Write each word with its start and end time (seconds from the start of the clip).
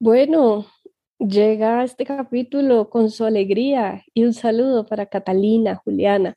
Bueno, 0.00 0.66
llega 1.18 1.82
este 1.82 2.04
capítulo 2.04 2.88
con 2.88 3.10
su 3.10 3.24
alegría 3.24 4.04
y 4.14 4.24
un 4.24 4.32
saludo 4.32 4.86
para 4.86 5.06
Catalina, 5.06 5.74
Juliana, 5.74 6.36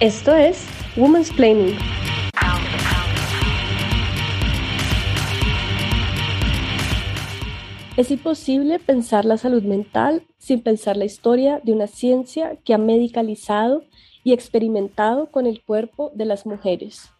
Esto 0.00 0.32
es 0.32 0.64
Woman's 0.96 1.32
Planning. 1.32 1.76
Es 7.96 8.12
imposible 8.12 8.78
pensar 8.78 9.24
la 9.24 9.38
salud 9.38 9.64
mental 9.64 10.22
sin 10.38 10.62
pensar 10.62 10.96
la 10.96 11.04
historia 11.04 11.60
de 11.64 11.72
una 11.72 11.88
ciencia 11.88 12.54
que 12.64 12.74
ha 12.74 12.78
medicalizado 12.78 13.82
y 14.22 14.32
experimentado 14.32 15.32
con 15.32 15.46
el 15.46 15.64
cuerpo 15.64 16.12
de 16.14 16.26
las 16.26 16.46
mujeres. 16.46 17.10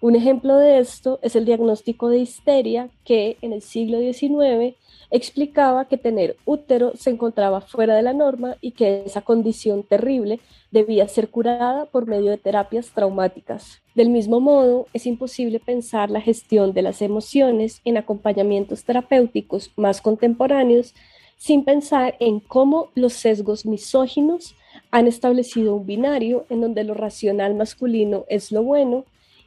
Un 0.00 0.16
ejemplo 0.16 0.56
de 0.56 0.78
esto 0.78 1.18
es 1.20 1.36
el 1.36 1.44
diagnóstico 1.44 2.08
de 2.08 2.20
histeria 2.20 2.88
que 3.04 3.36
en 3.42 3.52
el 3.52 3.60
siglo 3.60 3.98
XIX 3.98 4.74
explicaba 5.12 5.84
que 5.84 5.98
tener 5.98 6.36
útero 6.46 6.92
se 6.96 7.10
encontraba 7.10 7.60
fuera 7.60 7.94
de 7.94 8.02
la 8.02 8.14
norma 8.14 8.56
y 8.62 8.72
que 8.72 9.04
esa 9.04 9.20
condición 9.20 9.82
terrible 9.82 10.40
debía 10.70 11.06
ser 11.06 11.28
curada 11.28 11.84
por 11.84 12.06
medio 12.06 12.30
de 12.30 12.38
terapias 12.38 12.90
traumáticas. 12.94 13.82
Del 13.94 14.08
mismo 14.08 14.40
modo, 14.40 14.86
es 14.94 15.06
imposible 15.06 15.60
pensar 15.60 16.10
la 16.10 16.22
gestión 16.22 16.72
de 16.72 16.80
las 16.80 17.02
emociones 17.02 17.82
en 17.84 17.98
acompañamientos 17.98 18.84
terapéuticos 18.84 19.70
más 19.76 20.00
contemporáneos 20.00 20.94
sin 21.36 21.64
pensar 21.64 22.16
en 22.18 22.40
cómo 22.40 22.88
los 22.94 23.12
sesgos 23.12 23.66
misóginos 23.66 24.54
han 24.90 25.06
establecido 25.06 25.74
un 25.74 25.84
binario 25.84 26.46
en 26.48 26.62
donde 26.62 26.84
lo 26.84 26.94
racional 26.94 27.54
masculino 27.54 28.24
es 28.28 28.50
lo 28.50 28.62
bueno 28.62 29.04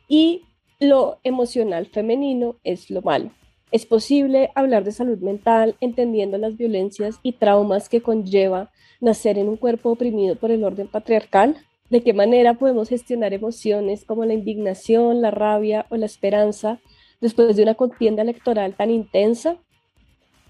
y 0.07 0.43
lo 0.79 1.17
emocional 1.23 1.87
femenino 1.87 2.57
es 2.63 2.91
lo 2.91 3.01
malo. 3.01 3.31
Es 3.71 3.85
posible 3.85 4.51
hablar 4.55 4.83
de 4.83 4.91
salud 4.91 5.17
mental 5.19 5.75
entendiendo 5.81 6.37
las 6.37 6.55
violencias 6.55 7.19
y 7.23 7.33
traumas 7.33 7.89
que 7.89 8.01
conlleva 8.01 8.71
nacer 9.01 9.37
en 9.37 9.49
un 9.49 9.57
cuerpo 9.57 9.91
oprimido 9.91 10.35
por 10.35 10.51
el 10.51 10.63
orden 10.63 10.87
patriarcal. 10.87 11.57
¿De 11.89 12.01
qué 12.01 12.13
manera 12.13 12.53
podemos 12.55 12.89
gestionar 12.89 13.33
emociones 13.33 14.05
como 14.05 14.25
la 14.25 14.33
indignación, 14.33 15.21
la 15.21 15.31
rabia 15.31 15.85
o 15.89 15.97
la 15.97 16.05
esperanza 16.05 16.79
después 17.21 17.55
de 17.55 17.63
una 17.63 17.75
contienda 17.75 18.21
electoral 18.21 18.75
tan 18.75 18.91
intensa? 18.91 19.57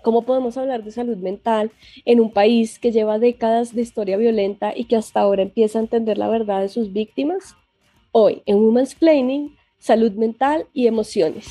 ¿Cómo 0.01 0.21
podemos 0.21 0.55
hablar 0.57 0.83
de 0.83 0.91
salud 0.91 1.17
mental 1.17 1.71
en 2.05 2.19
un 2.19 2.31
país 2.31 2.79
que 2.79 2.91
lleva 2.91 3.17
décadas 3.17 3.73
de 3.73 3.81
historia 3.81 4.17
violenta 4.17 4.71
y 4.75 4.85
que 4.85 4.97
hasta 4.97 5.21
ahora 5.21 5.41
empieza 5.41 5.79
a 5.79 5.81
entender 5.81 6.17
la 6.17 6.27
verdad 6.27 6.61
de 6.61 6.69
sus 6.69 6.93
víctimas? 6.93 7.55
Hoy, 8.11 8.43
en 8.45 8.57
Women's 8.57 8.93
Planning, 8.93 9.55
salud 9.79 10.11
mental 10.11 10.67
y 10.73 10.85
emociones. 10.87 11.47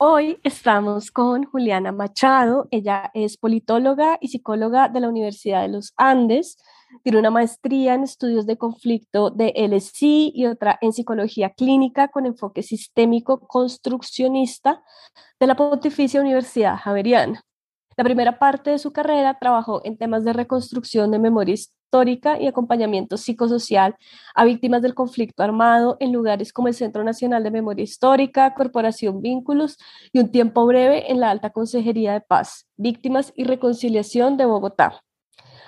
Hoy 0.00 0.38
estamos 0.44 1.10
con 1.10 1.42
Juliana 1.42 1.90
Machado. 1.90 2.68
Ella 2.70 3.10
es 3.14 3.36
politóloga 3.36 4.16
y 4.20 4.28
psicóloga 4.28 4.88
de 4.88 5.00
la 5.00 5.08
Universidad 5.08 5.62
de 5.62 5.70
los 5.70 5.92
Andes. 5.96 6.56
Tiene 7.02 7.18
una 7.18 7.32
maestría 7.32 7.94
en 7.94 8.04
estudios 8.04 8.46
de 8.46 8.56
conflicto 8.56 9.30
de 9.30 9.52
LSI 9.56 10.30
y 10.36 10.46
otra 10.46 10.78
en 10.82 10.92
psicología 10.92 11.50
clínica 11.50 12.06
con 12.06 12.26
enfoque 12.26 12.62
sistémico 12.62 13.40
construccionista 13.40 14.84
de 15.40 15.48
la 15.48 15.56
Pontificia 15.56 16.20
Universidad 16.20 16.76
Javeriana. 16.76 17.42
La 17.96 18.04
primera 18.04 18.38
parte 18.38 18.70
de 18.70 18.78
su 18.78 18.92
carrera 18.92 19.36
trabajó 19.40 19.80
en 19.84 19.98
temas 19.98 20.22
de 20.24 20.32
reconstrucción 20.32 21.10
de 21.10 21.18
memoria 21.18 21.56
histórica 21.88 22.38
y 22.38 22.46
acompañamiento 22.46 23.16
psicosocial 23.16 23.96
a 24.34 24.44
víctimas 24.44 24.82
del 24.82 24.94
conflicto 24.94 25.42
armado 25.42 25.96
en 26.00 26.12
lugares 26.12 26.52
como 26.52 26.68
el 26.68 26.74
Centro 26.74 27.02
Nacional 27.02 27.42
de 27.42 27.50
Memoria 27.50 27.82
Histórica, 27.82 28.52
Corporación 28.52 29.22
Vínculos 29.22 29.78
y 30.12 30.18
un 30.18 30.30
tiempo 30.30 30.66
breve 30.66 31.10
en 31.10 31.18
la 31.20 31.30
Alta 31.30 31.48
Consejería 31.48 32.12
de 32.12 32.20
Paz, 32.20 32.66
Víctimas 32.76 33.32
y 33.34 33.44
Reconciliación 33.44 34.36
de 34.36 34.44
Bogotá. 34.44 35.02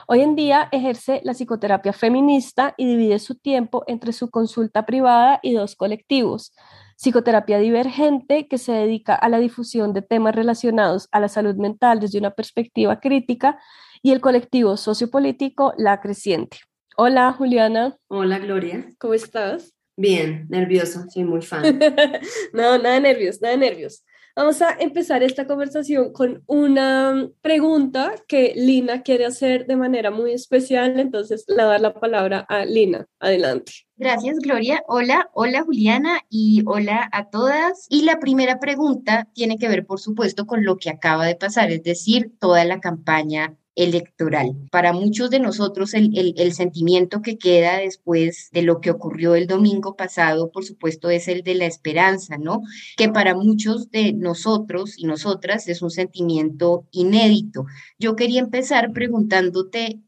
Hoy 0.06 0.20
en 0.20 0.36
día 0.36 0.68
ejerce 0.72 1.22
la 1.24 1.32
psicoterapia 1.32 1.94
feminista 1.94 2.74
y 2.76 2.86
divide 2.86 3.18
su 3.18 3.36
tiempo 3.36 3.84
entre 3.86 4.12
su 4.12 4.28
consulta 4.28 4.84
privada 4.84 5.40
y 5.42 5.54
dos 5.54 5.74
colectivos, 5.74 6.52
psicoterapia 6.96 7.58
divergente, 7.58 8.46
que 8.46 8.58
se 8.58 8.72
dedica 8.72 9.14
a 9.14 9.30
la 9.30 9.38
difusión 9.38 9.94
de 9.94 10.02
temas 10.02 10.34
relacionados 10.34 11.08
a 11.12 11.20
la 11.20 11.28
salud 11.28 11.54
mental 11.56 11.98
desde 11.98 12.18
una 12.18 12.32
perspectiva 12.32 13.00
crítica, 13.00 13.58
y 14.02 14.12
el 14.12 14.20
colectivo 14.20 14.76
sociopolítico 14.76 15.74
La 15.76 16.00
Creciente. 16.00 16.58
Hola, 16.96 17.32
Juliana. 17.32 17.96
Hola, 18.08 18.38
Gloria. 18.38 18.90
¿Cómo 18.98 19.14
estás? 19.14 19.74
Bien, 19.96 20.46
nervioso, 20.48 21.04
soy 21.08 21.24
muy 21.24 21.42
fan. 21.42 21.62
no, 22.52 22.78
nada 22.78 22.94
de 22.94 23.00
nervios, 23.00 23.40
nada 23.40 23.52
de 23.52 23.60
nervios. 23.60 24.04
Vamos 24.36 24.62
a 24.62 24.76
empezar 24.78 25.22
esta 25.22 25.46
conversación 25.46 26.12
con 26.12 26.42
una 26.46 27.28
pregunta 27.42 28.14
que 28.28 28.54
Lina 28.56 29.02
quiere 29.02 29.26
hacer 29.26 29.66
de 29.66 29.76
manera 29.76 30.10
muy 30.10 30.32
especial, 30.32 30.98
entonces 31.00 31.44
le 31.48 31.56
dar 31.56 31.80
la 31.80 31.92
palabra 31.92 32.46
a 32.48 32.64
Lina. 32.64 33.06
Adelante. 33.18 33.72
Gracias, 33.96 34.38
Gloria. 34.38 34.82
Hola, 34.86 35.28
hola, 35.34 35.62
Juliana, 35.62 36.20
y 36.30 36.62
hola 36.64 37.10
a 37.12 37.28
todas. 37.28 37.86
Y 37.90 38.04
la 38.04 38.20
primera 38.20 38.60
pregunta 38.60 39.28
tiene 39.34 39.58
que 39.58 39.68
ver, 39.68 39.84
por 39.84 40.00
supuesto, 40.00 40.46
con 40.46 40.64
lo 40.64 40.78
que 40.78 40.88
acaba 40.88 41.26
de 41.26 41.36
pasar, 41.36 41.70
es 41.70 41.82
decir, 41.82 42.32
toda 42.38 42.64
la 42.64 42.80
campaña 42.80 43.56
electoral. 43.74 44.54
Para 44.70 44.92
muchos 44.92 45.30
de 45.30 45.40
nosotros 45.40 45.94
el, 45.94 46.34
el, 46.36 46.52
sentimiento 46.52 47.22
que 47.22 47.38
queda 47.38 47.78
después 47.78 48.50
de 48.52 48.62
lo 48.62 48.80
que 48.80 48.90
ocurrió 48.90 49.34
el 49.34 49.46
domingo 49.46 49.96
pasado, 49.96 50.50
por 50.50 50.64
supuesto, 50.64 51.08
es 51.10 51.28
el 51.28 51.42
de 51.42 51.54
la 51.54 51.66
esperanza, 51.66 52.36
¿no? 52.36 52.62
Que 52.96 53.08
para 53.08 53.34
muchos 53.34 53.90
de 53.90 54.12
nosotros 54.12 54.94
y 54.96 55.06
nosotras 55.06 55.68
es 55.68 55.82
un 55.82 55.90
sentimiento 55.90 56.86
inédito. 56.90 57.64
Yo 57.98 58.16
quería 58.16 58.40
empezar 58.40 58.92
preguntándote 58.92 60.00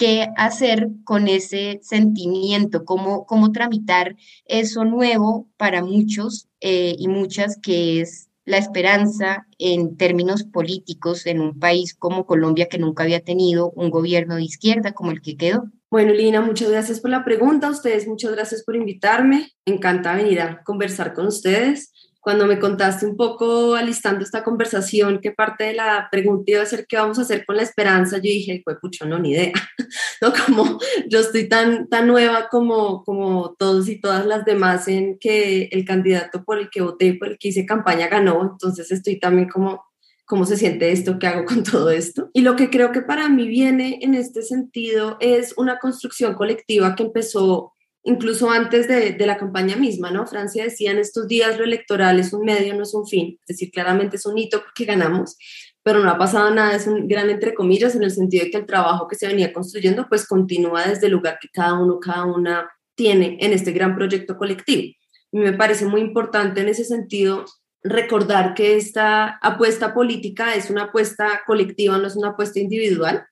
qué 0.00 0.28
hacer 0.38 0.88
con 1.04 1.28
ese 1.28 1.78
sentimiento, 1.82 2.86
cómo, 2.86 3.26
cómo 3.26 3.52
tramitar 3.52 4.16
eso 4.46 4.86
nuevo 4.86 5.50
para 5.58 5.84
muchos 5.84 6.48
eh, 6.60 6.96
y 6.98 7.06
muchas 7.06 7.58
que 7.60 8.00
es 8.00 8.29
la 8.50 8.58
esperanza 8.58 9.46
en 9.58 9.96
términos 9.96 10.44
políticos 10.44 11.26
en 11.26 11.40
un 11.40 11.58
país 11.58 11.94
como 11.94 12.26
Colombia 12.26 12.68
que 12.68 12.78
nunca 12.78 13.04
había 13.04 13.20
tenido 13.20 13.70
un 13.70 13.90
gobierno 13.90 14.36
de 14.36 14.44
izquierda 14.44 14.92
como 14.92 15.10
el 15.10 15.22
que 15.22 15.36
quedó? 15.36 15.64
Bueno, 15.90 16.12
Lina, 16.12 16.40
muchas 16.40 16.70
gracias 16.70 17.00
por 17.00 17.10
la 17.10 17.24
pregunta. 17.24 17.70
Ustedes, 17.70 18.06
muchas 18.06 18.32
gracias 18.32 18.62
por 18.62 18.76
invitarme. 18.76 19.52
Me 19.66 19.74
encanta 19.74 20.14
venir 20.14 20.40
a 20.40 20.62
conversar 20.62 21.14
con 21.14 21.26
ustedes 21.26 21.92
cuando 22.20 22.46
me 22.46 22.58
contaste 22.58 23.06
un 23.06 23.16
poco 23.16 23.74
alistando 23.74 24.22
esta 24.22 24.44
conversación, 24.44 25.20
que 25.20 25.32
parte 25.32 25.64
de 25.64 25.72
la 25.72 26.08
pregunta 26.10 26.52
iba 26.52 26.62
a 26.62 26.66
ser 26.66 26.86
qué 26.86 26.96
vamos 26.96 27.18
a 27.18 27.22
hacer 27.22 27.46
con 27.46 27.56
la 27.56 27.62
esperanza, 27.62 28.16
yo 28.18 28.24
dije, 28.24 28.60
pues 28.62 28.76
pucho, 28.80 29.06
no, 29.06 29.18
ni 29.18 29.32
idea, 29.32 29.52
¿no? 30.20 30.32
Como 30.46 30.78
yo 31.08 31.20
estoy 31.20 31.48
tan, 31.48 31.88
tan 31.88 32.06
nueva 32.06 32.48
como, 32.50 33.02
como 33.04 33.54
todos 33.58 33.88
y 33.88 34.00
todas 34.00 34.26
las 34.26 34.44
demás 34.44 34.86
en 34.88 35.18
que 35.18 35.70
el 35.72 35.84
candidato 35.86 36.44
por 36.44 36.58
el 36.58 36.68
que 36.68 36.82
voté, 36.82 37.14
por 37.14 37.28
el 37.28 37.38
que 37.38 37.48
hice 37.48 37.64
campaña 37.64 38.08
ganó, 38.08 38.42
entonces 38.42 38.92
estoy 38.92 39.18
también 39.18 39.48
como, 39.48 39.82
¿cómo 40.26 40.44
se 40.44 40.58
siente 40.58 40.92
esto? 40.92 41.18
¿Qué 41.18 41.26
hago 41.26 41.46
con 41.46 41.62
todo 41.62 41.90
esto? 41.90 42.28
Y 42.34 42.42
lo 42.42 42.54
que 42.54 42.68
creo 42.68 42.92
que 42.92 43.00
para 43.00 43.30
mí 43.30 43.48
viene 43.48 43.98
en 44.02 44.14
este 44.14 44.42
sentido 44.42 45.16
es 45.20 45.54
una 45.56 45.78
construcción 45.78 46.34
colectiva 46.34 46.94
que 46.94 47.04
empezó 47.04 47.72
incluso 48.02 48.50
antes 48.50 48.88
de, 48.88 49.16
la 49.26 49.36
campaña 49.36 49.76
misma, 49.76 50.10
¿no? 50.10 50.26
Francia 50.26 50.64
decía 50.64 50.90
en 50.90 50.98
estos 50.98 51.28
días 51.28 51.58
lo 51.58 51.64
electoral 51.64 52.18
es 52.18 52.32
un 52.32 52.44
medio, 52.44 52.74
no 52.74 52.82
es 52.82 52.94
un 52.94 53.06
fin, 53.06 53.38
es 53.40 53.46
decir, 53.46 53.70
claramente 53.70 54.16
es 54.16 54.26
un 54.26 54.38
hito 54.38 54.62
porque 54.62 54.84
ganamos, 54.84 55.36
pero 55.82 56.00
no 56.00 56.10
ha 56.10 56.18
pasado 56.18 56.50
nada, 56.50 56.74
es 56.74 56.86
un 56.86 57.08
gran 57.08 57.30
entre 57.30 57.54
comillas 57.54 57.94
en 57.94 58.02
el 58.02 58.10
sentido 58.10 58.44
de 58.44 58.50
que 58.50 58.58
el 58.58 58.66
trabajo 58.66 59.06
que 59.08 59.16
se 59.16 59.26
venía 59.26 59.52
construyendo 59.52 60.06
pues 60.08 60.26
continúa 60.26 60.86
desde 60.86 61.06
el 61.06 61.12
lugar 61.12 61.38
que 61.40 61.48
cada 61.52 61.74
uno, 61.74 61.98
cada 62.00 62.24
una 62.24 62.70
tiene 62.94 63.38
en 63.40 63.52
este 63.52 63.72
gran 63.72 63.94
proyecto 63.94 64.36
colectivo. 64.36 64.94
Y 65.32 65.38
me 65.38 65.52
parece 65.52 65.86
muy 65.86 66.00
importante 66.00 66.60
en 66.60 66.68
ese 66.68 66.84
sentido 66.84 67.44
recordar 67.82 68.54
que 68.54 68.76
esta 68.76 69.38
apuesta 69.40 69.94
política 69.94 70.54
es 70.54 70.70
una 70.70 70.84
apuesta 70.84 71.42
colectiva, 71.46 71.96
no 71.98 72.06
es 72.06 72.16
una 72.16 72.30
apuesta 72.30 72.58
individual, 72.60 73.26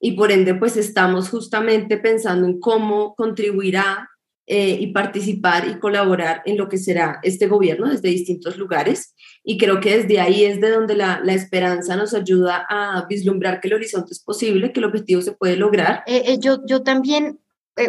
y 0.00 0.12
por 0.12 0.32
ende 0.32 0.54
pues 0.54 0.76
estamos 0.76 1.28
justamente 1.28 1.96
pensando 1.96 2.46
en 2.46 2.60
cómo 2.60 3.14
contribuirá 3.14 4.10
eh, 4.48 4.76
y 4.78 4.92
participar 4.92 5.66
y 5.66 5.80
colaborar 5.80 6.42
en 6.44 6.56
lo 6.56 6.68
que 6.68 6.78
será 6.78 7.18
este 7.24 7.48
gobierno 7.48 7.88
desde 7.88 8.10
distintos 8.10 8.56
lugares. 8.56 9.12
Y 9.42 9.58
creo 9.58 9.80
que 9.80 9.96
desde 9.96 10.20
ahí 10.20 10.44
es 10.44 10.60
de 10.60 10.70
donde 10.70 10.94
la, 10.94 11.20
la 11.24 11.34
esperanza 11.34 11.96
nos 11.96 12.14
ayuda 12.14 12.64
a 12.68 13.06
vislumbrar 13.08 13.60
que 13.60 13.66
el 13.66 13.74
horizonte 13.74 14.12
es 14.12 14.22
posible, 14.22 14.72
que 14.72 14.78
el 14.78 14.86
objetivo 14.86 15.20
se 15.20 15.32
puede 15.32 15.56
lograr. 15.56 16.04
Eh, 16.06 16.22
eh, 16.26 16.38
yo, 16.38 16.64
yo 16.64 16.84
también 16.84 17.40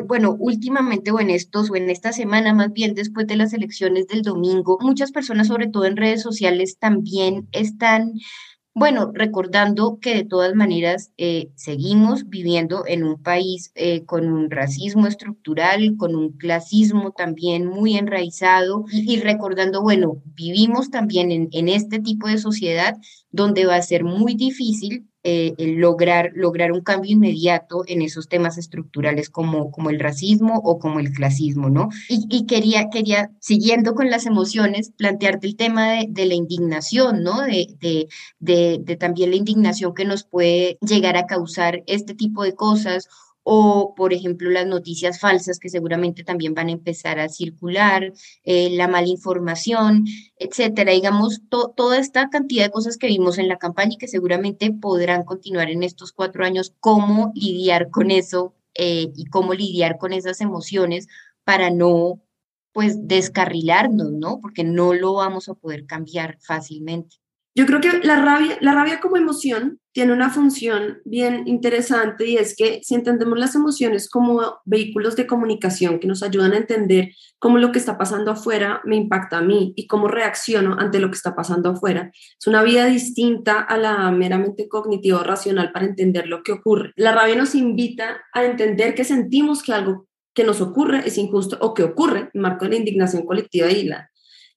bueno, 0.06 0.36
últimamente 0.38 1.12
o 1.12 1.20
en 1.20 1.30
estos 1.30 1.70
o 1.70 1.76
en 1.76 1.90
esta 1.90 2.12
semana, 2.12 2.54
más 2.54 2.74
bien 2.74 2.94
después 2.94 3.26
de 3.26 3.38
las 3.38 3.54
elecciones 3.54 4.08
del 4.08 4.22
domingo, 4.22 4.78
muchas 4.82 5.14
personas, 5.14 5.48
sobre 5.48 5.68
todo 5.68 5.86
en 5.86 5.96
redes 5.96 6.22
sociales, 6.22 6.78
también 6.78 7.48
están 7.54 8.14
bueno, 8.78 9.10
recordando 9.12 9.98
que 10.00 10.14
de 10.14 10.24
todas 10.24 10.54
maneras 10.54 11.12
eh, 11.18 11.50
seguimos 11.56 12.30
viviendo 12.30 12.84
en 12.86 13.04
un 13.04 13.20
país 13.20 13.72
eh, 13.74 14.06
con 14.06 14.32
un 14.32 14.52
racismo 14.52 15.08
estructural, 15.08 15.98
con 15.98 16.16
un 16.16 16.34
clasismo 16.34 17.12
también 17.12 17.66
muy 17.66 17.98
enraizado 17.98 18.86
y, 18.92 19.20
recordando, 19.20 19.82
bueno, 19.82 20.22
vivimos 20.36 20.92
también 20.92 21.32
en, 21.32 21.50
en 21.54 21.70
este 21.70 21.98
tipo 21.98 22.28
de 22.28 22.38
sociedad 22.38 22.96
donde 23.32 23.66
va 23.66 23.78
a 23.78 23.82
ser 23.82 24.04
muy 24.04 24.36
difícil 24.36 25.08
eh, 25.30 25.54
lograr, 25.60 26.32
lograr 26.36 26.72
un 26.72 26.80
cambio 26.80 27.12
inmediato 27.12 27.84
en 27.86 28.02
esos 28.02 28.30
temas 28.30 28.58
estructurales 28.58 29.30
como, 29.30 29.72
como 29.72 29.90
el 29.90 30.00
racismo 30.00 30.62
o 30.64 30.80
como 30.80 31.02
el 31.02 31.12
clasismo, 31.12 31.70
¿no? 31.70 31.90
Y, 32.08 32.46
quería, 32.46 32.90
quería, 32.90 33.30
siguiendo 33.42 33.94
con 33.94 34.10
las 34.10 34.26
emociones, 34.26 34.92
plantearte 34.96 35.46
el 35.48 35.58
tema 35.58 35.96
de, 36.08 36.26
la 36.26 36.34
indignación, 36.34 37.24
¿no? 37.24 37.42
De, 37.42 37.68
de, 37.82 38.80
de 38.80 38.96
también 38.96 39.32
la 39.32 39.36
indignación 39.36 39.94
que 39.94 40.06
nos 40.06 40.24
puede 40.24 40.78
llegar 40.80 41.18
a 41.18 41.26
causar 41.26 41.84
este 41.88 42.16
tipo 42.16 42.44
de 42.44 42.56
cosas 42.56 43.10
o, 43.50 43.96
por 43.96 44.12
ejemplo, 44.12 44.50
las 44.50 44.68
noticias 44.68 45.22
falsas 45.22 45.58
que 45.58 45.70
seguramente 45.70 46.26
también 46.26 46.54
van 46.54 46.68
a 46.68 46.74
empezar 46.74 47.18
a 47.18 47.30
circular, 47.30 48.12
eh, 48.44 48.70
la 48.72 48.90
mala 48.90 49.08
información, 49.08 50.06
etcétera. 50.38 50.92
Digamos, 50.92 51.40
toda 51.50 51.98
esta 51.98 52.30
cantidad 52.30 52.66
de 52.66 52.72
cosas 52.72 52.98
que 52.98 53.08
vimos 53.08 53.38
en 53.38 53.48
la 53.48 53.58
campaña 53.58 53.94
y 53.94 53.98
que 53.98 54.10
seguramente 54.10 54.74
podrán 54.74 55.24
continuar 55.24 55.70
en 55.70 55.84
estos 55.84 56.12
cuatro 56.12 56.44
años, 56.44 56.74
cómo 56.82 57.32
lidiar 57.36 57.90
con 57.90 58.12
eso 58.12 58.54
eh, 58.74 59.14
y 59.16 59.28
cómo 59.28 59.54
lidiar 59.54 59.98
con 59.98 60.12
esas 60.12 60.42
emociones 60.42 61.08
para 61.46 61.70
no, 61.70 62.22
pues, 62.74 63.08
descarrilarnos, 63.08 64.12
¿no? 64.12 64.42
Porque 64.42 64.66
no 64.66 64.94
lo 64.94 65.14
vamos 65.14 65.48
a 65.48 65.54
poder 65.54 65.86
cambiar 65.86 66.38
fácilmente. 66.42 67.16
Yo 67.58 67.66
creo 67.66 67.82
que 67.82 68.06
la 68.06 68.24
rabia, 68.24 68.56
la 68.62 68.76
rabia 68.76 69.00
como 69.00 69.18
emoción 69.18 69.80
tiene 69.92 70.14
una 70.14 70.30
función 70.30 71.00
bien 71.06 71.48
interesante 71.48 72.28
y 72.28 72.38
es 72.38 72.56
que 72.56 72.82
si 72.84 72.94
entendemos 72.94 73.40
las 73.40 73.56
emociones 73.56 74.12
como 74.12 74.60
vehículos 74.64 75.16
de 75.16 75.26
comunicación 75.26 75.98
que 75.98 76.06
nos 76.06 76.22
ayudan 76.22 76.54
a 76.54 76.58
entender 76.58 77.14
cómo 77.40 77.58
lo 77.58 77.72
que 77.72 77.80
está 77.80 77.98
pasando 77.98 78.30
afuera 78.30 78.80
me 78.86 78.96
impacta 78.96 79.40
a 79.40 79.42
mí 79.42 79.74
y 79.76 79.88
cómo 79.88 80.08
reacciono 80.08 80.76
ante 80.78 81.00
lo 81.00 81.10
que 81.10 81.16
está 81.16 81.36
pasando 81.36 81.72
afuera, 81.72 82.12
es 82.14 82.46
una 82.46 82.62
vida 82.62 82.86
distinta 82.86 83.60
a 83.60 83.76
la 83.80 84.12
meramente 84.12 84.70
cognitiva 84.70 85.22
o 85.22 85.24
racional 85.24 85.72
para 85.72 85.88
entender 85.88 86.28
lo 86.28 86.44
que 86.44 86.52
ocurre. 86.52 86.92
La 86.96 87.12
rabia 87.12 87.38
nos 87.38 87.56
invita 87.56 88.22
a 88.34 88.46
entender 88.46 88.94
que 88.94 89.04
sentimos 89.04 89.64
que 89.64 89.74
algo 89.74 90.08
que 90.36 90.44
nos 90.44 90.62
ocurre 90.62 91.08
es 91.08 91.18
injusto 91.18 91.58
o 91.60 91.74
que 91.74 91.82
ocurre, 91.82 92.30
en 92.36 92.42
marco 92.42 92.66
de 92.66 92.70
la 92.70 92.78
indignación 92.78 93.26
colectiva 93.26 93.72
y 93.72 93.86
la 93.86 94.12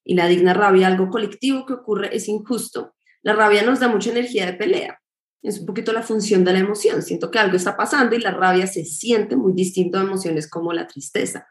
y 0.04 0.14
la 0.14 0.26
digna 0.26 0.54
rabia, 0.54 0.86
algo 0.86 1.08
colectivo 1.10 1.66
que 1.66 1.74
ocurre, 1.74 2.14
es 2.14 2.28
injusto. 2.28 2.94
La 3.22 3.34
rabia 3.34 3.62
nos 3.62 3.80
da 3.80 3.88
mucha 3.88 4.10
energía 4.10 4.46
de 4.46 4.54
pelea. 4.54 5.00
Es 5.42 5.58
un 5.60 5.66
poquito 5.66 5.92
la 5.92 6.02
función 6.02 6.44
de 6.44 6.52
la 6.52 6.58
emoción. 6.58 7.02
Siento 7.02 7.30
que 7.30 7.38
algo 7.38 7.56
está 7.56 7.76
pasando 7.76 8.14
y 8.14 8.20
la 8.20 8.30
rabia 8.30 8.66
se 8.66 8.84
siente 8.84 9.36
muy 9.36 9.52
distinto 9.52 9.98
a 9.98 10.02
emociones 10.02 10.48
como 10.48 10.72
la 10.72 10.86
tristeza. 10.86 11.46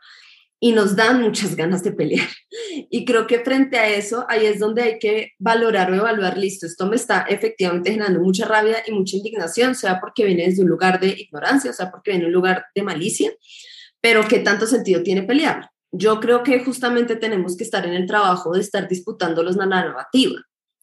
Y 0.59 0.73
nos 0.73 0.95
dan 0.95 1.21
muchas 1.21 1.55
ganas 1.55 1.83
de 1.83 1.91
pelear. 1.91 2.27
Y 2.91 3.05
creo 3.05 3.27
que 3.27 3.39
frente 3.39 3.77
a 3.77 3.87
eso, 3.87 4.25
ahí 4.29 4.45
es 4.45 4.59
donde 4.59 4.81
hay 4.81 4.99
que 4.99 5.33
valorar 5.37 5.91
o 5.91 5.95
evaluar, 5.95 6.37
listo, 6.37 6.65
esto 6.65 6.87
me 6.87 6.95
está 6.95 7.21
efectivamente 7.21 7.91
generando 7.91 8.19
mucha 8.19 8.45
rabia 8.45 8.77
y 8.85 8.91
mucha 8.91 9.17
indignación, 9.17 9.75
sea 9.75 9.99
porque 9.99 10.25
viene 10.25 10.45
desde 10.45 10.63
un 10.63 10.69
lugar 10.69 10.99
de 10.99 11.09
ignorancia, 11.09 11.71
o 11.71 11.73
sea 11.73 11.91
porque 11.91 12.11
viene 12.11 12.25
de 12.25 12.29
un 12.29 12.33
lugar 12.33 12.65
de 12.73 12.83
malicia, 12.83 13.31
pero 14.01 14.27
¿qué 14.27 14.39
tanto 14.39 14.65
sentido 14.65 15.03
tiene 15.03 15.23
pelear? 15.23 15.69
Yo 15.91 16.19
creo 16.19 16.43
que 16.43 16.63
justamente 16.63 17.15
tenemos 17.15 17.57
que 17.57 17.63
estar 17.63 17.85
en 17.85 17.93
el 17.93 18.05
trabajo 18.05 18.53
de 18.53 18.61
estar 18.61 18.87
disputando 18.87 19.43
los 19.43 19.57
narrativa. 19.57 20.39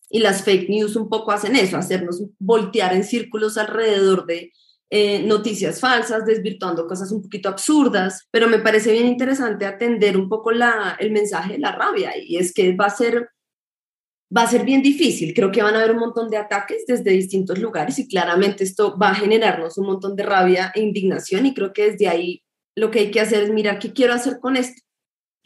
Y 0.08 0.20
las 0.20 0.42
fake 0.42 0.68
news 0.68 0.96
un 0.96 1.08
poco 1.08 1.32
hacen 1.32 1.56
eso, 1.56 1.76
hacernos 1.76 2.22
voltear 2.38 2.94
en 2.94 3.04
círculos 3.04 3.58
alrededor 3.58 4.24
de 4.26 4.52
eh, 4.88 5.20
noticias 5.22 5.80
falsas, 5.80 6.24
desvirtuando 6.24 6.86
cosas 6.86 7.10
un 7.10 7.22
poquito 7.22 7.48
absurdas, 7.48 8.28
pero 8.30 8.48
me 8.48 8.60
parece 8.60 8.92
bien 8.92 9.06
interesante 9.06 9.66
atender 9.66 10.16
un 10.16 10.28
poco 10.28 10.52
la, 10.52 10.96
el 11.00 11.10
mensaje 11.10 11.54
de 11.54 11.58
la 11.58 11.72
rabia 11.72 12.12
y 12.16 12.36
es 12.36 12.54
que 12.54 12.76
va 12.76 12.86
a 12.86 12.90
ser 12.90 13.30
va 14.36 14.42
a 14.42 14.48
ser 14.48 14.64
bien 14.64 14.82
difícil. 14.82 15.34
Creo 15.34 15.52
que 15.52 15.62
van 15.62 15.74
a 15.74 15.78
haber 15.78 15.92
un 15.92 16.00
montón 16.00 16.28
de 16.28 16.36
ataques 16.36 16.84
desde 16.86 17.10
distintos 17.10 17.58
lugares 17.58 17.98
y 17.98 18.08
claramente 18.08 18.64
esto 18.64 18.96
va 18.98 19.10
a 19.10 19.14
generarnos 19.14 19.78
un 19.78 19.86
montón 19.86 20.16
de 20.16 20.24
rabia 20.24 20.72
e 20.74 20.80
indignación 20.80 21.46
y 21.46 21.54
creo 21.54 21.72
que 21.72 21.92
desde 21.92 22.08
ahí 22.08 22.42
lo 22.74 22.90
que 22.90 23.00
hay 23.00 23.10
que 23.10 23.20
hacer 23.20 23.44
es 23.44 23.50
mirar 23.50 23.78
qué 23.78 23.92
quiero 23.92 24.14
hacer 24.14 24.38
con 24.40 24.56
esto. 24.56 24.82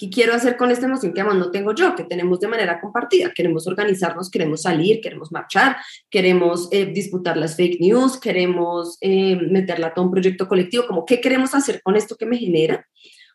¿Qué 0.00 0.08
quiero 0.08 0.32
hacer 0.32 0.56
con 0.56 0.70
esta 0.70 0.86
emoción 0.86 1.12
que 1.12 1.20
además 1.20 1.38
no 1.38 1.50
tengo 1.50 1.74
yo, 1.74 1.94
que 1.94 2.04
tenemos 2.04 2.40
de 2.40 2.48
manera 2.48 2.80
compartida? 2.80 3.32
Queremos 3.34 3.66
organizarnos, 3.66 4.30
queremos 4.30 4.62
salir, 4.62 5.02
queremos 5.02 5.30
marchar, 5.30 5.76
queremos 6.08 6.68
eh, 6.72 6.86
disputar 6.86 7.36
las 7.36 7.54
fake 7.54 7.80
news, 7.80 8.18
queremos 8.18 8.96
eh, 9.02 9.36
meterla 9.36 9.92
a 9.94 10.00
un 10.00 10.10
proyecto 10.10 10.48
colectivo, 10.48 10.86
como 10.86 11.04
qué 11.04 11.20
queremos 11.20 11.54
hacer 11.54 11.82
con 11.82 11.96
esto 11.96 12.16
que 12.16 12.24
me 12.24 12.38
genera, 12.38 12.86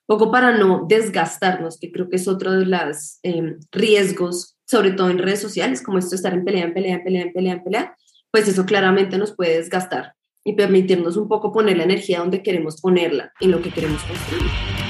poco 0.07 0.31
para 0.31 0.57
no 0.57 0.87
desgastarnos, 0.89 1.77
que 1.79 1.91
creo 1.91 2.09
que 2.09 2.15
es 2.15 2.27
otro 2.27 2.53
de 2.53 2.65
los 2.65 3.19
eh, 3.21 3.57
riesgos, 3.71 4.57
sobre 4.65 4.89
todo 4.89 5.11
en 5.11 5.19
redes 5.19 5.41
sociales, 5.41 5.83
como 5.83 5.99
esto 5.99 6.11
de 6.11 6.15
estar 6.15 6.33
en 6.33 6.43
pelea, 6.43 6.63
en 6.63 6.73
pelea, 6.73 6.95
en 6.95 7.03
pelea, 7.03 7.21
en 7.21 7.33
pelea, 7.33 7.53
en 7.53 7.63
pelea, 7.63 7.95
pues 8.31 8.47
eso 8.47 8.65
claramente 8.65 9.19
nos 9.19 9.35
puede 9.35 9.57
desgastar 9.57 10.15
y 10.43 10.53
permitirnos 10.53 11.15
un 11.15 11.27
poco 11.27 11.53
poner 11.53 11.77
la 11.77 11.83
energía 11.83 12.21
donde 12.21 12.41
queremos 12.41 12.81
ponerla, 12.81 13.33
en 13.39 13.51
lo 13.51 13.61
que 13.61 13.69
queremos 13.69 14.01
construir. 14.01 14.84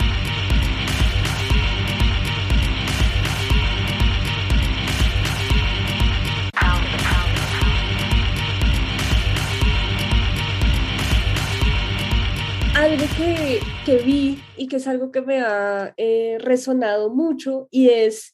Que, 13.85 13.97
vi 13.97 14.39
y 14.57 14.67
que 14.67 14.77
es 14.77 14.87
algo 14.87 15.11
que 15.11 15.21
me 15.21 15.41
ha 15.41 15.93
eh, 15.97 16.37
resonado 16.39 17.09
mucho 17.09 17.67
y 17.71 17.89
es 17.89 18.33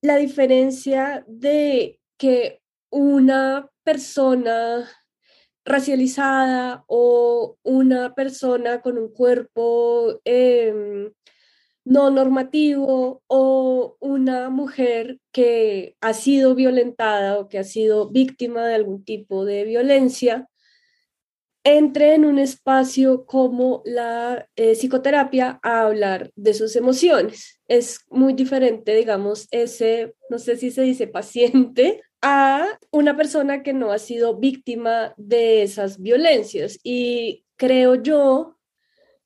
la 0.00 0.16
diferencia 0.16 1.24
de 1.26 2.00
que 2.16 2.60
una 2.90 3.70
persona 3.82 4.88
racializada 5.64 6.84
o 6.86 7.58
una 7.62 8.14
persona 8.14 8.80
con 8.80 8.98
un 8.98 9.12
cuerpo 9.12 10.20
em, 10.24 11.12
no 11.84 12.10
normativo 12.10 13.22
o 13.26 13.96
una 14.00 14.50
mujer 14.50 15.20
que 15.32 15.96
ha 16.00 16.14
sido 16.14 16.54
violentada 16.54 17.38
o 17.38 17.48
que 17.48 17.58
ha 17.58 17.64
sido 17.64 18.10
víctima 18.10 18.66
de 18.66 18.74
algún 18.74 19.04
tipo 19.04 19.44
de 19.44 19.64
violencia 19.64 20.48
entre 21.76 22.14
en 22.14 22.24
un 22.24 22.38
espacio 22.38 23.26
como 23.26 23.82
la 23.84 24.48
eh, 24.56 24.72
psicoterapia 24.72 25.60
a 25.62 25.82
hablar 25.82 26.30
de 26.34 26.54
sus 26.54 26.76
emociones. 26.76 27.60
Es 27.68 28.00
muy 28.08 28.32
diferente, 28.32 28.96
digamos, 28.96 29.48
ese, 29.50 30.14
no 30.30 30.38
sé 30.38 30.56
si 30.56 30.70
se 30.70 30.80
dice 30.82 31.06
paciente, 31.08 32.00
a 32.22 32.66
una 32.90 33.16
persona 33.16 33.62
que 33.62 33.74
no 33.74 33.92
ha 33.92 33.98
sido 33.98 34.38
víctima 34.38 35.12
de 35.18 35.62
esas 35.62 36.00
violencias. 36.00 36.78
Y 36.82 37.44
creo 37.56 37.96
yo, 37.96 38.56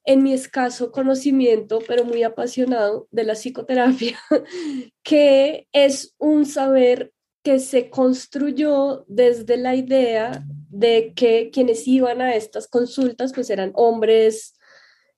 en 0.04 0.24
mi 0.24 0.32
escaso 0.32 0.90
conocimiento, 0.90 1.78
pero 1.86 2.04
muy 2.04 2.24
apasionado 2.24 3.06
de 3.12 3.22
la 3.22 3.34
psicoterapia, 3.34 4.18
que 5.04 5.68
es 5.72 6.16
un 6.18 6.44
saber 6.44 7.12
que 7.44 7.60
se 7.60 7.88
construyó 7.88 9.04
desde 9.06 9.56
la 9.56 9.76
idea 9.76 10.44
de 10.72 11.12
que 11.14 11.50
quienes 11.52 11.86
iban 11.86 12.22
a 12.22 12.34
estas 12.34 12.66
consultas 12.66 13.32
pues 13.34 13.50
eran 13.50 13.72
hombres 13.74 14.54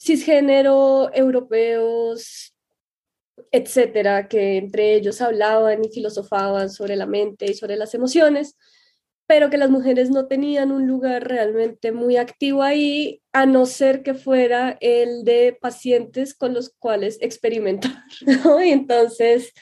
cisgénero, 0.00 1.14
europeos, 1.14 2.54
etcétera, 3.52 4.28
que 4.28 4.56
entre 4.56 4.94
ellos 4.94 5.20
hablaban 5.20 5.84
y 5.84 5.90
filosofaban 5.90 6.70
sobre 6.70 6.96
la 6.96 7.06
mente 7.06 7.46
y 7.46 7.54
sobre 7.54 7.76
las 7.76 7.94
emociones, 7.94 8.56
pero 9.26 9.49
que 9.49 9.56
las 9.56 9.70
mujeres 9.70 10.11
no 10.11 10.26
tenían 10.26 10.73
un 10.73 10.88
lugar 10.88 11.28
realmente 11.28 11.92
muy 11.92 12.16
activo 12.16 12.62
ahí, 12.62 13.23
a 13.32 13.46
no 13.46 13.64
ser 13.64 14.02
que 14.02 14.14
fuera 14.14 14.76
el 14.80 15.25
de 15.25 15.56
pacientes 15.58 16.34
con 16.34 16.52
los 16.52 16.70
cuales 16.70 17.16
experimentar, 17.20 18.02
¿no? 18.44 18.61
Y 18.62 18.70
entonces 18.70 19.52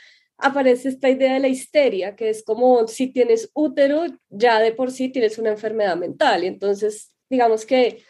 aparece 0.42 0.88
esta 0.88 1.08
idea 1.08 1.34
de 1.34 1.40
la 1.40 1.48
histeria, 1.48 2.16
que 2.16 2.28
es 2.28 2.42
como 2.42 2.86
si 2.88 3.08
tienes 3.08 3.50
útero, 3.54 4.04
ya 4.28 4.58
de 4.60 4.72
por 4.72 4.90
sí 4.90 5.08
tienes 5.08 5.38
una 5.38 5.50
enfermedad 5.50 5.96
mental. 5.96 6.44
Entonces, 6.44 7.14
digamos 7.30 7.64
que 7.64 8.02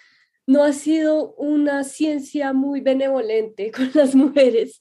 no 0.47 0.65
ha 0.65 0.73
sido 0.73 1.35
una 1.35 1.85
ciencia 1.85 2.53
muy 2.53 2.81
benevolente 2.81 3.71
con 3.77 3.91
las 3.95 4.15
mujeres 4.15 4.81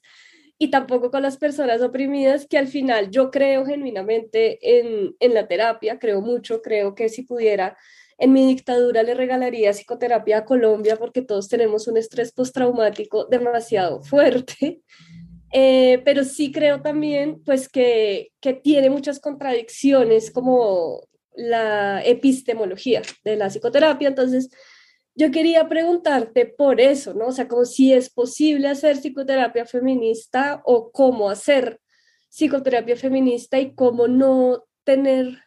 y 0.58 0.70
tampoco 0.70 1.10
con 1.10 1.22
las 1.22 1.38
personas 1.38 1.82
oprimidas, 1.82 2.46
que 2.46 2.58
al 2.58 2.68
final 2.68 3.10
yo 3.10 3.30
creo 3.30 3.66
genuinamente 3.66 4.58
en, 4.78 5.16
en 5.18 5.34
la 5.34 5.48
terapia, 5.48 5.98
creo 5.98 6.20
mucho, 6.20 6.62
creo 6.62 6.94
que 6.94 7.08
si 7.08 7.22
pudiera 7.22 7.76
en 8.18 8.32
mi 8.32 8.46
dictadura 8.46 9.02
le 9.02 9.14
regalaría 9.14 9.72
psicoterapia 9.72 10.38
a 10.38 10.44
Colombia 10.44 10.96
porque 10.96 11.22
todos 11.22 11.48
tenemos 11.48 11.88
un 11.88 11.96
estrés 11.96 12.30
postraumático 12.30 13.24
demasiado 13.24 14.00
fuerte. 14.02 14.82
Eh, 15.52 16.00
pero 16.04 16.24
sí 16.24 16.50
creo 16.50 16.80
también 16.80 17.42
pues 17.44 17.68
que, 17.68 18.32
que 18.40 18.54
tiene 18.54 18.88
muchas 18.88 19.20
contradicciones 19.20 20.30
como 20.30 21.06
la 21.34 22.02
epistemología 22.04 23.02
de 23.24 23.36
la 23.36 23.50
psicoterapia. 23.50 24.08
Entonces, 24.08 24.50
yo 25.14 25.30
quería 25.30 25.68
preguntarte 25.68 26.46
por 26.46 26.80
eso, 26.80 27.14
¿no? 27.14 27.26
O 27.26 27.32
sea, 27.32 27.48
como 27.48 27.64
si 27.64 27.92
es 27.92 28.10
posible 28.10 28.68
hacer 28.68 28.96
psicoterapia 28.96 29.66
feminista 29.66 30.62
o 30.64 30.90
cómo 30.90 31.28
hacer 31.28 31.80
psicoterapia 32.30 32.96
feminista 32.96 33.60
y 33.60 33.74
cómo 33.74 34.08
no 34.08 34.64
tener 34.84 35.38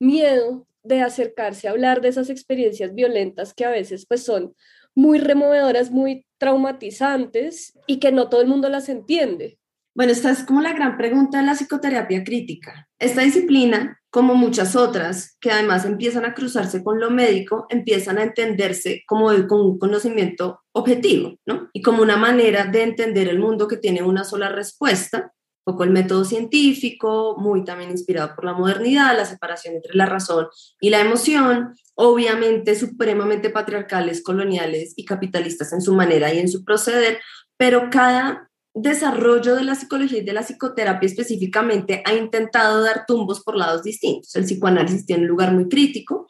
miedo 0.00 0.66
de 0.82 1.00
acercarse 1.00 1.68
a 1.68 1.70
hablar 1.70 2.00
de 2.00 2.08
esas 2.08 2.30
experiencias 2.30 2.92
violentas 2.94 3.54
que 3.54 3.64
a 3.64 3.70
veces 3.70 4.06
pues 4.06 4.24
son 4.24 4.54
muy 4.94 5.18
removedoras, 5.18 5.92
muy 5.92 6.26
traumatizantes 6.42 7.78
y 7.86 8.00
que 8.00 8.10
no 8.10 8.28
todo 8.28 8.42
el 8.42 8.48
mundo 8.48 8.68
las 8.68 8.88
entiende. 8.88 9.60
Bueno, 9.94 10.10
esta 10.10 10.32
es 10.32 10.42
como 10.42 10.60
la 10.60 10.72
gran 10.72 10.96
pregunta 10.96 11.38
de 11.38 11.46
la 11.46 11.54
psicoterapia 11.54 12.24
crítica. 12.24 12.88
Esta 12.98 13.20
disciplina, 13.22 14.00
como 14.10 14.34
muchas 14.34 14.74
otras, 14.74 15.36
que 15.40 15.52
además 15.52 15.84
empiezan 15.84 16.24
a 16.24 16.34
cruzarse 16.34 16.82
con 16.82 16.98
lo 16.98 17.10
médico, 17.10 17.66
empiezan 17.68 18.18
a 18.18 18.24
entenderse 18.24 19.04
como 19.06 19.28
con 19.46 19.60
un 19.60 19.78
conocimiento 19.78 20.62
objetivo, 20.72 21.38
¿no? 21.46 21.68
Y 21.72 21.80
como 21.80 22.02
una 22.02 22.16
manera 22.16 22.64
de 22.64 22.82
entender 22.82 23.28
el 23.28 23.38
mundo 23.38 23.68
que 23.68 23.76
tiene 23.76 24.02
una 24.02 24.24
sola 24.24 24.48
respuesta, 24.48 25.32
poco 25.64 25.84
el 25.84 25.90
método 25.90 26.24
científico, 26.24 27.36
muy 27.38 27.64
también 27.64 27.90
inspirado 27.90 28.34
por 28.34 28.44
la 28.44 28.52
modernidad, 28.52 29.16
la 29.16 29.24
separación 29.24 29.76
entre 29.76 29.94
la 29.94 30.06
razón 30.06 30.48
y 30.80 30.90
la 30.90 31.00
emoción, 31.00 31.74
obviamente 31.94 32.74
supremamente 32.74 33.50
patriarcales, 33.50 34.22
coloniales 34.22 34.94
y 34.96 35.04
capitalistas 35.04 35.72
en 35.72 35.80
su 35.80 35.94
manera 35.94 36.32
y 36.32 36.38
en 36.38 36.48
su 36.48 36.64
proceder, 36.64 37.20
pero 37.56 37.90
cada 37.90 38.50
desarrollo 38.74 39.54
de 39.54 39.64
la 39.64 39.74
psicología 39.74 40.18
y 40.18 40.24
de 40.24 40.32
la 40.32 40.42
psicoterapia 40.42 41.06
específicamente 41.06 42.02
ha 42.06 42.14
intentado 42.14 42.82
dar 42.82 43.04
tumbos 43.06 43.42
por 43.42 43.56
lados 43.56 43.82
distintos. 43.82 44.34
El 44.34 44.44
psicoanálisis 44.44 45.04
tiene 45.04 45.22
un 45.22 45.28
lugar 45.28 45.52
muy 45.52 45.68
crítico, 45.68 46.26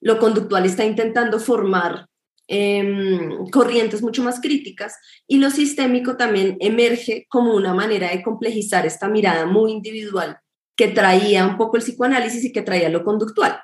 lo 0.00 0.18
conductual 0.18 0.66
está 0.66 0.84
intentando 0.84 1.40
formar 1.40 2.06
em, 2.48 3.48
corrientes 3.50 4.02
mucho 4.02 4.22
más 4.22 4.40
críticas 4.40 4.94
y 5.26 5.38
lo 5.38 5.50
sistémico 5.50 6.16
también 6.16 6.56
emerge 6.60 7.26
como 7.28 7.54
una 7.54 7.74
manera 7.74 8.10
de 8.10 8.22
complejizar 8.22 8.86
esta 8.86 9.08
mirada 9.08 9.46
muy 9.46 9.72
individual 9.72 10.38
que 10.76 10.88
traía 10.88 11.46
un 11.46 11.56
poco 11.56 11.76
el 11.76 11.82
psicoanálisis 11.82 12.44
y 12.44 12.52
que 12.52 12.62
traía 12.62 12.88
lo 12.88 13.04
conductual 13.04 13.58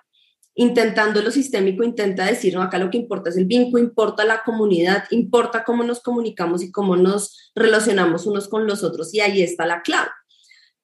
intentando 0.55 1.23
lo 1.23 1.31
sistémico, 1.31 1.83
intenta 1.83 2.27
decir, 2.27 2.55
no, 2.55 2.63
acá 2.63 2.79
lo 2.79 2.91
que 2.91 2.99
importa 2.99 3.31
es 3.31 3.37
el 3.37 3.47
vínculo, 3.47 3.83
importa 3.83 4.25
la 4.25 4.43
comunidad, 4.45 5.05
importa 5.11 5.65
cómo 5.65 5.83
nos 5.83 6.01
comunicamos 6.01 6.63
y 6.63 6.71
cómo 6.71 6.97
nos 6.97 7.53
relacionamos 7.55 8.27
unos 8.27 8.49
con 8.49 8.67
los 8.67 8.85
otros, 8.85 9.15
y 9.15 9.21
ahí 9.21 9.43
está 9.43 9.67
la 9.67 9.83
clave. 9.83 10.11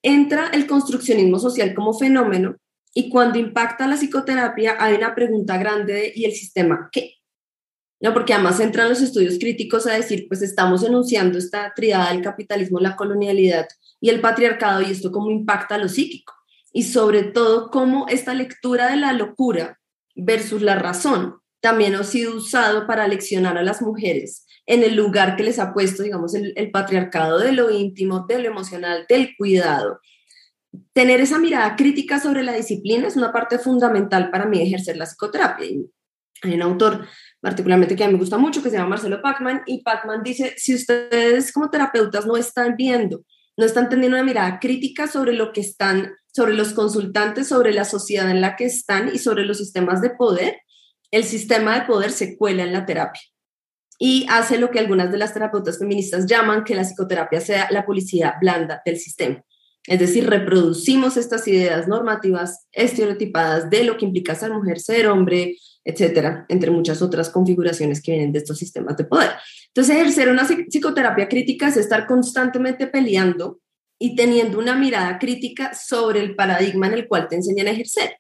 Entra 0.03 0.49
el 0.53 0.67
construccionismo 0.67 1.39
social 1.39 1.75
como 1.75 1.93
fenómeno, 1.93 2.57
y 2.95 3.11
cuando 3.11 3.39
impacta 3.39 3.87
la 3.87 3.97
psicoterapia 3.97 4.77
hay 4.79 4.95
una 4.95 5.15
pregunta 5.15 5.59
grande 5.59 5.93
de, 5.93 6.13
¿y 6.15 6.25
el 6.25 6.33
sistema 6.33 6.89
qué? 6.91 7.18
¿No? 8.01 8.15
Porque 8.15 8.33
además 8.33 8.61
entran 8.61 8.89
los 8.89 9.01
estudios 9.01 9.39
críticos 9.39 9.87
a 9.87 9.95
decir, 9.95 10.27
pues 10.29 10.41
estamos 10.43 10.85
enunciando 10.85 11.37
esta 11.37 11.73
triada 11.75 12.13
del 12.13 12.23
capitalismo, 12.23 12.79
la 12.79 12.95
colonialidad 12.95 13.67
y 14.01 14.11
el 14.11 14.21
patriarcado, 14.21 14.83
y 14.83 14.93
esto 14.93 15.11
cómo 15.11 15.31
impacta 15.31 15.79
lo 15.79 15.89
psíquico 15.89 16.33
y 16.73 16.85
sobre 16.85 17.25
todo 17.25 17.71
cómo 17.71 18.07
esta 18.09 18.35
lectura 18.35 18.89
de 18.91 18.97
la 18.97 19.13
locura 19.13 19.81
versus 20.15 20.63
la 20.63 20.77
razón 20.77 21.41
también 21.61 21.95
ha 21.95 22.05
sido 22.05 22.37
usado 22.37 22.87
para 22.87 23.09
leccionar 23.09 23.59
a 23.59 23.63
las 23.63 23.83
mujeres 23.83 24.47
en 24.67 24.83
el 24.83 24.95
lugar 24.95 25.37
que 25.37 25.43
les 25.43 25.59
ha 25.59 25.73
puesto, 25.73 26.03
digamos, 26.03 26.35
el, 26.35 26.71
patriarcado 26.71 27.39
de 27.39 27.53
lo 27.53 27.71
íntimo, 27.71 28.27
de 28.29 28.39
lo 28.39 28.49
emocional, 28.49 29.07
del 29.09 29.35
cuidado. 29.37 29.99
Tener 30.93 31.21
esa 31.21 31.39
mirada 31.39 31.75
crítica 31.75 32.21
sobre 32.21 32.43
la 32.43 32.53
disciplina 32.53 33.09
es 33.09 33.17
una 33.17 33.33
parte 33.33 33.59
fundamental 33.59 34.31
para 34.31 34.47
mí 34.47 34.61
ejercer 34.61 34.97
la 34.97 35.07
psicoterapia. 35.07 35.67
hay 36.43 36.55
un 36.55 36.63
autor 36.63 37.07
particularmente 37.41 37.97
que 37.97 38.05
a 38.05 38.07
mí 38.07 38.15
me 38.15 38.19
gusta 38.19 38.39
mucho 38.39 38.63
que 38.63 38.71
se 38.71 38.77
llama 38.77 38.91
Marcelo 38.91 39.23
Pacman 39.23 39.63
y 39.67 39.83
Pacman 39.83 40.23
dice, 40.23 40.55
si 40.57 40.75
ustedes 40.75 41.53
como 41.53 41.71
terapeutas 41.71 42.27
no 42.27 42.37
están 42.37 42.77
viendo, 42.77 43.23
no 43.57 43.65
están 43.65 43.89
teniendo 43.89 44.17
una 44.17 44.25
mirada 44.25 44.59
crítica 44.61 45.07
sobre 45.07 45.33
lo 45.33 45.53
que 45.53 45.61
están 45.61 46.13
sobre 46.35 46.55
los 46.55 46.73
consultantes, 46.73 47.49
sobre 47.49 47.73
la 47.73 47.85
sociedad 47.85 48.31
en 48.31 48.41
la 48.41 48.55
que 48.55 48.67
están 48.67 49.11
y 49.13 49.19
sobre 49.19 49.45
los 49.45 49.59
sistemas 49.59 50.01
de 50.01 50.11
poder, 50.11 50.59
el 51.11 51.25
sistema 51.25 51.79
de 51.79 51.87
poder 51.87 52.13
se 52.13 52.37
cuela 52.37 52.63
en 52.63 52.73
la 52.73 52.87
terapia 52.87 53.23
y 53.99 54.27
hace 54.31 54.59
lo 54.59 54.71
que 54.71 54.79
algunas 54.79 55.11
de 55.11 55.19
las 55.19 55.35
terapeutas 55.35 55.79
feministas 55.79 56.27
llaman 56.27 56.63
que 56.63 56.75
la 56.75 56.83
psicoterapia 56.83 57.41
sea 57.41 57.69
la 57.71 57.85
policía 57.85 58.37
blanda 58.41 58.81
del 58.85 58.99
sistema. 58.99 59.43
Es 59.87 59.99
decir, 59.99 60.29
reproducimos 60.29 61.17
estas 61.17 61.49
ideas 61.49 61.89
normativas 61.89 62.69
estereotipadas 62.73 63.71
de 63.71 63.85
lo 63.85 63.97
que 63.97 64.05
implica 64.05 64.35
ser 64.35 64.53
mujer, 64.53 64.79
ser 64.79 65.09
hombre, 65.09 65.57
etcétera, 65.89 66.45
entre 66.51 66.71
muchas 66.71 67.01
otras 67.01 67.31
configuraciones 67.31 68.03
que 68.03 68.13
vienen 68.13 68.31
de 68.31 68.41
estos 68.41 68.59
sistemas 68.59 68.95
de 68.99 69.05
poder. 69.05 69.31
Entonces, 69.69 69.97
ejercer 69.97 70.29
una 70.29 70.47
psicoterapia 70.47 71.29
crítica 71.29 71.69
es 71.69 71.79
estar 71.79 72.07
constantemente 72.07 72.89
peleando 72.89 73.61
y 73.99 74.15
teniendo 74.15 74.59
una 74.59 74.75
mirada 74.75 75.19
crítica 75.19 75.73
sobre 75.73 76.21
el 76.21 76.37
paradigma 76.37 76.89
en 76.89 76.93
el 76.93 77.09
cual 77.09 77.27
te 77.27 77.37
enseñan 77.37 77.69
a 77.69 77.71
ejercer. 77.71 78.19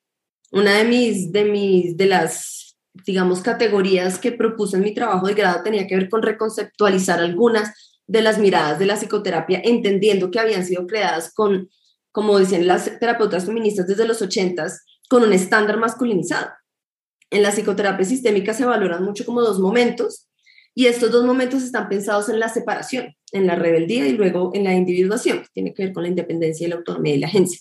Una 0.50 0.78
de 0.78 0.84
mis, 0.84 1.30
de 1.30 1.44
mis, 1.44 1.94
de 1.98 2.06
las, 2.06 2.78
digamos, 3.04 3.40
categorías 3.40 4.18
que 4.18 4.32
propuse 4.32 4.78
en 4.78 4.84
mi 4.84 4.94
trabajo 4.94 5.26
de 5.26 5.34
grado 5.34 5.62
tenía 5.62 5.86
que 5.86 5.96
ver 5.96 6.08
con 6.08 6.22
reconceptualizar 6.22 7.20
algunas 7.20 8.00
de 8.06 8.22
las 8.22 8.38
miradas 8.38 8.78
de 8.78 8.86
la 8.86 8.96
psicoterapia, 8.96 9.60
entendiendo 9.62 10.30
que 10.30 10.40
habían 10.40 10.64
sido 10.64 10.86
creadas 10.86 11.34
con, 11.34 11.68
como 12.12 12.38
decían 12.38 12.66
las 12.66 12.98
terapeutas 12.98 13.44
feministas 13.44 13.86
desde 13.86 14.08
los 14.08 14.22
ochentas, 14.22 14.86
con 15.06 15.22
un 15.22 15.34
estándar 15.34 15.76
masculinizado. 15.76 16.48
En 17.30 17.42
la 17.42 17.50
psicoterapia 17.50 18.04
sistémica 18.04 18.54
se 18.54 18.64
valoran 18.64 19.04
mucho 19.04 19.24
como 19.24 19.42
dos 19.42 19.60
momentos, 19.60 20.28
y 20.74 20.86
estos 20.86 21.10
dos 21.10 21.24
momentos 21.24 21.64
están 21.64 21.88
pensados 21.88 22.28
en 22.28 22.38
la 22.38 22.48
separación, 22.48 23.16
en 23.32 23.48
la 23.48 23.56
rebeldía 23.56 24.06
y 24.06 24.12
luego 24.12 24.52
en 24.54 24.62
la 24.62 24.74
individuación, 24.74 25.40
que 25.40 25.48
tiene 25.52 25.74
que 25.74 25.84
ver 25.84 25.92
con 25.92 26.04
la 26.04 26.08
independencia 26.08 26.66
y 26.66 26.70
la 26.70 26.76
autonomía 26.76 27.14
y 27.14 27.18
la 27.18 27.26
agencia. 27.26 27.60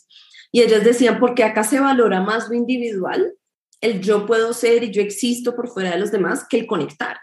Y 0.51 0.61
ellas 0.61 0.83
decían, 0.83 1.19
porque 1.19 1.43
acá 1.43 1.63
se 1.63 1.79
valora 1.79 2.21
más 2.21 2.47
lo 2.47 2.55
individual, 2.55 3.33
el 3.81 4.01
yo 4.01 4.25
puedo 4.25 4.53
ser 4.53 4.83
y 4.83 4.91
yo 4.91 5.01
existo 5.01 5.55
por 5.55 5.67
fuera 5.67 5.91
de 5.91 5.97
los 5.97 6.11
demás, 6.11 6.45
que 6.47 6.59
el 6.59 6.67
conectar. 6.67 7.17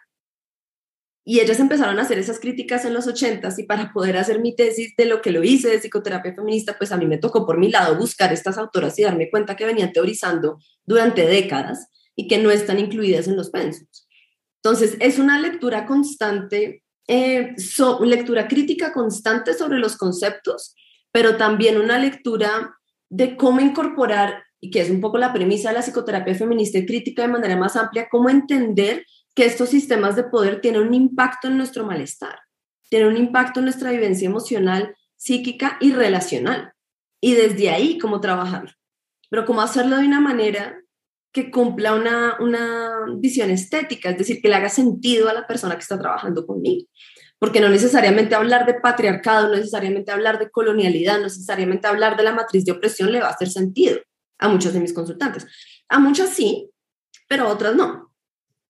Y 1.25 1.41
ellas 1.41 1.59
empezaron 1.59 1.99
a 1.99 2.03
hacer 2.03 2.19
esas 2.19 2.39
críticas 2.39 2.85
en 2.85 2.93
los 2.93 3.07
ochentas 3.07 3.59
y 3.59 3.63
para 3.63 3.93
poder 3.93 4.19
hacer 4.19 4.41
mi 4.41 4.55
tesis 4.55 4.95
de 4.97 5.07
lo 5.07 5.23
que 5.23 5.31
lo 5.31 5.43
hice 5.43 5.69
de 5.69 5.79
psicoterapia 5.79 6.35
feminista, 6.35 6.77
pues 6.77 6.93
a 6.93 6.97
mí 6.97 7.07
me 7.07 7.19
tocó 7.19 7.47
por 7.47 7.57
mi 7.57 7.71
lado 7.71 7.97
buscar 7.97 8.33
estas 8.33 8.59
autoras 8.59 8.99
y 8.99 9.05
darme 9.05 9.31
cuenta 9.31 9.57
que 9.57 9.65
venían 9.65 9.93
teorizando 9.93 10.59
durante 10.85 11.25
décadas 11.25 11.89
y 12.17 12.29
que 12.29 12.39
no 12.39 12.51
están 12.51 12.79
incluidas 12.79 13.29
en 13.29 13.37
los 13.37 13.51
pensos. 13.51 14.09
Entonces, 14.63 14.97
es 15.01 15.19
una 15.19 15.39
lectura 15.39 15.87
constante, 15.87 16.83
eh, 17.07 17.55
lectura 18.01 18.49
crítica 18.49 18.93
constante 18.93 19.53
sobre 19.55 19.79
los 19.79 19.97
conceptos, 19.97 20.75
pero 21.13 21.37
también 21.37 21.79
una 21.79 21.99
lectura 21.99 22.75
de 23.11 23.37
cómo 23.37 23.61
incorporar, 23.61 24.45
y 24.61 24.71
que 24.71 24.81
es 24.81 24.91
un 24.91 25.01
poco 25.01 25.19
la 25.19 25.33
premisa 25.33 25.69
de 25.69 25.75
la 25.75 25.83
psicoterapia 25.83 26.35
feminista 26.35 26.79
y 26.79 26.87
crítica 26.87 27.23
de 27.23 27.29
manera 27.29 27.57
más 27.57 27.77
amplia, 27.77 28.09
cómo 28.11 28.31
entender 28.31 29.05
que 29.35 29.45
estos 29.45 29.69
sistemas 29.69 30.17
de 30.17 30.25
poder 30.25 30.61
tienen 30.61 30.83
un 30.83 30.95
impacto 30.95 31.49
en 31.49 31.59
nuestro 31.59 31.85
malestar, 31.85 32.39
tienen 32.89 33.09
un 33.09 33.17
impacto 33.17 33.61
en 33.61 33.67
nuestra 33.67 33.91
vivencia 33.91 34.27
emocional, 34.27 34.97
psíquica 35.17 35.77
y 35.81 35.93
relacional. 35.93 36.73
Y 37.21 37.35
desde 37.35 37.71
ahí, 37.71 37.99
cómo 37.99 38.21
trabajar. 38.21 38.77
Pero 39.31 39.45
cómo 39.45 39.63
hacerlo 39.63 39.97
de 39.97 40.07
una 40.07 40.21
manera 40.21 40.81
que 41.35 41.51
cumpla 41.51 41.95
una, 41.95 42.37
una 42.39 43.07
visión 43.19 43.51
estética, 43.51 44.11
es 44.11 44.19
decir, 44.19 44.41
que 44.41 44.49
le 44.49 44.55
haga 44.55 44.69
sentido 44.69 45.29
a 45.29 45.35
la 45.35 45.49
persona 45.49 45.75
que 45.75 45.83
está 45.83 45.99
trabajando 45.99 46.47
conmigo. 46.47 46.87
Porque 47.41 47.61
no 47.61 47.69
necesariamente 47.69 48.37
hablar 48.37 48.67
de 48.67 48.75
patriarcado, 48.75 49.49
no 49.49 49.57
necesariamente 49.57 50.13
hablar 50.13 50.39
de 50.39 50.49
colonialidad, 50.49 51.17
no 51.17 51.25
necesariamente 51.25 51.89
hablar 51.89 52.17
de 52.17 52.23
la 52.23 52.33
matriz 52.33 52.65
de 52.65 52.71
opresión 52.71 53.11
le 53.11 53.19
va 53.19 53.27
a 53.27 53.33
hacer 53.33 53.51
sentido 53.51 53.99
a 54.39 54.49
muchos 54.49 54.73
de 54.73 54.79
mis 54.79 54.93
consultantes. 54.93 55.45
A 55.89 55.99
muchas 55.99 56.31
sí, 56.31 56.71
pero 57.29 57.49
a 57.49 57.49
otras 57.49 57.75
no. 57.75 58.15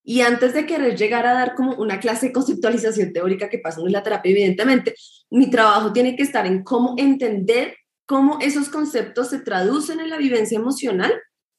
Y 0.02 0.23
antes 0.23 0.54
de 0.54 0.64
querer 0.64 0.97
llegar 0.97 1.26
a 1.26 1.35
dar 1.35 1.54
como 1.54 1.75
una 1.75 2.00
clase 2.00 2.28
de 2.28 2.33
conceptualización 2.33 3.12
teórica 3.12 3.50
que 3.50 3.59
pasa 3.59 3.83
en 3.83 3.92
la 3.92 4.02
terapia, 4.02 4.33
evidentemente, 4.33 4.94
mi 5.28 5.50
trabajo 5.50 5.92
tiene 5.92 6.16
que 6.16 6.23
estar 6.23 6.47
en 6.47 6.64
cómo 6.64 6.94
entender 6.97 7.76
cómo 8.06 8.38
esos 8.40 8.71
conceptos 8.71 9.28
se 9.28 9.40
traducen 9.40 10.00
en 10.00 10.09
la 10.09 10.16
vivencia 10.16 10.59
emocional 10.59 11.12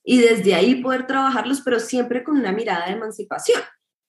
y 0.06 0.20
desde 0.20 0.54
ahí 0.54 0.76
poder 0.76 1.08
trabajarlos, 1.08 1.62
pero 1.62 1.80
siempre 1.80 2.24
con 2.24 2.38
una 2.38 2.52
mirada 2.52 2.86
de 2.86 2.94
emancipación, 2.94 3.60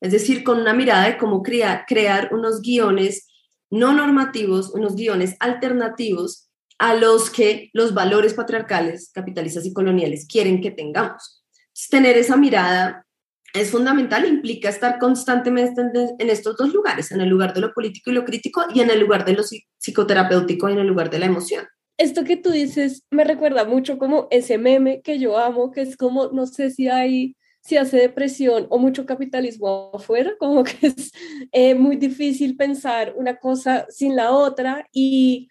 es 0.00 0.12
decir, 0.12 0.44
con 0.44 0.60
una 0.60 0.74
mirada 0.74 1.06
de 1.06 1.16
cómo 1.16 1.42
crear, 1.42 1.84
crear 1.88 2.32
unos 2.32 2.60
guiones 2.60 3.26
no 3.70 3.92
normativos, 3.92 4.70
unos 4.70 4.94
guiones 4.94 5.36
alternativos 5.40 6.48
a 6.78 6.94
los 6.94 7.30
que 7.30 7.70
los 7.72 7.94
valores 7.94 8.34
patriarcales, 8.34 9.10
capitalistas 9.12 9.64
y 9.64 9.72
coloniales 9.72 10.26
quieren 10.30 10.60
que 10.60 10.70
tengamos. 10.70 11.42
tener 11.90 12.18
esa 12.18 12.36
mirada 12.36 13.06
es 13.54 13.70
fundamental, 13.70 14.26
implica 14.26 14.68
estar 14.68 14.98
constantemente 14.98 15.80
en 16.18 16.30
estos 16.30 16.58
dos 16.58 16.74
lugares, 16.74 17.10
en 17.10 17.22
el 17.22 17.28
lugar 17.30 17.54
de 17.54 17.60
lo 17.62 17.72
político 17.72 18.10
y 18.10 18.14
lo 18.14 18.24
crítico 18.24 18.64
y 18.74 18.80
en 18.80 18.90
el 18.90 19.00
lugar 19.00 19.24
de 19.24 19.32
lo 19.32 19.42
psicoterapéutico 19.78 20.68
y 20.68 20.72
en 20.72 20.80
el 20.80 20.86
lugar 20.86 21.08
de 21.08 21.18
la 21.18 21.26
emoción. 21.26 21.66
Esto 21.98 22.24
que 22.24 22.36
tú 22.36 22.50
dices 22.50 23.04
me 23.10 23.24
recuerda 23.24 23.64
mucho 23.64 23.98
como 23.98 24.28
ese 24.30 24.58
meme 24.58 25.00
que 25.02 25.18
yo 25.18 25.38
amo, 25.38 25.70
que 25.70 25.82
es 25.82 25.96
como, 25.96 26.28
no 26.28 26.46
sé 26.46 26.70
si 26.70 26.88
hay, 26.88 27.36
si 27.60 27.76
hace 27.76 27.96
depresión 27.96 28.66
o 28.70 28.78
mucho 28.78 29.06
capitalismo 29.06 29.90
afuera, 29.94 30.32
como 30.38 30.62
que 30.64 30.88
es 30.88 31.12
eh, 31.52 31.74
muy 31.74 31.96
difícil 31.96 32.56
pensar 32.56 33.14
una 33.16 33.36
cosa 33.36 33.86
sin 33.88 34.14
la 34.16 34.32
otra. 34.32 34.86
Y 34.92 35.48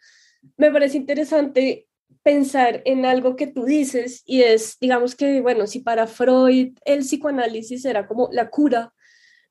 me 0.57 0.71
parece 0.71 0.97
interesante 0.97 1.87
pensar 2.23 2.81
en 2.85 3.05
algo 3.05 3.35
que 3.35 3.47
tú 3.47 3.65
dices 3.65 4.23
y 4.25 4.41
es, 4.41 4.77
digamos 4.79 5.15
que, 5.15 5.41
bueno, 5.41 5.67
si 5.67 5.81
para 5.81 6.07
Freud 6.07 6.77
el 6.83 6.99
psicoanálisis 7.01 7.85
era 7.85 8.07
como 8.07 8.29
la 8.31 8.49
cura 8.49 8.93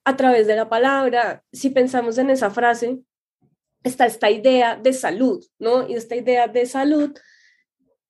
a 0.04 0.16
través 0.16 0.46
de 0.46 0.56
la 0.56 0.68
palabra, 0.68 1.44
si 1.52 1.70
pensamos 1.70 2.18
en 2.18 2.30
esa 2.30 2.50
frase, 2.50 2.98
está 3.84 4.06
esta 4.06 4.30
idea 4.30 4.76
de 4.76 4.92
salud, 4.92 5.44
¿no? 5.58 5.88
Y 5.88 5.94
esta 5.94 6.16
idea 6.16 6.48
de 6.48 6.66
salud, 6.66 7.12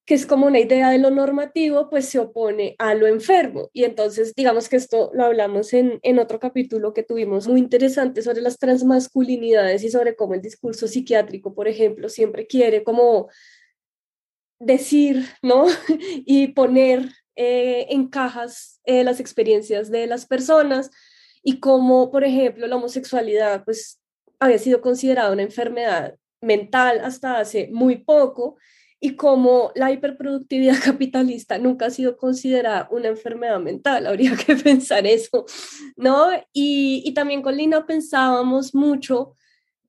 que 0.06 0.14
es 0.14 0.24
como 0.24 0.46
una 0.46 0.60
idea 0.60 0.90
de 0.90 0.98
lo 0.98 1.10
normativo, 1.10 1.90
pues 1.90 2.08
se 2.08 2.18
opone 2.18 2.76
a 2.78 2.94
lo 2.94 3.06
enfermo. 3.06 3.70
Y 3.72 3.84
entonces, 3.84 4.34
digamos 4.34 4.68
que 4.68 4.76
esto 4.76 5.10
lo 5.14 5.24
hablamos 5.24 5.72
en, 5.72 5.98
en 6.02 6.18
otro 6.18 6.38
capítulo 6.38 6.94
que 6.94 7.02
tuvimos 7.02 7.48
muy 7.48 7.60
interesante 7.60 8.22
sobre 8.22 8.42
las 8.42 8.58
transmasculinidades 8.58 9.82
y 9.82 9.90
sobre 9.90 10.14
cómo 10.14 10.34
el 10.34 10.42
discurso 10.42 10.86
psiquiátrico, 10.86 11.54
por 11.54 11.68
ejemplo, 11.68 12.08
siempre 12.08 12.46
quiere 12.46 12.84
como 12.84 13.28
decir, 14.60 15.26
¿no? 15.42 15.66
y 16.24 16.48
poner 16.48 17.08
eh, 17.36 17.86
en 17.90 18.08
cajas 18.08 18.80
eh, 18.84 19.02
las 19.02 19.18
experiencias 19.18 19.90
de 19.90 20.06
las 20.06 20.24
personas 20.26 20.90
y 21.42 21.58
como, 21.58 22.12
por 22.12 22.24
ejemplo, 22.24 22.66
la 22.66 22.76
homosexualidad, 22.76 23.64
pues 23.64 24.00
había 24.38 24.58
sido 24.58 24.80
considerada 24.80 25.32
una 25.32 25.42
enfermedad 25.42 26.16
mental 26.40 27.00
hasta 27.02 27.38
hace 27.38 27.68
muy 27.72 27.96
poco 27.96 28.56
y 29.00 29.16
como 29.16 29.70
la 29.74 29.92
hiperproductividad 29.92 30.76
capitalista 30.84 31.58
nunca 31.58 31.86
ha 31.86 31.90
sido 31.90 32.16
considerada 32.16 32.88
una 32.90 33.08
enfermedad 33.08 33.60
mental, 33.60 34.06
habría 34.08 34.36
que 34.36 34.56
pensar 34.56 35.06
eso, 35.06 35.44
¿no? 35.96 36.30
Y, 36.52 37.02
y 37.04 37.12
también 37.14 37.42
con 37.42 37.56
Lina 37.56 37.86
pensábamos 37.86 38.74
mucho 38.74 39.34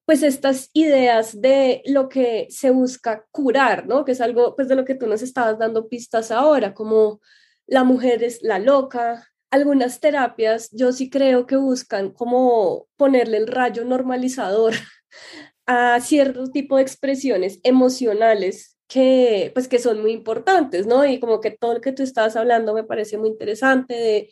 pues 0.05 0.21
estas 0.21 0.69
ideas 0.73 1.41
de 1.41 1.81
lo 1.85 2.09
que 2.09 2.47
se 2.49 2.69
busca 2.69 3.25
curar, 3.31 3.87
¿no? 3.87 4.05
Que 4.05 4.11
es 4.11 4.21
algo 4.21 4.55
pues 4.55 4.67
de 4.67 4.75
lo 4.75 4.85
que 4.85 4.95
tú 4.95 5.07
nos 5.07 5.21
estabas 5.21 5.57
dando 5.57 5.87
pistas 5.87 6.29
ahora, 6.29 6.73
como 6.73 7.21
la 7.65 7.83
mujer 7.83 8.23
es 8.23 8.43
la 8.43 8.59
loca. 8.59 9.31
Algunas 9.55 10.01
terapias 10.01 10.69
yo 10.73 10.91
sí 10.91 11.09
creo 11.09 11.47
que 11.47 11.55
buscan 11.55 12.11
como 12.11 12.89
ponerle 12.97 13.37
el 13.37 13.47
rayo 13.47 13.85
normalizador 13.85 14.73
a 15.65 15.97
cierto 16.01 16.51
tipo 16.51 16.75
de 16.75 16.81
expresiones 16.81 17.61
emocionales 17.63 18.77
que 18.89 19.51
pues 19.53 19.69
que 19.69 19.79
son 19.79 20.01
muy 20.01 20.11
importantes, 20.11 20.87
¿no? 20.87 21.05
Y 21.05 21.21
como 21.21 21.39
que 21.39 21.51
todo 21.51 21.75
lo 21.75 21.79
que 21.79 21.93
tú 21.93 22.03
estabas 22.03 22.35
hablando 22.35 22.73
me 22.73 22.83
parece 22.83 23.17
muy 23.17 23.29
interesante 23.29 23.93
de 23.93 24.29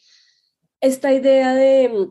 esta 0.82 1.14
idea 1.14 1.54
de 1.54 2.10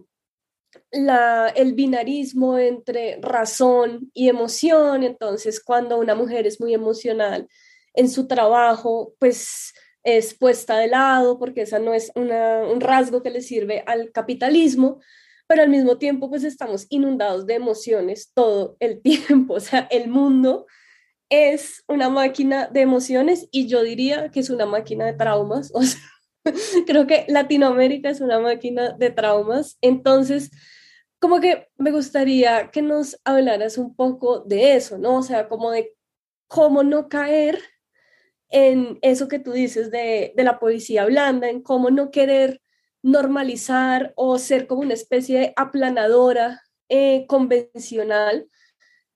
la, 0.90 1.48
el 1.48 1.74
binarismo 1.74 2.56
entre 2.56 3.20
razón 3.20 4.10
y 4.14 4.30
emoción. 4.30 5.02
Entonces, 5.02 5.62
cuando 5.62 5.98
una 5.98 6.14
mujer 6.14 6.46
es 6.46 6.62
muy 6.62 6.72
emocional 6.72 7.46
en 7.92 8.08
su 8.08 8.26
trabajo, 8.26 9.12
pues 9.18 9.74
es 10.04 10.34
puesta 10.34 10.78
de 10.78 10.88
lado 10.88 11.38
porque 11.38 11.62
esa 11.62 11.78
no 11.78 11.94
es 11.94 12.12
un 12.14 12.80
rasgo 12.80 13.22
que 13.22 13.30
le 13.30 13.42
sirve 13.42 13.84
al 13.86 14.10
capitalismo, 14.12 15.00
pero 15.46 15.62
al 15.62 15.68
mismo 15.68 15.98
tiempo 15.98 16.28
pues 16.28 16.44
estamos 16.44 16.86
inundados 16.88 17.46
de 17.46 17.54
emociones 17.54 18.32
todo 18.34 18.76
el 18.80 19.00
tiempo, 19.02 19.54
o 19.54 19.60
sea, 19.60 19.86
el 19.90 20.08
mundo 20.08 20.66
es 21.30 21.82
una 21.88 22.10
máquina 22.10 22.68
de 22.68 22.82
emociones 22.82 23.48
y 23.50 23.66
yo 23.66 23.82
diría 23.82 24.30
que 24.30 24.40
es 24.40 24.50
una 24.50 24.66
máquina 24.66 25.06
de 25.06 25.14
traumas, 25.14 25.70
o 25.74 25.82
sea, 25.82 26.00
creo 26.86 27.06
que 27.06 27.24
Latinoamérica 27.28 28.10
es 28.10 28.20
una 28.20 28.38
máquina 28.40 28.92
de 28.92 29.10
traumas, 29.10 29.78
entonces 29.80 30.50
como 31.20 31.40
que 31.40 31.68
me 31.78 31.92
gustaría 31.92 32.72
que 32.72 32.82
nos 32.82 33.16
hablaras 33.24 33.78
un 33.78 33.94
poco 33.94 34.40
de 34.40 34.74
eso, 34.74 34.98
¿no? 34.98 35.18
O 35.18 35.22
sea, 35.22 35.48
como 35.48 35.70
de 35.70 35.94
cómo 36.48 36.82
no 36.82 37.08
caer 37.08 37.60
en 38.52 38.98
eso 39.02 39.28
que 39.28 39.38
tú 39.38 39.52
dices 39.52 39.90
de, 39.90 40.32
la 40.36 40.58
policía 40.58 41.04
blanda, 41.06 41.48
en 41.48 41.62
cómo 41.62 41.90
no 41.90 42.10
querer 42.10 42.60
normalizar 43.02 44.12
o 44.14 44.38
ser 44.38 44.66
como 44.66 44.82
una 44.82 44.94
especie 44.94 45.38
de 45.38 45.52
aplanadora 45.56 46.62
eh, 46.88 47.26
convencional 47.26 48.46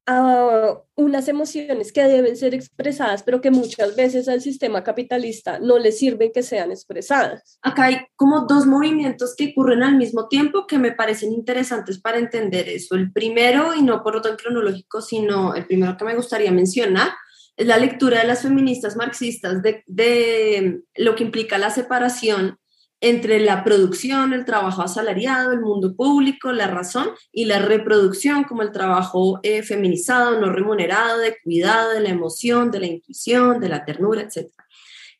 a 0.06 0.78
unas 0.94 1.26
emociones 1.26 1.92
que 1.92 2.02
deben 2.04 2.36
ser 2.36 2.54
expresadas, 2.54 3.24
pero 3.24 3.40
que 3.40 3.50
muchas 3.50 3.96
veces 3.96 4.28
al 4.28 4.40
sistema 4.40 4.84
capitalista 4.84 5.58
no 5.58 5.78
le 5.78 5.90
sirven 5.90 6.30
que 6.32 6.44
sean 6.44 6.70
expresadas. 6.70 7.58
Acá 7.60 7.86
hay 7.86 7.98
como 8.14 8.46
dos 8.46 8.66
movimientos 8.66 9.34
que 9.36 9.50
ocurren 9.50 9.82
al 9.82 9.96
mismo 9.96 10.28
tiempo 10.28 10.66
que 10.66 10.78
me 10.78 10.92
parecen 10.92 11.32
interesantes 11.32 12.00
para 12.00 12.18
entender 12.18 12.68
eso. 12.68 12.94
El 12.94 13.12
primero, 13.12 13.74
y 13.74 13.82
no 13.82 14.02
por 14.04 14.16
orden 14.16 14.36
cronológico, 14.36 15.02
sino 15.02 15.54
el 15.54 15.66
primero 15.66 15.96
que 15.96 16.04
me 16.04 16.14
gustaría 16.14 16.52
mencionar, 16.52 17.08
la 17.56 17.78
lectura 17.78 18.20
de 18.20 18.26
las 18.26 18.42
feministas 18.42 18.96
marxistas 18.96 19.62
de, 19.62 19.82
de 19.86 20.80
lo 20.96 21.14
que 21.14 21.24
implica 21.24 21.58
la 21.58 21.70
separación 21.70 22.58
entre 23.00 23.40
la 23.40 23.62
producción, 23.62 24.32
el 24.32 24.44
trabajo 24.44 24.82
asalariado, 24.82 25.52
el 25.52 25.60
mundo 25.60 25.94
público, 25.94 26.52
la 26.52 26.66
razón 26.66 27.10
y 27.30 27.44
la 27.44 27.58
reproducción 27.58 28.44
como 28.44 28.62
el 28.62 28.72
trabajo 28.72 29.38
eh, 29.42 29.62
feminizado, 29.62 30.40
no 30.40 30.50
remunerado, 30.50 31.18
de 31.18 31.36
cuidado, 31.42 31.90
de 31.90 32.00
la 32.00 32.08
emoción, 32.08 32.70
de 32.70 32.80
la 32.80 32.86
intuición, 32.86 33.60
de 33.60 33.68
la 33.68 33.84
ternura, 33.84 34.22
etc. 34.22 34.50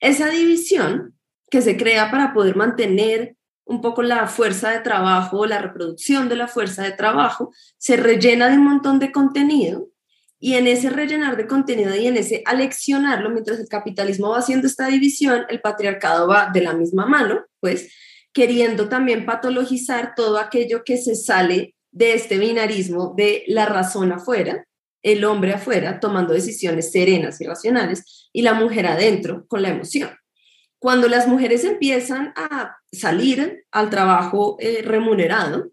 Esa 0.01 0.31
división 0.31 1.15
que 1.51 1.63
se 1.63 1.77
crea 1.77 2.11
para 2.11 2.33
poder 2.33 2.57
mantener 2.57 3.37
un 3.65 3.81
poco 3.81 4.03
la 4.03 4.27
fuerza 4.27 4.71
de 4.71 4.81
trabajo, 4.81 5.45
la 5.45 5.61
reproducción 5.61 6.29
de 6.29 6.37
la 6.37 6.49
fuerza 6.49 6.85
de 6.85 6.93
trabajo, 6.93 7.53
se 7.77 7.97
rellena 7.97 8.49
de 8.49 8.57
un 8.57 8.65
montón 8.65 8.99
de 8.99 9.13
contenido 9.13 9.89
y 10.39 10.55
en 10.55 10.67
ese 10.67 10.91
rellenar 10.91 11.37
de 11.37 11.47
contenido 11.47 11.95
y 11.95 12.07
en 12.07 12.17
ese 12.17 12.43
aleccionarlo, 12.45 13.31
mientras 13.31 13.59
el 13.59 13.69
capitalismo 13.69 14.31
va 14.31 14.39
haciendo 14.39 14.67
esta 14.67 14.89
división, 14.89 15.47
el 15.49 15.61
patriarcado 15.61 16.29
va 16.29 16.51
de 16.53 16.61
la 16.61 16.75
misma 16.75 17.07
mano, 17.07 17.45
pues 17.61 17.93
queriendo 18.33 18.89
también 18.89 19.25
patologizar 19.25 20.15
todo 20.15 20.39
aquello 20.39 20.85
que 20.85 20.99
se 20.99 21.15
sale 21.15 21.75
de 21.91 22.13
este 22.13 22.37
binarismo 22.37 23.15
de 23.17 23.45
la 23.47 23.65
razón 23.65 24.13
afuera, 24.13 24.67
el 25.03 25.25
hombre 25.25 25.55
afuera 25.55 26.01
tomando 26.01 26.35
decisiones 26.35 26.93
serenas 26.93 27.41
y 27.41 27.47
racionales 27.47 28.29
y 28.33 28.43
la 28.43 28.53
mujer 28.53 28.87
adentro 28.87 29.47
con 29.47 29.63
la 29.63 29.71
emoción. 29.71 30.11
Cuando 30.79 31.09
las 31.09 31.27
mujeres 31.27 31.65
empiezan 31.65 32.35
a 32.37 32.77
salir 32.93 33.65
al 33.71 33.89
trabajo 33.89 34.57
eh, 34.61 34.83
remunerado, 34.83 35.71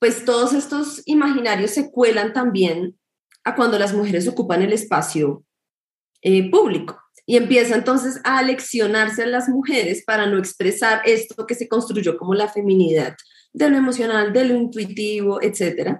pues 0.00 0.24
todos 0.24 0.52
estos 0.52 1.02
imaginarios 1.06 1.70
se 1.70 1.92
cuelan 1.92 2.32
también 2.32 2.98
a 3.44 3.54
cuando 3.54 3.78
las 3.78 3.92
mujeres 3.92 4.28
ocupan 4.28 4.62
el 4.62 4.72
espacio 4.72 5.44
eh, 6.22 6.50
público. 6.50 6.98
Y 7.24 7.36
empieza 7.36 7.74
entonces 7.74 8.20
a 8.24 8.38
aleccionarse 8.38 9.22
a 9.22 9.26
las 9.26 9.48
mujeres 9.48 10.02
para 10.04 10.26
no 10.26 10.38
expresar 10.38 11.02
esto 11.04 11.46
que 11.46 11.54
se 11.54 11.68
construyó 11.68 12.16
como 12.16 12.34
la 12.34 12.48
feminidad, 12.48 13.16
de 13.52 13.70
lo 13.70 13.76
emocional, 13.76 14.32
de 14.32 14.44
lo 14.44 14.54
intuitivo, 14.54 15.40
etc. 15.40 15.98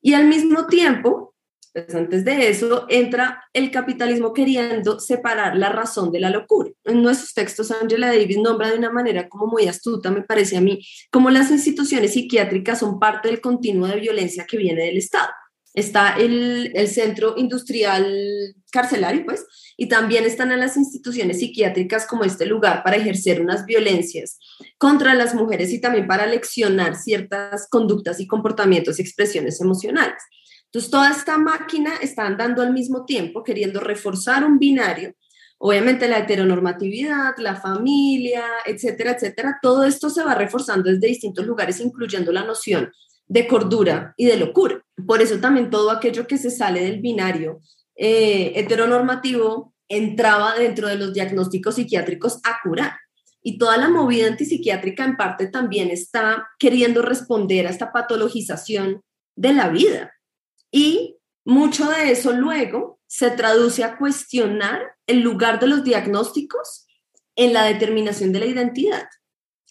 Y 0.00 0.14
al 0.14 0.26
mismo 0.26 0.66
tiempo, 0.66 1.34
pues 1.72 1.94
antes 1.94 2.24
de 2.24 2.48
eso, 2.48 2.86
entra 2.88 3.44
el 3.52 3.70
capitalismo 3.70 4.32
queriendo 4.32 4.98
separar 4.98 5.56
la 5.56 5.68
razón 5.68 6.10
de 6.10 6.20
la 6.20 6.30
locura. 6.30 6.70
En 6.84 7.02
nuestros 7.02 7.32
textos, 7.32 7.70
Angela 7.70 8.08
Davis 8.08 8.38
nombra 8.38 8.70
de 8.70 8.78
una 8.78 8.90
manera 8.90 9.28
como 9.28 9.46
muy 9.46 9.68
astuta, 9.68 10.10
me 10.10 10.22
parece 10.22 10.56
a 10.56 10.60
mí, 10.60 10.84
como 11.12 11.30
las 11.30 11.50
instituciones 11.50 12.14
psiquiátricas 12.14 12.80
son 12.80 12.98
parte 12.98 13.28
del 13.28 13.40
continuo 13.40 13.86
de 13.86 14.00
violencia 14.00 14.46
que 14.46 14.56
viene 14.56 14.84
del 14.84 14.96
Estado 14.96 15.30
está 15.76 16.16
el, 16.16 16.72
el, 16.74 16.88
centro 16.88 17.34
industrial 17.36 18.10
carcelario, 18.72 19.24
pues, 19.26 19.46
y 19.76 19.88
también 19.88 20.24
están 20.24 20.50
en 20.50 20.60
las 20.60 20.76
instituciones 20.78 21.38
psiquiátricas 21.38 22.06
como 22.06 22.24
este 22.24 22.46
lugar 22.46 22.82
para 22.82 22.96
ejercer 22.96 23.42
unas 23.42 23.66
violencias 23.66 24.38
contra 24.78 25.14
las 25.14 25.34
mujeres 25.34 25.70
y 25.72 25.80
también 25.80 26.06
para 26.06 26.26
leccionar 26.26 26.96
ciertas 26.96 27.68
conductas 27.68 28.20
y 28.20 28.26
comportamientos 28.26 28.98
y 28.98 29.02
expresiones 29.02 29.60
emocionales. 29.60 30.22
Entonces, 30.64 30.90
toda 30.90 31.10
esta 31.10 31.36
máquina 31.36 31.92
está 32.00 32.26
andando 32.26 32.62
al 32.62 32.72
mismo 32.72 33.04
tiempo, 33.04 33.44
queriendo 33.44 33.80
reforzar 33.80 34.44
un 34.44 34.58
binario. 34.58 35.14
Obviamente 35.58 36.08
la 36.08 36.18
heteronormatividad, 36.18 37.34
la 37.38 37.56
familia, 37.56 38.44
etcétera, 38.64 39.12
etcétera, 39.12 39.58
todo 39.62 39.84
esto 39.84 40.10
se 40.10 40.22
va 40.22 40.34
reforzando 40.34 40.90
desde 40.90 41.06
distintos 41.06 41.46
lugares, 41.46 41.80
incluyendo 41.80 42.32
la 42.32 42.44
noción 42.44 42.92
de 43.26 43.46
cordura 43.46 44.14
y 44.16 44.26
de 44.26 44.36
locura. 44.36 44.82
Por 45.06 45.20
eso 45.20 45.38
también 45.38 45.70
todo 45.70 45.90
aquello 45.90 46.26
que 46.26 46.38
se 46.38 46.50
sale 46.50 46.82
del 46.82 47.00
binario 47.00 47.60
eh, 47.96 48.52
heteronormativo 48.56 49.74
entraba 49.88 50.54
dentro 50.54 50.88
de 50.88 50.96
los 50.96 51.12
diagnósticos 51.12 51.76
psiquiátricos 51.76 52.40
a 52.44 52.58
curar. 52.62 52.96
Y 53.42 53.58
toda 53.58 53.76
la 53.76 53.88
movida 53.88 54.26
antipsiquiátrica 54.26 55.04
en 55.04 55.16
parte 55.16 55.46
también 55.46 55.90
está 55.90 56.48
queriendo 56.58 57.02
responder 57.02 57.66
a 57.66 57.70
esta 57.70 57.92
patologización 57.92 59.02
de 59.36 59.52
la 59.52 59.68
vida. 59.68 60.12
Y 60.72 61.16
mucho 61.44 61.88
de 61.88 62.10
eso 62.10 62.32
luego 62.32 62.98
se 63.06 63.30
traduce 63.30 63.84
a 63.84 63.98
cuestionar 63.98 64.96
el 65.06 65.20
lugar 65.20 65.60
de 65.60 65.68
los 65.68 65.84
diagnósticos 65.84 66.86
en 67.36 67.52
la 67.52 67.64
determinación 67.64 68.32
de 68.32 68.40
la 68.40 68.46
identidad. 68.46 69.06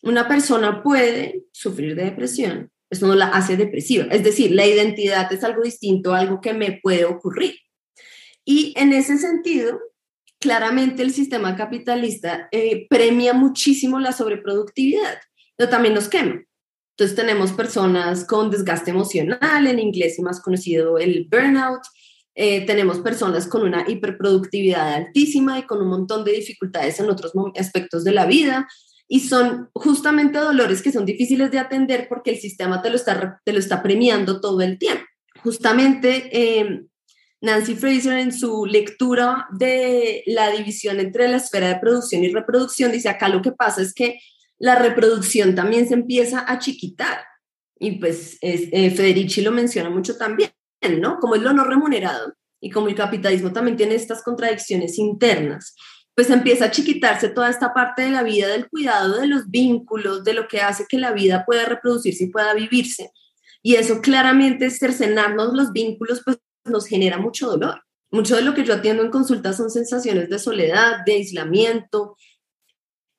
Una 0.02 0.28
persona 0.28 0.82
puede 0.82 1.44
sufrir 1.52 1.96
de 1.96 2.06
depresión, 2.06 2.72
eso 2.90 3.08
no 3.08 3.16
la 3.16 3.28
hace 3.28 3.58
depresiva. 3.58 4.06
Es 4.12 4.24
decir, 4.24 4.52
la 4.52 4.66
identidad 4.66 5.32
es 5.32 5.44
algo 5.44 5.64
distinto 5.64 6.14
algo 6.14 6.42
que 6.42 6.54
me 6.54 6.80
puede 6.82 7.06
ocurrir. 7.06 7.56
Y 8.44 8.74
en 8.78 8.94
ese 8.94 9.18
sentido, 9.18 9.80
claramente 10.40 11.02
el 11.02 11.12
sistema 11.12 11.56
capitalista 11.56 12.48
eh, 12.52 12.88
premia 12.90 13.34
muchísimo 13.34 14.00
la 14.00 14.12
sobreproductividad, 14.12 15.18
pero 15.56 15.70
también 15.70 15.96
nos 15.96 16.08
quema. 16.08 16.44
Entonces 16.92 17.16
tenemos 17.16 17.52
personas 17.52 18.26
con 18.26 18.52
desgaste 18.52 18.92
emocional, 18.92 19.68
en 19.68 19.80
inglés 19.80 20.18
y 20.18 20.22
más 20.22 20.40
conocido 20.40 20.98
el 20.98 21.28
burnout, 21.30 21.82
eh, 22.36 22.66
tenemos 22.66 23.00
personas 23.00 23.48
con 23.48 23.64
una 23.64 23.90
hiperproductividad 23.90 24.94
altísima 24.94 25.58
y 25.58 25.64
con 25.64 25.82
un 25.82 25.88
montón 25.88 26.26
de 26.26 26.34
dificultades 26.34 27.00
en 27.00 27.10
otros 27.10 27.32
aspectos 27.58 28.04
de 28.04 28.12
la 28.12 28.26
vida, 28.26 28.68
y 29.08 29.20
son 29.22 29.70
justamente 29.74 30.40
dolores 30.40 30.82
que 30.82 30.92
son 30.92 31.06
difíciles 31.06 31.52
de 31.52 31.60
atender 31.60 32.08
porque 32.10 32.32
el 32.32 32.38
sistema 32.38 32.82
te 32.82 32.90
lo 32.90 32.96
está, 32.96 33.42
te 33.44 33.54
lo 33.54 33.60
está 33.60 33.84
premiando 33.84 34.42
todo 34.42 34.62
el 34.62 34.80
tiempo. 34.80 35.04
Justamente 35.44 36.30
eh, 36.32 36.82
Nancy 37.42 37.76
Fraser 37.76 38.18
en 38.18 38.34
su 38.34 38.66
lectura 38.66 39.48
de 39.52 40.24
la 40.26 40.50
división 40.50 41.00
entre 41.00 41.28
la 41.28 41.38
esfera 41.38 41.68
de 41.68 41.80
producción 41.80 42.24
y 42.24 42.30
reproducción 42.30 42.92
dice 42.92 43.10
acá 43.10 43.30
lo 43.30 43.42
que 43.42 43.52
pasa 43.52 43.82
es 43.82 43.94
que 43.94 44.20
la 44.58 44.76
reproducción 44.76 45.54
también 45.54 45.88
se 45.88 45.94
empieza 45.94 46.46
a 46.48 46.58
chiquitar 46.60 47.20
y 47.78 48.00
pues 48.00 48.38
eh, 48.42 48.90
Federici 48.90 49.42
lo 49.42 49.52
menciona 49.52 49.90
mucho 49.90 50.18
también, 50.18 50.52
¿no? 51.00 51.20
Como 51.20 51.36
es 51.36 51.42
lo 51.42 51.54
no 51.54 51.66
remunerado 51.66 52.34
y 52.62 52.70
como 52.72 52.88
el 52.88 52.96
capitalismo 52.96 53.52
también 53.52 53.78
tiene 53.78 53.96
estas 53.96 54.24
contradicciones 54.24 54.98
internas 54.98 55.76
pues 56.16 56.30
empieza 56.30 56.66
a 56.66 56.72
chiquitarse 56.72 57.28
toda 57.28 57.50
esta 57.50 57.74
parte 57.74 58.04
de 58.04 58.10
la 58.10 58.24
vida, 58.24 58.48
del 58.48 58.70
cuidado 58.70 59.20
de 59.20 59.28
los 59.28 59.50
vínculos, 59.50 60.24
de 60.24 60.34
lo 60.34 60.48
que 60.48 60.62
hace 60.62 60.86
que 60.88 60.98
la 60.98 61.12
vida 61.12 61.46
pueda 61.46 61.66
reproducirse 61.66 62.24
y 62.24 62.32
pueda 62.32 62.54
vivirse. 62.54 63.12
Y 63.62 63.76
eso 63.76 64.02
claramente, 64.02 64.70
cercenarnos 64.70 65.54
los 65.54 65.74
vínculos, 65.74 66.22
pues 66.24 66.38
nos 66.64 66.88
genera 66.88 67.18
mucho 67.18 67.50
dolor. 67.50 67.84
Mucho 68.12 68.38
de 68.38 68.44
lo 68.44 68.54
que 68.54 68.64
yo 68.64 68.74
atiendo 68.74 69.04
en 69.04 69.12
consulta 69.12 69.52
son 69.52 69.70
sensaciones 69.70 70.30
de 70.30 70.40
soledad, 70.40 71.04
de 71.06 71.14
aislamiento. 71.14 72.16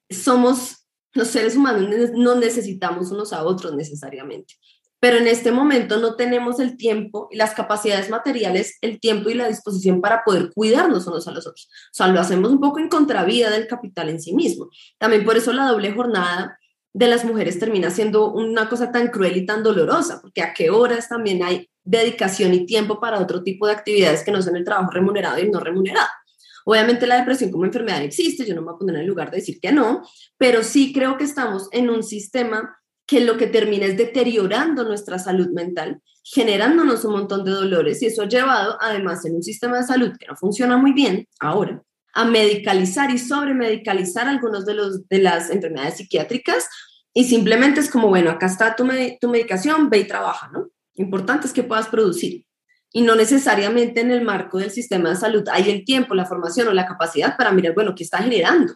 Somos, 0.09 0.87
los 1.13 1.29
seres 1.29 1.55
humanos 1.55 2.11
no 2.15 2.35
necesitamos 2.37 3.11
unos 3.11 3.33
a 3.35 3.45
otros 3.45 3.75
necesariamente 3.75 4.55
pero 5.01 5.19
en 5.19 5.27
este 5.27 5.53
momento 5.53 5.99
no 5.99 6.17
tenemos 6.17 6.59
el 6.59 6.77
tiempo 6.77 7.29
y 7.31 7.37
las 7.37 7.55
capacidades 7.55 8.09
materiales, 8.11 8.79
el 8.81 8.99
tiempo 8.99 9.29
y 9.29 9.35
la 9.35 9.49
disposición 9.49 10.01
para 10.01 10.25
poder 10.25 10.53
cuidarnos 10.55 11.07
unos 11.07 11.29
a 11.29 11.33
los 11.33 11.47
otros. 11.47 11.69
O 11.93 11.95
sea, 11.95 12.09
lo 12.09 12.21
hacemos 12.21 12.51
un 12.51 12.61
poco 12.61 12.79
en 12.79 12.89
contravía 12.89 13.51
del 13.51 13.67
capital 13.67 14.09
en 14.09 14.21
sí 14.21 14.35
mismo. 14.35 14.71
También 14.99 15.25
por 15.25 15.37
eso 15.37 15.53
la 15.53 15.67
doble 15.67 15.93
jornada 15.93 16.59
de 16.93 17.09
las 17.09 17.27
mujeres 17.27 17.59
termina 17.59 17.91
siendo 17.91 18.33
una 18.33 18.71
cosa 18.71 18.91
tan 18.91 19.09
cruel 19.09 19.37
y 19.37 19.45
tan 19.45 19.63
dolorosa, 19.63 20.19
porque 20.23 20.41
a 20.41 20.55
qué 20.55 20.71
horas 20.71 21.11
también 21.11 21.43
hay 21.43 21.69
dedicación 21.85 22.55
y 22.55 22.65
tiempo 22.65 22.99
para 22.99 23.21
otro 23.21 23.43
tipo 23.43 23.67
de 23.67 23.75
actividades 23.75 24.25
que 24.25 24.33
no 24.33 24.41
son 24.41 24.57
el 24.57 24.65
trabajo 24.65 24.91
remunerado 24.91 25.39
y 25.39 25.51
no 25.51 25.61
remunerado. 25.61 26.09
Obviamente 26.65 27.07
la 27.07 27.19
depresión 27.19 27.53
como 27.53 27.67
enfermedad 27.67 28.03
existe, 28.03 28.47
yo 28.47 28.55
no 28.55 28.63
me 28.63 28.69
voy 28.69 28.75
a 28.75 28.79
poner 28.79 28.97
en 28.97 29.03
el 29.03 29.07
lugar 29.07 29.31
de 29.31 29.37
decir 29.37 29.61
que 29.61 29.73
no, 29.73 30.09
pero 30.39 30.65
sí 30.65 30.93
creo 30.93 31.19
que 31.19 31.25
estamos 31.25 31.69
en 31.71 31.91
un 31.91 32.03
sistema 32.03 32.77
que 33.07 33.21
lo 33.21 33.37
que 33.37 33.47
termina 33.47 33.87
es 33.87 33.97
deteriorando 33.97 34.85
nuestra 34.85 35.19
salud 35.19 35.49
mental, 35.51 36.01
generándonos 36.25 37.05
un 37.05 37.12
montón 37.12 37.45
de 37.45 37.53
dolores 37.53 38.03
y 38.03 38.07
eso 38.07 38.23
ha 38.23 38.29
llevado, 38.29 38.77
además, 38.81 39.25
en 39.25 39.37
un 39.37 39.42
sistema 39.42 39.79
de 39.79 39.85
salud 39.85 40.12
que 40.19 40.27
no 40.27 40.37
funciona 40.37 40.77
muy 40.77 40.92
bien 40.92 41.29
ahora, 41.38 41.83
a 42.14 42.25
medicalizar 42.25 43.11
y 43.11 43.19
sobremedicalizar 43.19 44.27
algunos 44.27 44.66
de, 44.66 44.75
los, 44.75 45.09
de 45.09 45.19
las 45.19 45.51
enfermedades 45.51 45.99
psiquiátricas 45.99 46.69
y 47.14 47.25
simplemente 47.25 47.81
es 47.81 47.90
como, 47.90 48.09
bueno, 48.09 48.31
acá 48.31 48.47
está 48.47 48.75
tu, 48.75 48.88
tu 49.21 49.29
medicación, 49.29 49.88
ve 49.88 49.99
y 49.99 50.07
trabaja, 50.07 50.51
¿no? 50.53 50.69
Importante 50.95 51.47
es 51.47 51.53
que 51.53 51.62
puedas 51.62 51.88
producir 51.88 52.47
y 52.92 53.03
no 53.03 53.14
necesariamente 53.14 54.01
en 54.01 54.11
el 54.11 54.23
marco 54.23 54.59
del 54.59 54.71
sistema 54.71 55.11
de 55.11 55.16
salud 55.16 55.45
hay 55.53 55.71
el 55.71 55.85
tiempo, 55.85 56.14
la 56.14 56.25
formación 56.25 56.69
o 56.69 56.73
la 56.73 56.87
capacidad 56.87 57.37
para 57.37 57.53
mirar, 57.53 57.75
bueno, 57.75 57.95
¿qué 57.95 58.05
está 58.05 58.19
generando 58.19 58.75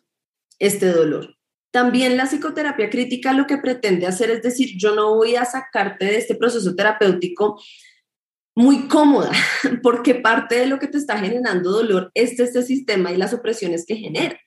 este 0.59 0.93
dolor? 0.93 1.37
También 1.71 2.17
la 2.17 2.27
psicoterapia 2.27 2.91
crítica 2.91 3.33
lo 3.33 3.47
que 3.47 3.59
pretende 3.59 4.07
hacer 4.07 4.31
es 4.31 4.43
decir, 4.43 4.71
yo 4.77 4.95
no 4.95 5.15
voy 5.15 5.37
a 5.37 5.45
sacarte 5.45 6.05
de 6.05 6.19
este 6.19 6.35
proceso 6.35 6.75
terapéutico 6.75 7.61
muy 8.57 8.89
cómoda, 8.89 9.31
porque 9.83 10.17
parte 10.17 10.57
de 10.57 10.67
lo 10.67 10.79
que 10.79 10.89
te 10.89 10.99
está 10.99 11.19
generando 11.19 11.71
dolor 11.71 12.11
es 12.15 12.39
este 12.39 12.63
sistema 12.63 13.13
y 13.13 13.17
las 13.17 13.33
opresiones 13.33 13.87
que 13.87 13.97
genera. 13.97 14.39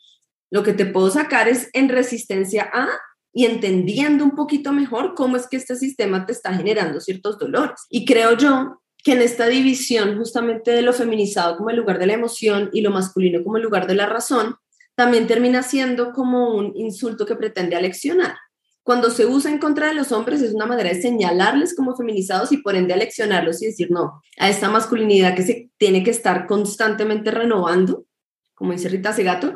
Lo 0.51 0.63
que 0.63 0.73
te 0.73 0.85
puedo 0.85 1.09
sacar 1.09 1.47
es 1.47 1.69
en 1.73 1.89
resistencia 1.89 2.69
a 2.71 2.89
y 3.33 3.45
entendiendo 3.45 4.23
un 4.23 4.35
poquito 4.35 4.71
mejor 4.71 5.15
cómo 5.15 5.37
es 5.37 5.47
que 5.47 5.57
este 5.57 5.75
sistema 5.75 6.25
te 6.25 6.33
está 6.33 6.53
generando 6.53 7.01
ciertos 7.01 7.39
dolores. 7.39 7.81
Y 7.89 8.05
creo 8.05 8.37
yo 8.37 8.81
que 9.03 9.13
en 9.13 9.21
esta 9.21 9.47
división 9.47 10.17
justamente 10.17 10.71
de 10.71 10.83
lo 10.83 10.93
feminizado 10.93 11.57
como 11.57 11.71
el 11.71 11.77
lugar 11.77 11.97
de 11.97 12.05
la 12.05 12.13
emoción 12.13 12.69
y 12.71 12.81
lo 12.81 12.91
masculino 12.91 13.43
como 13.43 13.57
el 13.57 13.63
lugar 13.63 13.87
de 13.87 13.95
la 13.95 14.05
razón, 14.05 14.55
también 14.95 15.27
termina 15.27 15.63
siendo 15.63 16.11
como 16.11 16.55
un 16.55 16.73
insulto 16.75 17.25
que 17.25 17.35
pretende 17.35 17.75
aleccionar. 17.75 18.35
Cuando 18.83 19.09
se 19.09 19.25
usa 19.25 19.49
en 19.49 19.59
contra 19.59 19.87
de 19.87 19.93
los 19.93 20.11
hombres 20.11 20.41
es 20.41 20.53
una 20.53 20.65
manera 20.65 20.89
de 20.89 21.01
señalarles 21.01 21.73
como 21.73 21.95
feminizados 21.95 22.51
y 22.51 22.57
por 22.57 22.75
ende 22.75 22.93
aleccionarlos 22.93 23.61
y 23.61 23.67
decir 23.67 23.89
no 23.91 24.21
a 24.37 24.49
esta 24.49 24.69
masculinidad 24.69 25.35
que 25.35 25.43
se 25.43 25.69
tiene 25.77 26.03
que 26.03 26.11
estar 26.11 26.47
constantemente 26.47 27.31
renovando, 27.31 28.05
como 28.53 28.73
dice 28.73 28.89
Rita 28.89 29.13
Segato. 29.13 29.53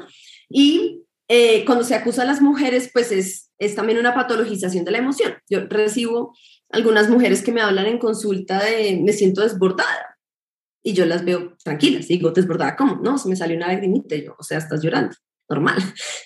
Y 0.50 1.04
eh, 1.28 1.66
cuando 1.66 1.84
se 1.84 1.94
acusa 1.94 2.22
a 2.22 2.26
las 2.26 2.42
mujeres, 2.42 2.90
pues 2.94 3.12
es, 3.12 3.52
es 3.60 3.76
también 3.76 4.00
una 4.00 4.14
patologización 4.14 4.86
de 4.86 4.92
la 4.92 5.00
emoción. 5.00 5.34
Yo 5.50 5.68
recibo 5.68 6.34
algunas 6.70 7.10
mujeres 7.10 7.44
que 7.44 7.52
me 7.52 7.62
hablan 7.62 7.86
en 7.86 8.00
consulta 8.00 8.64
de 8.64 9.02
me 9.04 9.12
siento 9.12 9.42
desbordada 9.42 10.18
y 10.82 10.94
yo 10.94 11.06
las 11.06 11.26
veo 11.26 11.58
tranquilas. 11.66 12.08
Digo, 12.08 12.32
desbordada, 12.32 12.78
¿cómo? 12.78 12.96
No, 13.04 13.18
se 13.18 13.28
me 13.28 13.36
salió 13.36 13.58
una 13.58 13.68
lagrimita 13.68 14.16
y 14.16 14.24
yo, 14.24 14.36
o 14.40 14.44
sea, 14.44 14.58
estás 14.58 14.82
llorando 14.82 15.14
normal, 15.50 15.78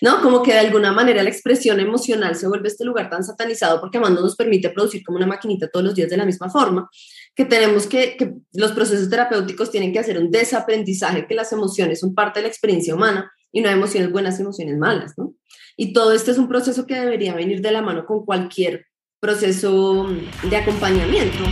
¿no? 0.01 0.21
Como 0.21 0.41
que 0.41 0.53
de 0.53 0.60
alguna 0.60 0.91
manera 0.91 1.23
la 1.23 1.29
expresión 1.29 1.79
emocional 1.79 2.36
se 2.36 2.47
vuelve 2.47 2.67
este 2.67 2.86
lugar 2.86 3.10
tan 3.10 3.23
satanizado 3.23 3.79
porque 3.79 3.97
además 3.97 4.15
no 4.15 4.21
nos 4.21 4.36
permite 4.36 4.69
producir 4.69 5.03
como 5.03 5.17
una 5.17 5.27
maquinita 5.27 5.69
todos 5.69 5.86
los 5.86 5.95
días 5.95 6.10
de 6.10 6.17
la 6.17 6.25
misma 6.25 6.49
forma, 6.49 6.89
que 7.36 7.45
tenemos 7.45 7.88
que, 7.88 8.17
los 8.53 8.71
procesos 8.71 9.10
terapéuticos 9.10 9.71
tienen 9.71 9.93
que 9.93 9.99
hacer 9.99 10.17
un 10.17 10.31
desaprendizaje 10.31 11.27
que 11.27 11.36
las 11.36 11.51
emociones 11.51 11.99
son 11.99 12.13
parte 12.13 12.39
de 12.39 12.43
la 12.43 12.49
experiencia 12.49 12.95
humana 12.95 13.31
y 13.51 13.62
no 13.62 13.69
hay 13.69 13.75
emociones 13.75 14.12
buenas 14.12 14.39
y 14.39 14.41
emociones 14.41 14.77
malas, 14.77 15.13
¿no? 15.17 15.34
Y 15.77 15.93
todo 15.93 16.13
esto 16.13 16.31
es 16.31 16.38
un 16.38 16.47
proceso 16.47 16.86
que 16.86 16.95
debería 16.95 17.34
venir 17.34 17.62
de 17.62 17.71
la 17.71 17.81
mano 17.81 18.05
con 18.05 18.25
cualquier 18.25 18.86
proceso 19.19 20.07
de 20.49 20.55
acompañamiento. 20.57 21.43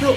Yo 0.00 0.14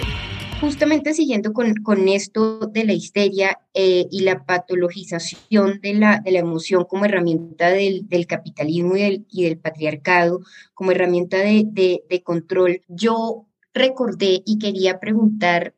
justamente 0.59 1.13
siguiendo 1.13 1.53
con, 1.53 1.75
con 1.83 2.07
esto 2.07 2.67
de 2.67 2.85
la 2.85 2.93
histeria 2.93 3.59
eh, 3.73 4.07
y 4.09 4.21
la 4.21 4.43
patologización 4.45 5.79
de 5.81 5.93
la, 5.93 6.19
de 6.19 6.31
la 6.31 6.39
emoción 6.39 6.85
como 6.85 7.05
herramienta 7.05 7.69
del, 7.69 8.07
del 8.07 8.25
capitalismo 8.25 8.95
y 8.95 9.01
del, 9.01 9.25
y 9.29 9.43
del, 9.43 9.59
patriarcado, 9.59 10.41
como 10.73 10.91
herramienta 10.91 11.37
de, 11.37 11.63
de, 12.09 12.23
control, 12.23 12.81
yo 12.87 13.45
recordé 13.73 14.41
y 14.45 14.57
quería 14.57 14.99
preguntar 14.99 15.75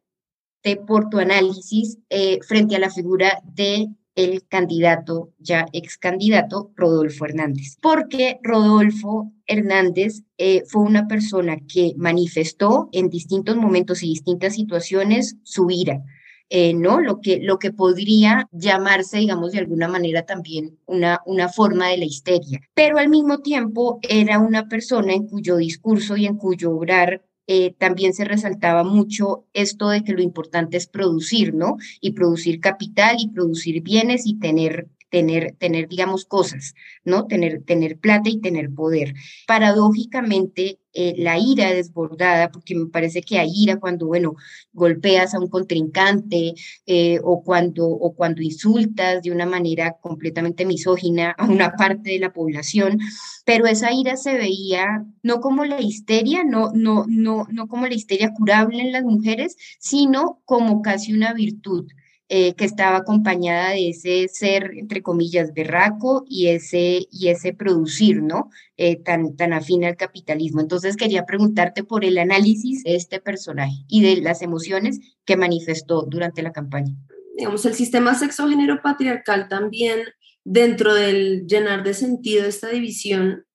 por 0.87 1.09
tu 1.09 1.19
análisis 1.19 1.97
eh, 2.09 2.39
frente 2.47 2.75
a 2.75 2.79
la 2.79 2.89
figura 2.89 3.41
de 3.43 3.87
el 4.19 4.45
candidato, 4.47 5.31
ya 5.39 5.65
ex 5.71 5.97
candidato, 5.97 6.71
Rodolfo 6.75 7.25
Hernández. 7.25 7.77
Porque 7.81 8.39
Rodolfo 8.43 9.31
Hernández 9.45 10.23
eh, 10.37 10.63
fue 10.67 10.81
una 10.81 11.07
persona 11.07 11.57
que 11.71 11.93
manifestó 11.95 12.89
en 12.91 13.09
distintos 13.09 13.55
momentos 13.55 14.03
y 14.03 14.09
distintas 14.09 14.55
situaciones 14.55 15.37
su 15.43 15.69
ira. 15.71 16.03
Eh, 16.51 16.73
¿no? 16.73 16.99
Lo 16.99 17.21
que, 17.21 17.39
lo 17.39 17.59
que 17.59 17.71
podría 17.71 18.49
llamarse, 18.51 19.19
digamos, 19.19 19.51
de 19.51 19.59
alguna 19.59 19.87
manera 19.87 20.25
también 20.25 20.79
una, 20.87 21.21
una 21.27 21.47
forma 21.47 21.89
de 21.89 21.99
la 21.99 22.05
histeria. 22.05 22.59
Pero 22.73 22.97
al 22.97 23.07
mismo 23.07 23.41
tiempo 23.41 23.99
era 24.01 24.39
una 24.39 24.67
persona 24.67 25.13
en 25.13 25.27
cuyo 25.27 25.57
discurso 25.57 26.17
y 26.17 26.25
en 26.25 26.37
cuyo 26.37 26.71
obrar 26.71 27.21
eh, 27.51 27.73
también 27.79 28.13
se 28.13 28.25
resaltaba 28.25 28.83
mucho 28.83 29.47
esto 29.53 29.89
de 29.89 30.03
que 30.03 30.13
lo 30.13 30.21
importante 30.21 30.77
es 30.77 30.85
producir, 30.85 31.55
¿no? 31.55 31.77
Y 31.99 32.11
producir 32.11 32.59
capital 32.59 33.15
y 33.17 33.29
producir 33.29 33.81
bienes 33.81 34.27
y 34.27 34.37
tener 34.37 34.87
tener, 35.09 35.55
tener, 35.57 35.87
digamos, 35.87 36.25
cosas, 36.25 36.73
¿no? 37.03 37.25
Tener, 37.25 37.63
tener 37.63 37.97
plata 37.97 38.29
y 38.29 38.39
tener 38.39 38.73
poder. 38.73 39.13
Paradójicamente, 39.47 40.79
eh, 40.93 41.13
la 41.17 41.37
ira 41.37 41.71
desbordada, 41.71 42.51
porque 42.51 42.75
me 42.75 42.87
parece 42.87 43.21
que 43.21 43.37
hay 43.37 43.51
ira 43.53 43.79
cuando, 43.79 44.07
bueno, 44.07 44.35
golpeas 44.73 45.33
a 45.33 45.39
un 45.39 45.47
contrincante 45.47 46.53
eh, 46.85 47.19
o, 47.23 47.43
cuando, 47.43 47.87
o 47.87 48.13
cuando 48.15 48.41
insultas 48.41 49.21
de 49.21 49.31
una 49.31 49.45
manera 49.45 49.97
completamente 50.01 50.65
misógina 50.65 51.31
a 51.31 51.45
una 51.45 51.71
parte 51.75 52.11
de 52.11 52.19
la 52.19 52.33
población, 52.33 52.99
pero 53.45 53.67
esa 53.67 53.91
ira 53.93 54.15
se 54.17 54.33
veía 54.35 55.05
no 55.21 55.41
como 55.41 55.65
la 55.65 55.81
histeria, 55.81 56.43
no, 56.43 56.71
no, 56.73 57.05
no, 57.07 57.47
no 57.51 57.67
como 57.67 57.87
la 57.87 57.93
histeria 57.93 58.31
curable 58.33 58.81
en 58.81 58.91
las 58.91 59.03
mujeres, 59.03 59.57
sino 59.79 60.41
como 60.45 60.81
casi 60.81 61.13
una 61.13 61.33
virtud. 61.33 61.87
Eh, 62.31 62.53
que 62.53 62.65
estaba 62.65 62.97
acompañada 62.97 63.71
de 63.71 63.89
ese 63.89 64.27
ser, 64.27 64.73
entre 64.75 65.01
comillas, 65.01 65.51
berraco 65.51 66.25
y 66.27 66.49
ese, 66.49 67.07
y 67.11 67.29
ese 67.29 67.53
producir, 67.53 68.21
¿no? 68.21 68.51
Eh, 68.77 68.97
tan, 68.97 69.35
tan 69.35 69.51
afín 69.51 69.83
al 69.83 69.97
capitalismo. 69.97 70.61
Entonces 70.61 70.95
quería 70.95 71.25
preguntarte 71.25 71.83
por 71.83 72.05
el 72.05 72.19
análisis 72.19 72.83
de 72.83 72.93
este 72.93 73.19
personaje 73.19 73.83
y 73.87 74.03
de 74.03 74.21
las 74.21 74.43
emociones 74.43 74.99
que 75.25 75.37
manifestó 75.37 76.03
durante 76.03 76.43
la 76.43 76.51
campaña. 76.51 76.93
Digamos, 77.35 77.65
el 77.65 77.73
sistema 77.73 78.13
sexo-género 78.13 78.79
patriarcal 78.83 79.47
también, 79.47 80.01
dentro 80.43 80.93
del 80.93 81.47
llenar 81.47 81.83
de 81.83 81.95
sentido 81.95 82.45
esta 82.45 82.69
división, 82.69 83.47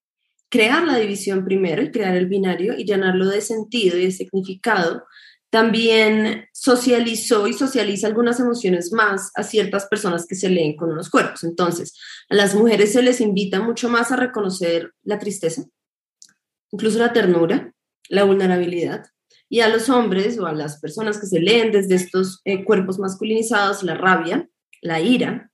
crear 0.49 0.85
la 0.85 0.97
división 0.99 1.45
primero 1.45 1.81
y 1.81 1.93
crear 1.93 2.17
el 2.17 2.27
binario 2.27 2.77
y 2.77 2.85
llenarlo 2.85 3.29
de 3.29 3.41
sentido 3.41 3.99
y 3.99 4.07
de 4.07 4.11
significado, 4.11 5.05
también 5.55 6.49
socializó 6.53 7.47
y 7.47 7.53
socializa 7.53 8.09
algunas 8.09 8.41
emociones 8.41 8.91
más 8.93 9.31
a 9.37 9.45
ciertas 9.45 9.87
personas 9.87 10.27
que 10.27 10.35
se 10.35 10.49
leen 10.49 10.75
con 10.75 10.91
unos 10.91 11.09
cuerpos. 11.09 11.45
Entonces, 11.45 11.97
a 12.29 12.35
las 12.35 12.57
mujeres 12.57 12.93
se 12.93 13.03
les 13.03 13.21
invita 13.21 13.63
mucho 13.63 13.89
más 13.89 14.11
a 14.11 14.17
reconocer 14.17 14.91
la 15.05 15.21
tristeza, 15.21 15.63
incluso 16.73 16.99
la 16.99 17.13
ternura, 17.13 17.73
la 18.09 18.25
vulnerabilidad, 18.25 19.07
y 19.49 19.61
a 19.61 19.69
los 19.69 19.89
hombres 19.91 20.41
o 20.41 20.47
a 20.47 20.53
las 20.53 20.81
personas 20.81 21.21
que 21.21 21.29
se 21.29 21.39
leen 21.39 21.71
desde 21.71 21.95
estos 21.95 22.41
eh, 22.45 22.65
cuerpos 22.65 22.99
masculinizados, 22.99 23.85
la 23.85 23.95
rabia, 23.95 24.49
la 24.83 25.01
ira, 25.01 25.53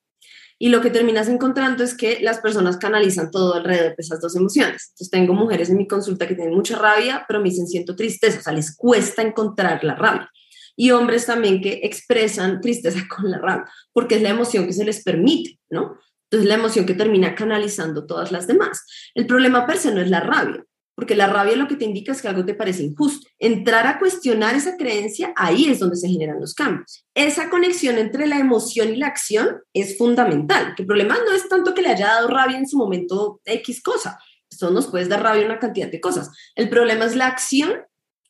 y 0.63 0.69
lo 0.69 0.83
que 0.83 0.91
terminas 0.91 1.27
encontrando 1.29 1.83
es 1.83 1.97
que 1.97 2.21
las 2.21 2.39
personas 2.41 2.77
canalizan 2.77 3.31
todo 3.31 3.55
alrededor 3.55 3.97
de 3.97 4.03
esas 4.03 4.21
dos 4.21 4.37
emociones. 4.37 4.91
Entonces 4.91 5.11
tengo 5.11 5.33
mujeres 5.33 5.71
en 5.71 5.79
mi 5.79 5.89
consulta 5.89 6.29
que 6.29 6.35
tienen 6.35 6.55
mucha 6.55 6.77
rabia, 6.77 7.25
pero 7.27 7.41
me 7.41 7.49
dicen 7.49 7.67
siento 7.67 7.97
tristeza, 7.97 8.41
o 8.41 8.43
sea, 8.43 8.53
les 8.53 8.77
cuesta 8.77 9.23
encontrar 9.23 9.83
la 9.85 9.95
rabia. 9.95 10.31
Y 10.77 10.91
hombres 10.91 11.25
también 11.25 11.63
que 11.63 11.81
expresan 11.83 12.61
tristeza 12.61 13.01
con 13.09 13.31
la 13.31 13.39
rabia, 13.39 13.65
porque 13.95 14.17
es 14.17 14.23
la 14.23 14.29
emoción 14.29 14.67
que 14.67 14.75
se 14.75 14.85
les 14.85 15.03
permite, 15.03 15.59
¿no? 15.71 15.97
Entonces 16.25 16.47
la 16.47 16.57
emoción 16.57 16.85
que 16.85 16.95
termina 16.95 17.35
canalizando 17.35 18.05
todas 18.05 18.31
las 18.31 18.47
demás. 18.47 18.85
El 19.15 19.27
problema 19.27 19.67
per 19.67 19.79
se 19.79 19.95
no 19.95 20.03
es 20.03 20.11
la 20.11 20.21
rabia, 20.21 20.63
porque 21.01 21.17
la 21.17 21.29
rabia 21.29 21.57
lo 21.57 21.67
que 21.67 21.77
te 21.77 21.87
indica 21.87 22.13
es 22.13 22.21
que 22.21 22.29
algo 22.29 22.45
te 22.45 22.53
parece 22.53 22.83
injusto. 22.83 23.27
Entrar 23.39 23.87
a 23.87 23.99
cuestionar 23.99 24.55
esa 24.55 24.77
creencia, 24.77 25.33
ahí 25.35 25.71
es 25.71 25.79
donde 25.79 25.97
se 25.97 26.09
generan 26.09 26.39
los 26.39 26.53
cambios. 26.53 27.07
Esa 27.15 27.49
conexión 27.49 27.97
entre 27.97 28.27
la 28.27 28.39
emoción 28.39 28.91
y 28.91 28.97
la 28.97 29.07
acción 29.07 29.63
es 29.73 29.97
fundamental. 29.97 30.75
el 30.77 30.85
problema 30.85 31.17
no 31.27 31.35
es 31.35 31.49
tanto 31.49 31.73
que 31.73 31.81
le 31.81 31.89
haya 31.89 32.09
dado 32.09 32.29
rabia 32.29 32.59
en 32.59 32.69
su 32.69 32.77
momento 32.77 33.41
X 33.47 33.83
cosa. 33.83 34.19
Eso 34.51 34.71
nos 34.71 34.89
puede 34.89 35.07
dar 35.07 35.23
rabia 35.23 35.47
una 35.47 35.59
cantidad 35.59 35.91
de 35.91 36.03
cosas. 36.03 36.29
El 36.55 36.69
problema 36.69 37.07
es 37.07 37.17
la 37.17 37.29
acción 37.29 37.81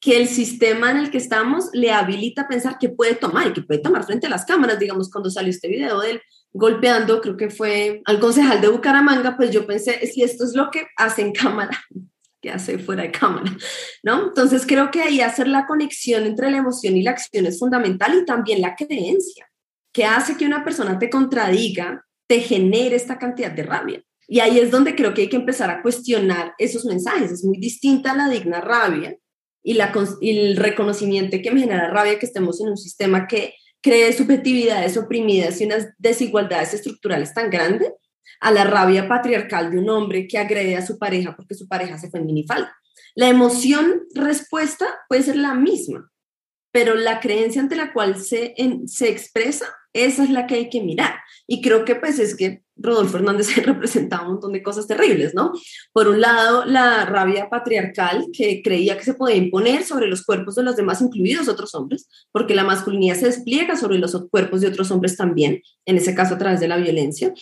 que 0.01 0.17
el 0.17 0.29
sistema 0.29 0.93
en 0.93 0.99
el 0.99 1.11
que 1.11 1.19
estamos 1.19 1.71
le 1.73 1.91
habilita 1.91 2.43
a 2.43 2.49
pensar 2.49 2.79
que 2.79 2.89
puede 2.89 3.17
tomar 3.17 3.49
y 3.49 3.53
que 3.53 3.63
puede 3.63 3.81
tomar 3.81 4.05
frente 4.05 4.29
a 4.29 4.31
las 4.31 4.45
cámaras. 4.45 4.79
Digamos, 4.79 5.11
cuando 5.11 5.29
salió 5.29 5.51
este 5.51 5.67
video 5.67 6.01
de 6.01 6.13
él 6.13 6.23
golpeando, 6.53 7.21
creo 7.21 7.37
que 7.37 7.51
fue 7.51 8.01
al 8.05 8.21
concejal 8.21 8.61
de 8.61 8.69
Bucaramanga, 8.69 9.37
pues 9.37 9.51
yo 9.51 9.67
pensé, 9.67 10.07
si 10.07 10.23
esto 10.23 10.45
es 10.45 10.55
lo 10.55 10.71
que 10.71 10.87
hace 10.97 11.23
en 11.23 11.33
cámara, 11.33 11.77
que 12.41 12.51
hace 12.51 12.79
fuera 12.79 13.03
de 13.03 13.11
cámara, 13.11 13.57
¿no? 14.03 14.29
Entonces 14.29 14.65
creo 14.67 14.91
que 14.91 15.03
ahí 15.03 15.21
hacer 15.21 15.49
la 15.49 15.67
conexión 15.67 16.27
entre 16.27 16.51
la 16.51 16.59
emoción 16.59 16.97
y 16.97 17.03
la 17.03 17.13
acción 17.13 17.47
es 17.47 17.59
fundamental 17.59 18.15
y 18.15 18.25
también 18.25 18.61
la 18.61 18.75
creencia, 18.75 19.51
que 19.93 20.05
hace 20.05 20.37
que 20.37 20.47
una 20.47 20.65
persona 20.65 20.99
te 20.99 21.11
contradiga, 21.11 22.07
te 22.27 22.41
genere 22.41 22.97
esta 22.97 23.19
cantidad 23.19 23.51
de 23.51 23.63
rabia. 23.63 24.03
Y 24.27 24.39
ahí 24.39 24.61
es 24.61 24.71
donde 24.71 24.95
creo 24.95 25.13
que 25.13 25.23
hay 25.23 25.29
que 25.29 25.37
empezar 25.37 25.71
a 25.71 25.83
cuestionar 25.83 26.55
esos 26.59 26.85
mensajes. 26.85 27.33
Es 27.33 27.45
muy 27.45 27.59
distinta 27.59 28.15
la 28.15 28.29
digna 28.29 28.61
rabia 28.61 29.17
y, 29.63 29.77
y 30.21 30.39
el 30.39 30.57
reconocimiento 30.57 31.37
que 31.43 31.51
me 31.51 31.61
genera 31.61 31.91
rabia 31.91 32.19
que 32.19 32.27
estemos 32.27 32.61
en 32.61 32.69
un 32.69 32.77
sistema 32.77 33.27
que 33.27 33.55
cree 33.83 34.13
subjetividades 34.13 34.97
oprimidas 34.97 35.61
y 35.61 35.65
unas 35.65 35.89
desigualdades 35.99 36.75
estructurales 36.75 37.35
tan 37.35 37.51
grandes 37.51 37.93
a 38.41 38.51
la 38.51 38.65
rabia 38.65 39.09
patriarcal 39.09 39.71
de 39.71 39.79
un 39.79 39.89
hombre 39.91 40.27
que 40.27 40.39
agrede 40.39 40.77
a 40.77 40.87
su 40.87 40.99
pareja 40.99 41.37
porque 41.37 41.55
su 41.55 41.69
pareja 41.69 41.99
se 41.99 42.11
fue 42.11 42.21
en 42.21 42.27
minifalda. 42.27 42.75
La 43.15 43.29
emoción 43.29 44.03
respuesta 44.15 44.87
puede 45.09 45.23
ser 45.23 45.37
la 45.37 45.55
misma, 45.55 46.11
pero 46.73 46.95
la 46.95 47.21
creencia 47.21 47.61
ante 47.61 47.77
la 47.77 47.93
cual 47.93 48.21
se, 48.21 48.55
se 48.87 49.09
expresa, 49.09 49.67
esa 49.93 50.23
es 50.23 50.31
la 50.31 50.47
que 50.47 50.55
hay 50.55 50.71
que 50.71 50.83
mirar. 50.83 51.15
Y 51.47 51.61
creo 51.61 51.85
que 51.85 51.97
pues 51.97 52.21
es 52.21 52.37
que 52.37 52.63
Rodolfo 52.77 53.17
Hernández 53.17 53.55
representaba 53.65 54.23
un 54.23 54.35
montón 54.35 54.53
de 54.53 54.63
cosas 54.63 54.87
terribles, 54.87 55.35
¿no? 55.35 55.53
Por 55.93 56.07
un 56.07 56.21
lado, 56.21 56.65
la 56.65 57.05
rabia 57.05 57.51
patriarcal 57.51 58.27
que 58.33 58.63
creía 58.63 58.97
que 58.97 59.05
se 59.05 59.15
podía 59.15 59.37
imponer 59.37 59.85
sobre 59.85 60.07
los 60.07 60.25
cuerpos 60.25 60.55
de 60.55 60.63
los 60.63 60.77
demás, 60.77 61.03
incluidos 61.03 61.49
otros 61.49 61.75
hombres, 61.75 62.09
porque 62.31 62.55
la 62.55 62.65
masculinidad 62.65 63.17
se 63.17 63.27
despliega 63.27 63.77
sobre 63.77 63.99
los 63.99 64.17
cuerpos 64.31 64.61
de 64.61 64.69
otros 64.69 64.91
hombres 64.93 65.17
también, 65.17 65.61
en 65.85 65.97
ese 65.97 66.15
caso 66.15 66.35
a 66.35 66.39
través 66.39 66.61
de 66.61 66.69
la 66.69 66.77
violencia 66.77 67.35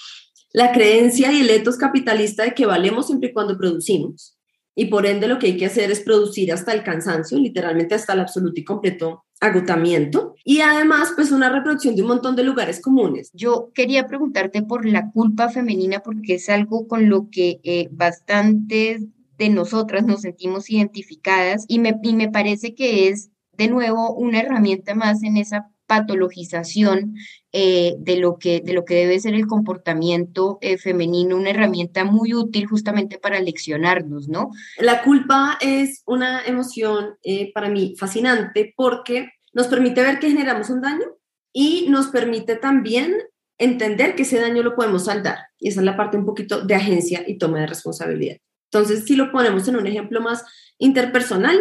la 0.52 0.72
creencia 0.72 1.32
y 1.32 1.40
el 1.40 1.50
etos 1.50 1.76
capitalista 1.76 2.44
de 2.44 2.54
que 2.54 2.66
valemos 2.66 3.06
siempre 3.06 3.30
y 3.30 3.32
cuando 3.32 3.58
producimos. 3.58 4.38
Y 4.74 4.86
por 4.86 5.06
ende 5.06 5.26
lo 5.26 5.38
que 5.38 5.46
hay 5.46 5.56
que 5.56 5.66
hacer 5.66 5.90
es 5.90 6.00
producir 6.00 6.52
hasta 6.52 6.72
el 6.72 6.84
cansancio, 6.84 7.36
literalmente 7.36 7.96
hasta 7.96 8.12
el 8.12 8.20
absoluto 8.20 8.60
y 8.60 8.64
completo 8.64 9.24
agotamiento. 9.40 10.34
Y 10.44 10.60
además, 10.60 11.12
pues 11.16 11.32
una 11.32 11.50
reproducción 11.50 11.96
de 11.96 12.02
un 12.02 12.08
montón 12.08 12.36
de 12.36 12.44
lugares 12.44 12.80
comunes. 12.80 13.30
Yo 13.34 13.70
quería 13.74 14.06
preguntarte 14.06 14.62
por 14.62 14.86
la 14.86 15.10
culpa 15.10 15.48
femenina 15.48 16.00
porque 16.00 16.34
es 16.34 16.48
algo 16.48 16.86
con 16.86 17.08
lo 17.08 17.28
que 17.28 17.60
eh, 17.64 17.88
bastantes 17.90 19.02
de 19.36 19.48
nosotras 19.48 20.04
nos 20.04 20.22
sentimos 20.22 20.70
identificadas 20.70 21.64
y 21.68 21.78
me, 21.78 21.98
y 22.02 22.14
me 22.14 22.28
parece 22.28 22.74
que 22.74 23.08
es 23.08 23.30
de 23.56 23.68
nuevo 23.68 24.14
una 24.14 24.40
herramienta 24.40 24.94
más 24.94 25.22
en 25.22 25.36
esa 25.36 25.70
patologización 25.88 27.16
eh, 27.52 27.94
de, 27.98 28.18
lo 28.18 28.38
que, 28.38 28.60
de 28.60 28.74
lo 28.74 28.84
que 28.84 28.94
debe 28.94 29.18
ser 29.18 29.34
el 29.34 29.46
comportamiento 29.46 30.58
eh, 30.60 30.76
femenino, 30.76 31.36
una 31.36 31.50
herramienta 31.50 32.04
muy 32.04 32.34
útil 32.34 32.66
justamente 32.66 33.18
para 33.18 33.40
leccionarnos, 33.40 34.28
¿no? 34.28 34.50
La 34.78 35.02
culpa 35.02 35.58
es 35.60 36.02
una 36.06 36.44
emoción 36.44 37.16
eh, 37.24 37.50
para 37.52 37.70
mí 37.70 37.94
fascinante 37.98 38.72
porque 38.76 39.30
nos 39.52 39.66
permite 39.66 40.02
ver 40.02 40.20
que 40.20 40.30
generamos 40.30 40.70
un 40.70 40.82
daño 40.82 41.06
y 41.52 41.86
nos 41.88 42.08
permite 42.08 42.56
también 42.56 43.14
entender 43.56 44.14
que 44.14 44.22
ese 44.22 44.38
daño 44.38 44.62
lo 44.62 44.76
podemos 44.76 45.06
saldar. 45.06 45.38
Y 45.58 45.70
esa 45.70 45.80
es 45.80 45.86
la 45.86 45.96
parte 45.96 46.18
un 46.18 46.26
poquito 46.26 46.64
de 46.64 46.74
agencia 46.74 47.24
y 47.26 47.38
toma 47.38 47.60
de 47.60 47.66
responsabilidad. 47.66 48.36
Entonces, 48.70 49.04
si 49.04 49.16
lo 49.16 49.32
ponemos 49.32 49.66
en 49.66 49.76
un 49.76 49.86
ejemplo 49.86 50.20
más 50.20 50.44
interpersonal, 50.76 51.58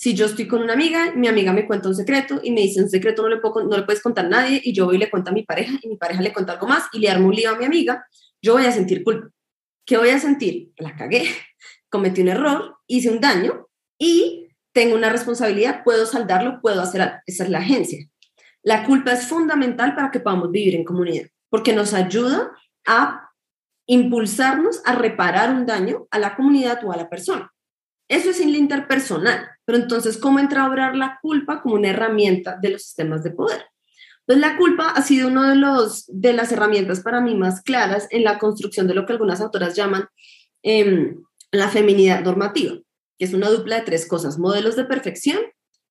si 0.00 0.14
yo 0.14 0.24
estoy 0.24 0.48
con 0.48 0.62
una 0.62 0.72
amiga, 0.72 1.12
mi 1.14 1.28
amiga 1.28 1.52
me 1.52 1.66
cuenta 1.66 1.90
un 1.90 1.94
secreto 1.94 2.40
y 2.42 2.52
me 2.52 2.62
dice 2.62 2.80
un 2.80 2.88
secreto 2.88 3.20
no 3.20 3.28
le, 3.28 3.36
puedo, 3.36 3.68
puedes 3.84 4.00
contar 4.00 4.24
a 4.24 4.28
nadie 4.30 4.58
y 4.64 4.72
yo 4.72 4.86
voy 4.86 4.96
y 4.96 4.98
le 4.98 5.10
cuento 5.10 5.28
a 5.28 5.34
mi 5.34 5.42
pareja 5.42 5.78
y 5.82 5.88
mi 5.88 5.96
pareja 5.98 6.22
le 6.22 6.32
cuenta 6.32 6.54
algo 6.54 6.66
más 6.66 6.84
y 6.94 7.00
le 7.00 7.10
armo 7.10 7.28
un 7.28 7.34
lío 7.34 7.50
a 7.50 7.58
mi 7.58 7.66
amiga, 7.66 8.06
yo 8.40 8.54
voy 8.54 8.64
a 8.64 8.72
sentir 8.72 9.04
culpa. 9.04 9.28
¿Qué 9.84 9.98
voy 9.98 10.08
a 10.08 10.18
sentir? 10.18 10.72
La 10.78 10.96
cagué, 10.96 11.24
cometí 11.90 12.22
un 12.22 12.28
error, 12.28 12.78
hice 12.86 13.10
un 13.10 13.20
daño 13.20 13.68
y 13.98 14.48
tengo 14.72 14.94
una 14.94 15.10
responsabilidad, 15.10 15.84
puedo 15.84 16.06
saldarlo, 16.06 16.62
puedo 16.62 16.80
hacer 16.80 17.02
algo. 17.02 17.16
Esa 17.26 17.44
es 17.44 17.50
la 17.50 17.58
agencia. 17.58 17.98
La 18.62 18.86
culpa 18.86 19.12
es 19.12 19.26
fundamental 19.26 19.94
para 19.94 20.10
que 20.10 20.20
podamos 20.20 20.50
vivir 20.50 20.76
en 20.76 20.84
comunidad 20.84 21.26
porque 21.50 21.74
nos 21.74 21.92
ayuda 21.92 22.52
a 22.86 23.28
impulsarnos 23.86 24.80
a 24.86 24.94
reparar 24.94 25.50
un 25.50 25.66
daño 25.66 26.06
a 26.10 26.18
la 26.18 26.36
comunidad 26.36 26.82
o 26.84 26.92
a 26.92 26.96
la 26.96 27.10
persona. 27.10 27.52
Eso 28.10 28.30
es 28.30 28.40
en 28.40 28.50
lo 28.50 28.58
interpersonal, 28.58 29.48
pero 29.64 29.78
entonces, 29.78 30.18
¿cómo 30.18 30.40
entra 30.40 30.64
a 30.64 30.68
obrar 30.68 30.96
la 30.96 31.20
culpa 31.22 31.62
como 31.62 31.76
una 31.76 31.90
herramienta 31.90 32.58
de 32.60 32.70
los 32.70 32.82
sistemas 32.82 33.22
de 33.22 33.30
poder? 33.30 33.64
Pues 34.26 34.36
la 34.38 34.56
culpa 34.56 34.90
ha 34.90 35.00
sido 35.02 35.28
una 35.28 35.50
de, 35.50 35.54
los, 35.54 36.06
de 36.08 36.32
las 36.32 36.50
herramientas 36.50 37.02
para 37.02 37.20
mí 37.20 37.36
más 37.36 37.62
claras 37.62 38.08
en 38.10 38.24
la 38.24 38.40
construcción 38.40 38.88
de 38.88 38.94
lo 38.94 39.06
que 39.06 39.12
algunas 39.12 39.40
autoras 39.40 39.76
llaman 39.76 40.08
em, 40.64 41.22
la 41.52 41.68
feminidad 41.68 42.24
normativa, 42.24 42.74
que 43.16 43.24
es 43.24 43.32
una 43.32 43.48
dupla 43.48 43.76
de 43.76 43.82
tres 43.82 44.08
cosas, 44.08 44.40
modelos 44.40 44.74
de 44.74 44.86
perfección, 44.86 45.38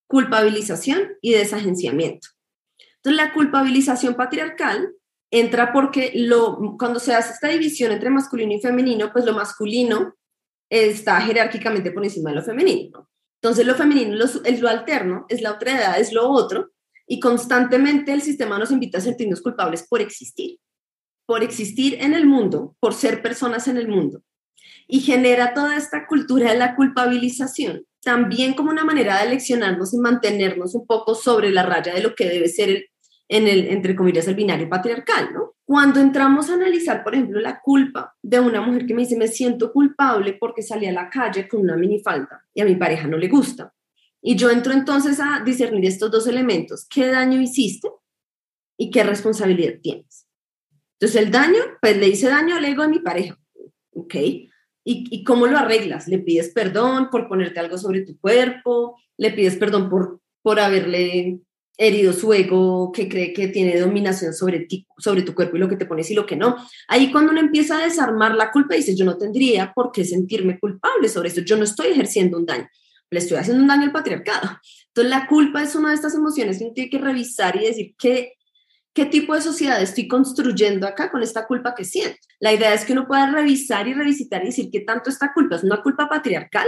culpabilización 0.05 1.13
y 1.21 1.31
desagenciamiento. 1.31 2.27
Entonces, 2.97 3.15
la 3.15 3.31
culpabilización 3.31 4.15
patriarcal 4.15 4.91
entra 5.31 5.71
porque 5.71 6.11
lo, 6.15 6.75
cuando 6.77 6.99
se 6.99 7.15
hace 7.15 7.31
esta 7.31 7.47
división 7.47 7.93
entre 7.93 8.09
masculino 8.09 8.51
y 8.51 8.59
femenino, 8.59 9.13
pues 9.13 9.23
lo 9.23 9.31
masculino 9.31 10.15
está 10.69 11.19
jerárquicamente 11.21 11.91
por 11.91 12.03
encima 12.03 12.29
de 12.29 12.37
lo 12.37 12.43
femenino. 12.43 13.09
Entonces 13.41 13.65
lo 13.65 13.75
femenino 13.75 14.17
es 14.43 14.61
lo 14.61 14.67
alterno, 14.67 15.25
es 15.29 15.41
la 15.41 15.53
otra 15.53 15.77
edad, 15.77 15.99
es 15.99 16.11
lo 16.11 16.29
otro, 16.29 16.71
y 17.07 17.19
constantemente 17.19 18.13
el 18.13 18.21
sistema 18.21 18.59
nos 18.59 18.71
invita 18.71 18.99
a 18.99 19.01
sentirnos 19.01 19.41
culpables 19.41 19.87
por 19.87 20.01
existir, 20.01 20.59
por 21.25 21.43
existir 21.43 21.97
en 22.01 22.13
el 22.13 22.27
mundo, 22.27 22.75
por 22.79 22.93
ser 22.93 23.21
personas 23.21 23.67
en 23.67 23.77
el 23.77 23.87
mundo. 23.87 24.21
Y 24.87 24.99
genera 25.01 25.53
toda 25.53 25.77
esta 25.77 26.05
cultura 26.05 26.51
de 26.51 26.57
la 26.57 26.75
culpabilización, 26.75 27.85
también 28.01 28.53
como 28.53 28.71
una 28.71 28.85
manera 28.85 29.23
de 29.23 29.29
leccionarnos 29.29 29.93
y 29.93 29.97
mantenernos 29.97 30.75
un 30.75 30.85
poco 30.85 31.15
sobre 31.15 31.51
la 31.51 31.63
raya 31.63 31.93
de 31.93 32.01
lo 32.01 32.13
que 32.13 32.27
debe 32.27 32.47
ser 32.47 32.69
el, 32.69 32.85
en 33.29 33.47
el, 33.47 33.67
entre 33.67 33.95
comillas, 33.95 34.27
el 34.27 34.35
binario 34.35 34.67
patriarcal, 34.67 35.31
¿no? 35.33 35.55
Cuando 35.63 35.99
entramos 35.99 36.49
a 36.49 36.55
analizar, 36.55 37.03
por 37.03 37.13
ejemplo, 37.13 37.39
la 37.39 37.61
culpa 37.61 38.15
de 38.23 38.39
una 38.39 38.59
mujer 38.59 38.87
que 38.87 38.95
me 38.95 39.03
dice, 39.03 39.15
me 39.15 39.27
siento 39.27 39.71
culpable 39.71 40.33
porque 40.33 40.63
salí 40.63 40.87
a 40.87 40.91
la 40.91 41.09
calle 41.11 41.47
con 41.47 41.61
una 41.61 41.77
minifalda 41.77 42.43
y 42.55 42.61
a 42.61 42.65
mi 42.65 42.75
pareja 42.75 43.07
no 43.07 43.17
le 43.17 43.27
gusta. 43.27 43.71
Y 44.19 44.35
yo 44.35 44.49
entro 44.49 44.73
entonces 44.73 45.19
a 45.19 45.43
discernir 45.45 45.85
estos 45.85 46.09
dos 46.09 46.25
elementos. 46.25 46.87
¿Qué 46.89 47.05
daño 47.07 47.39
hiciste 47.39 47.87
y 48.77 48.89
qué 48.89 49.03
responsabilidad 49.03 49.75
tienes? 49.79 50.27
Entonces 50.99 51.21
el 51.21 51.31
daño, 51.31 51.59
pues 51.79 51.97
le 51.97 52.07
hice 52.07 52.29
daño 52.29 52.55
al 52.55 52.65
ego 52.65 52.81
de 52.81 52.89
mi 52.89 52.99
pareja. 52.99 53.39
¿Ok? 53.93 54.15
¿Y, 54.15 54.47
¿Y 54.83 55.23
cómo 55.23 55.45
lo 55.45 55.59
arreglas? 55.59 56.07
¿Le 56.07 56.17
pides 56.17 56.49
perdón 56.49 57.09
por 57.11 57.29
ponerte 57.29 57.59
algo 57.59 57.77
sobre 57.77 58.01
tu 58.01 58.19
cuerpo? 58.19 58.99
¿Le 59.17 59.31
pides 59.31 59.55
perdón 59.55 59.87
por, 59.87 60.19
por 60.41 60.59
haberle 60.59 61.41
herido 61.79 62.11
su 62.11 62.33
ego, 62.33 62.91
que 62.91 63.07
cree 63.07 63.31
que 63.31 63.47
tiene 63.47 63.79
dominación 63.79 64.33
sobre 64.33 64.59
ti, 64.59 64.85
sobre 64.97 65.21
tu 65.21 65.33
cuerpo 65.33 65.55
y 65.55 65.59
lo 65.59 65.69
que 65.69 65.77
te 65.77 65.85
pones 65.85 66.11
y 66.11 66.13
lo 66.13 66.25
que 66.25 66.35
no. 66.35 66.57
Ahí 66.89 67.09
cuando 67.09 67.31
uno 67.31 67.39
empieza 67.39 67.79
a 67.79 67.85
desarmar 67.85 68.35
la 68.35 68.51
culpa, 68.51 68.75
dice, 68.75 68.97
yo 68.97 69.05
no 69.05 69.17
tendría 69.17 69.71
por 69.73 69.93
qué 69.93 70.03
sentirme 70.03 70.59
culpable 70.59 71.07
sobre 71.07 71.29
esto, 71.29 71.39
yo 71.39 71.55
no 71.55 71.63
estoy 71.63 71.87
ejerciendo 71.87 72.37
un 72.37 72.45
daño, 72.45 72.67
le 73.09 73.19
estoy 73.19 73.37
haciendo 73.37 73.61
un 73.61 73.69
daño 73.69 73.83
al 73.83 73.93
patriarcado. 73.93 74.59
Entonces 74.87 75.09
la 75.09 75.25
culpa 75.25 75.63
es 75.63 75.73
una 75.73 75.89
de 75.89 75.95
estas 75.95 76.13
emociones 76.15 76.57
que 76.57 76.65
uno 76.65 76.73
tiene 76.73 76.89
que 76.89 76.97
revisar 76.97 77.55
y 77.55 77.65
decir 77.65 77.95
qué, 77.97 78.33
qué 78.93 79.05
tipo 79.05 79.33
de 79.33 79.41
sociedad 79.41 79.81
estoy 79.81 80.09
construyendo 80.09 80.85
acá 80.85 81.09
con 81.09 81.23
esta 81.23 81.47
culpa 81.47 81.75
que 81.75 81.85
siento. 81.85 82.17
La 82.41 82.51
idea 82.51 82.73
es 82.73 82.83
que 82.83 82.91
uno 82.91 83.07
pueda 83.07 83.31
revisar 83.31 83.87
y 83.87 83.93
revisitar 83.93 84.43
y 84.43 84.47
decir 84.47 84.69
qué 84.69 84.81
tanto 84.81 85.09
esta 85.09 85.31
culpa 85.33 85.55
es 85.55 85.63
una 85.63 85.81
culpa 85.81 86.09
patriarcal 86.09 86.67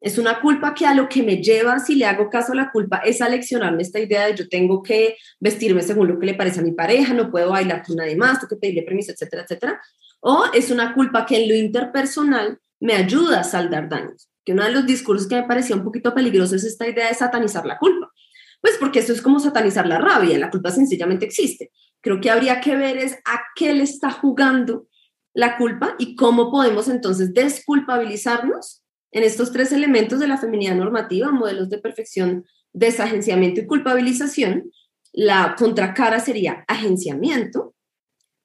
es 0.00 0.16
una 0.16 0.40
culpa 0.40 0.74
que 0.74 0.86
a 0.86 0.94
lo 0.94 1.08
que 1.08 1.22
me 1.22 1.42
lleva, 1.42 1.78
si 1.78 1.94
le 1.94 2.06
hago 2.06 2.30
caso 2.30 2.52
a 2.52 2.56
la 2.56 2.70
culpa, 2.70 2.98
es 3.04 3.20
aleccionarme 3.20 3.82
esta 3.82 4.00
idea 4.00 4.26
de 4.26 4.34
yo 4.34 4.48
tengo 4.48 4.82
que 4.82 5.16
vestirme 5.38 5.82
según 5.82 6.08
lo 6.08 6.18
que 6.18 6.26
le 6.26 6.34
parece 6.34 6.60
a 6.60 6.62
mi 6.62 6.72
pareja, 6.72 7.12
no 7.12 7.30
puedo 7.30 7.50
bailar 7.50 7.82
con 7.84 7.96
nadie 7.96 8.16
más, 8.16 8.38
tengo 8.40 8.48
que 8.48 8.56
pedirle 8.56 8.82
permiso, 8.82 9.12
etcétera, 9.12 9.42
etcétera. 9.42 9.80
O 10.20 10.44
es 10.54 10.70
una 10.70 10.94
culpa 10.94 11.26
que 11.26 11.42
en 11.42 11.48
lo 11.48 11.54
interpersonal 11.54 12.58
me 12.80 12.94
ayuda 12.94 13.40
a 13.40 13.44
saldar 13.44 13.88
daños. 13.88 14.28
Que 14.44 14.52
uno 14.52 14.64
de 14.64 14.70
los 14.70 14.86
discursos 14.86 15.28
que 15.28 15.36
me 15.36 15.42
parecía 15.42 15.76
un 15.76 15.84
poquito 15.84 16.14
peligroso 16.14 16.56
es 16.56 16.64
esta 16.64 16.88
idea 16.88 17.08
de 17.08 17.14
satanizar 17.14 17.66
la 17.66 17.76
culpa. 17.76 18.10
Pues 18.62 18.76
porque 18.78 19.00
eso 19.00 19.12
es 19.12 19.20
como 19.20 19.38
satanizar 19.38 19.86
la 19.86 19.98
rabia, 19.98 20.38
la 20.38 20.50
culpa 20.50 20.70
sencillamente 20.70 21.26
existe. 21.26 21.70
Creo 22.00 22.20
que 22.20 22.30
habría 22.30 22.60
que 22.60 22.74
ver 22.74 22.96
es 22.96 23.18
a 23.26 23.42
qué 23.54 23.74
le 23.74 23.82
está 23.82 24.10
jugando 24.10 24.86
la 25.34 25.58
culpa 25.58 25.94
y 25.98 26.16
cómo 26.16 26.50
podemos 26.50 26.88
entonces 26.88 27.34
desculpabilizarnos 27.34 28.82
en 29.12 29.22
estos 29.24 29.52
tres 29.52 29.72
elementos 29.72 30.20
de 30.20 30.28
la 30.28 30.38
feminidad 30.38 30.74
normativa, 30.74 31.30
modelos 31.30 31.68
de 31.68 31.78
perfección, 31.78 32.44
desagenciamiento 32.72 33.60
y 33.60 33.66
culpabilización, 33.66 34.70
la 35.12 35.56
contracara 35.58 36.20
sería 36.20 36.64
agenciamiento, 36.68 37.74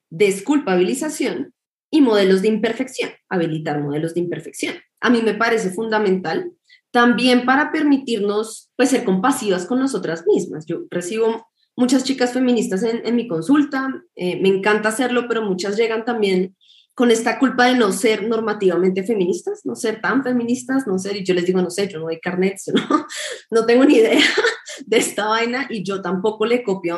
desculpabilización 0.10 1.54
y 1.92 2.02
modelos 2.02 2.42
de 2.42 2.48
imperfección, 2.48 3.12
habilitar 3.30 3.82
modelos 3.82 4.14
de 4.14 4.22
imperfección. 4.22 4.76
A 5.00 5.10
mí 5.10 5.22
me 5.22 5.36
parece 5.36 5.70
fundamental 5.70 6.52
también 6.92 7.46
para 7.46 7.72
permitirnos 7.72 8.72
pues, 8.76 8.90
ser 8.90 9.04
compasivas 9.04 9.66
con 9.66 9.80
nosotras 9.80 10.26
mismas. 10.26 10.66
Yo 10.66 10.86
recibo 10.90 11.48
muchas 11.76 12.04
chicas 12.04 12.34
feministas 12.34 12.84
en, 12.84 13.16
mi 13.16 13.28
consulta, 13.28 13.90
eh, 14.16 14.42
me 14.42 14.50
encanta 14.50 14.90
hacerlo, 14.90 15.26
pero 15.28 15.44
muchas 15.44 15.78
llegan 15.78 16.06
también 16.06 16.56
con 16.96 17.12
esta 17.12 17.38
culpa 17.38 17.66
de 17.66 17.76
no 17.76 17.92
ser 17.92 18.26
normativamente 18.28 19.04
feministas, 19.04 19.66
no 19.66 19.76
ser 19.76 20.00
tan 20.00 20.24
feministas, 20.24 20.88
no 20.88 20.98
ser, 20.98 21.18
y 21.18 21.26
yo 21.26 21.34
les 21.34 21.46
digo, 21.46 21.62
no 21.62 21.70
sé, 21.70 21.90
yo 21.90 22.00
no 22.00 22.06
doy 22.06 22.22
carnet, 22.22 22.58
no, 22.74 23.06
no 23.52 23.66
tengo 23.66 23.84
ni 23.84 23.98
idea 23.98 24.24
de 24.86 24.98
esta 24.98 25.26
vaina 25.26 25.68
y 25.70 25.84
yo 25.84 26.02
tampoco 26.02 26.46
le 26.46 26.64
copio 26.64 26.98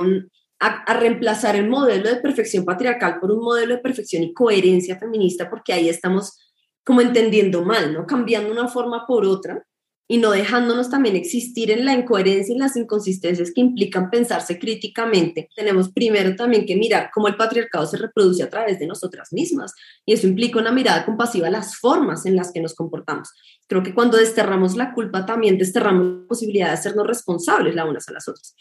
a, 0.59 0.67
a, 0.67 0.93
reemplazar 0.93 1.55
el 1.55 1.67
modelo 1.67 2.09
de 2.09 2.17
perfección 2.17 2.63
patriarcal 2.63 3.19
por 3.19 3.31
un 3.31 3.43
modelo 3.43 3.75
de 3.75 3.81
perfección 3.81 4.23
y 4.23 4.33
coherencia 4.33 4.97
feminista, 4.97 5.49
porque 5.49 5.73
ahí 5.73 5.89
estamos 5.89 6.39
como 6.85 7.01
entendiendo 7.01 7.65
mal, 7.65 7.91
¿no? 7.91 8.05
Cambiando 8.05 8.51
una 8.51 8.67
forma 8.67 9.05
por 9.07 9.25
otra 9.25 9.65
y 10.09 10.17
no 10.17 10.31
dejándonos 10.31 10.89
también 10.89 11.17
existir 11.17 11.69
en 11.69 11.83
la 11.83 11.93
incoherencia 11.93 12.55
y 12.55 12.57
las 12.57 12.77
inconsistencias 12.77 13.51
que 13.51 13.59
implican 13.59 14.09
pensarse 14.09 14.57
críticamente. 14.57 15.49
Tenemos 15.53 15.89
primero 15.89 16.35
también 16.35 16.65
que 16.65 16.77
mirar 16.77 17.09
cómo 17.13 17.27
el 17.27 17.35
patriarcado 17.35 17.85
se 17.85 17.97
reproduce 17.97 18.41
a 18.41 18.49
través 18.49 18.79
de 18.79 18.87
nosotras 18.87 19.33
mismas 19.33 19.73
y 20.05 20.13
eso 20.13 20.25
implica 20.25 20.59
una 20.59 20.71
mirada 20.71 21.05
compasiva 21.05 21.47
a 21.47 21.51
las 21.51 21.77
formas 21.77 22.25
en 22.25 22.37
las 22.37 22.53
que 22.53 22.61
nos 22.61 22.73
comportamos. 22.73 23.33
Creo 23.67 23.83
que 23.83 23.93
cuando 23.93 24.17
desterramos 24.17 24.77
la 24.77 24.93
culpa 24.93 25.25
también 25.25 25.57
desterramos 25.57 26.21
la 26.21 26.27
posibilidad 26.27 26.67
de 26.67 26.73
hacernos 26.73 27.05
responsables 27.05 27.75
las 27.75 27.87
unas 27.87 28.07
a 28.07 28.13
las 28.13 28.27
otras. 28.29 28.55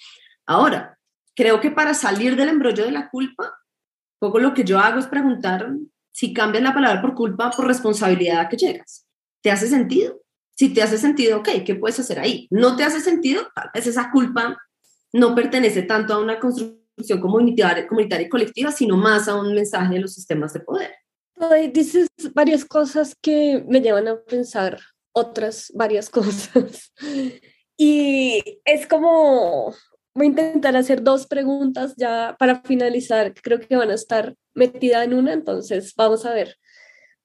Ahora, 0.47 0.99
creo 1.37 1.61
que 1.61 1.71
para 1.71 1.95
salir 1.95 2.35
del 2.35 2.49
embrollo 2.49 2.85
de 2.85 2.91
la 2.91 3.09
culpa, 3.09 3.55
poco 4.19 4.41
lo 4.41 4.53
que 4.53 4.65
yo 4.65 4.81
hago 4.81 4.99
es 4.99 5.07
preguntar 5.07 5.71
si 6.11 6.33
cambias 6.33 6.65
la 6.65 6.75
palabra 6.75 7.01
por 7.03 7.15
culpa 7.15 7.51
por 7.51 7.67
responsabilidad 7.67 8.41
a 8.41 8.49
que 8.49 8.57
llegas. 8.57 9.07
¿Te 9.43 9.51
hace 9.53 9.69
sentido? 9.69 10.26
Si 10.57 10.73
te 10.73 10.83
hace 10.83 10.99
sentido, 10.99 11.39
ok, 11.39 11.49
¿qué 11.65 11.75
puedes 11.75 11.99
hacer 12.01 12.19
ahí? 12.19 12.47
No 12.51 12.77
te 12.77 12.85
hace 12.85 13.01
sentido, 13.01 13.47
tal 13.55 13.71
esa 13.75 14.11
culpa 14.11 14.57
no 15.13 15.35
pertenece 15.35 15.83
tanto 15.83 16.15
a 16.15 16.19
una 16.19 16.39
construcción 16.39 17.21
comunitaria, 17.21 17.87
comunitaria 17.87 18.27
y 18.27 18.31
colectiva, 18.31 18.73
sino 18.73 18.97
más 18.97 19.29
a 19.29 19.35
un 19.35 19.55
mensaje 19.55 19.95
de 19.95 20.01
los 20.01 20.15
sistemas 20.15 20.53
de 20.53 20.61
poder. 20.61 20.95
Dices 21.73 22.09
varias 22.35 22.65
cosas 22.65 23.15
que 23.21 23.63
me 23.69 23.81
llevan 23.81 24.09
a 24.09 24.19
pensar 24.23 24.81
otras 25.13 25.71
varias 25.75 26.11
cosas. 26.11 26.93
Y 27.77 28.61
es 28.65 28.87
como, 28.87 29.75
voy 30.15 30.27
a 30.27 30.31
intentar 30.31 30.77
hacer 30.77 31.03
dos 31.03 31.27
preguntas 31.27 31.95
ya 31.97 32.37
para 32.39 32.63
finalizar, 32.63 33.35
creo 33.35 33.61
que 33.61 33.77
van 33.77 33.91
a 33.91 33.95
estar 33.95 34.35
metida 34.55 35.05
en 35.05 35.13
una, 35.13 35.35
entonces 35.35 35.95
vamos 35.95 36.25
a 36.25 36.33
ver 36.33 36.57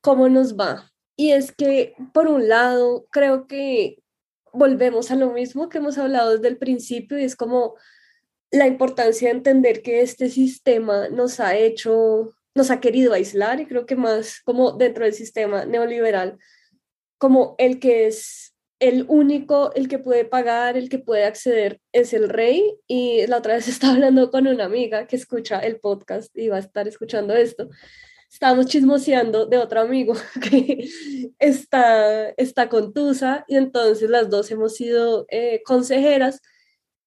cómo 0.02 0.28
nos 0.28 0.58
va. 0.58 0.90
Y 1.15 1.32
es 1.32 1.52
que, 1.52 1.95
por 2.13 2.28
un 2.28 2.47
lado, 2.47 3.06
creo 3.12 3.47
que 3.47 4.02
volvemos 4.54 5.12
a 5.12 5.15
lo 5.15 5.32
mismo 5.32 5.69
que 5.69 5.78
hemos 5.78 5.97
hablado 5.97 6.36
desde 6.36 6.47
el 6.47 6.58
principio 6.58 7.17
y 7.17 7.24
es 7.24 7.36
como 7.36 7.76
la 8.52 8.67
importancia 8.67 9.30
de 9.30 9.36
entender 9.36 9.82
que 9.82 10.02
este 10.02 10.30
sistema 10.30 11.08
nos 11.10 11.39
ha 11.39 11.56
hecho, 11.56 12.34
nos 12.54 12.69
ha 12.69 12.82
querido 12.82 13.13
aislar 13.13 13.62
y 13.62 13.65
creo 13.65 13.86
que 13.86 13.95
más 13.95 14.41
como 14.43 14.74
dentro 14.74 15.06
del 15.06 15.13
sistema 15.13 15.65
neoliberal, 15.65 16.38
como 17.17 17.56
el 17.60 17.80
que 17.80 18.08
es 18.08 18.54
el 18.80 19.06
único, 19.08 19.71
el 19.76 19.88
que 19.88 20.00
puede 20.00 20.26
pagar, 20.26 20.76
el 20.76 20.89
que 20.89 20.97
puede 20.97 21.24
acceder 21.24 21.80
es 21.93 22.13
el 22.13 22.30
rey. 22.30 22.78
Y 22.88 23.26
la 23.28 23.38
otra 23.38 23.54
vez 23.54 23.67
estaba 23.69 23.93
hablando 23.93 24.32
con 24.32 24.47
una 24.47 24.65
amiga 24.65 25.08
que 25.08 25.15
escucha 25.15 25.60
el 25.60 25.80
podcast 25.80 26.36
y 26.36 26.50
va 26.50 26.58
a 26.58 26.62
estar 26.62 26.88
escuchando 26.88 27.36
esto 27.36 27.69
estábamos 28.32 28.67
chismoseando 28.67 29.46
de 29.46 29.58
otro 29.58 29.82
amigo 29.82 30.13
que 30.50 30.89
está, 31.39 32.30
está 32.30 32.70
con 32.70 32.94
y 33.48 33.56
entonces 33.58 34.10
las 34.10 34.29
dos 34.29 34.50
hemos 34.52 34.75
sido 34.75 35.25
eh, 35.29 35.62
consejeras 35.65 36.42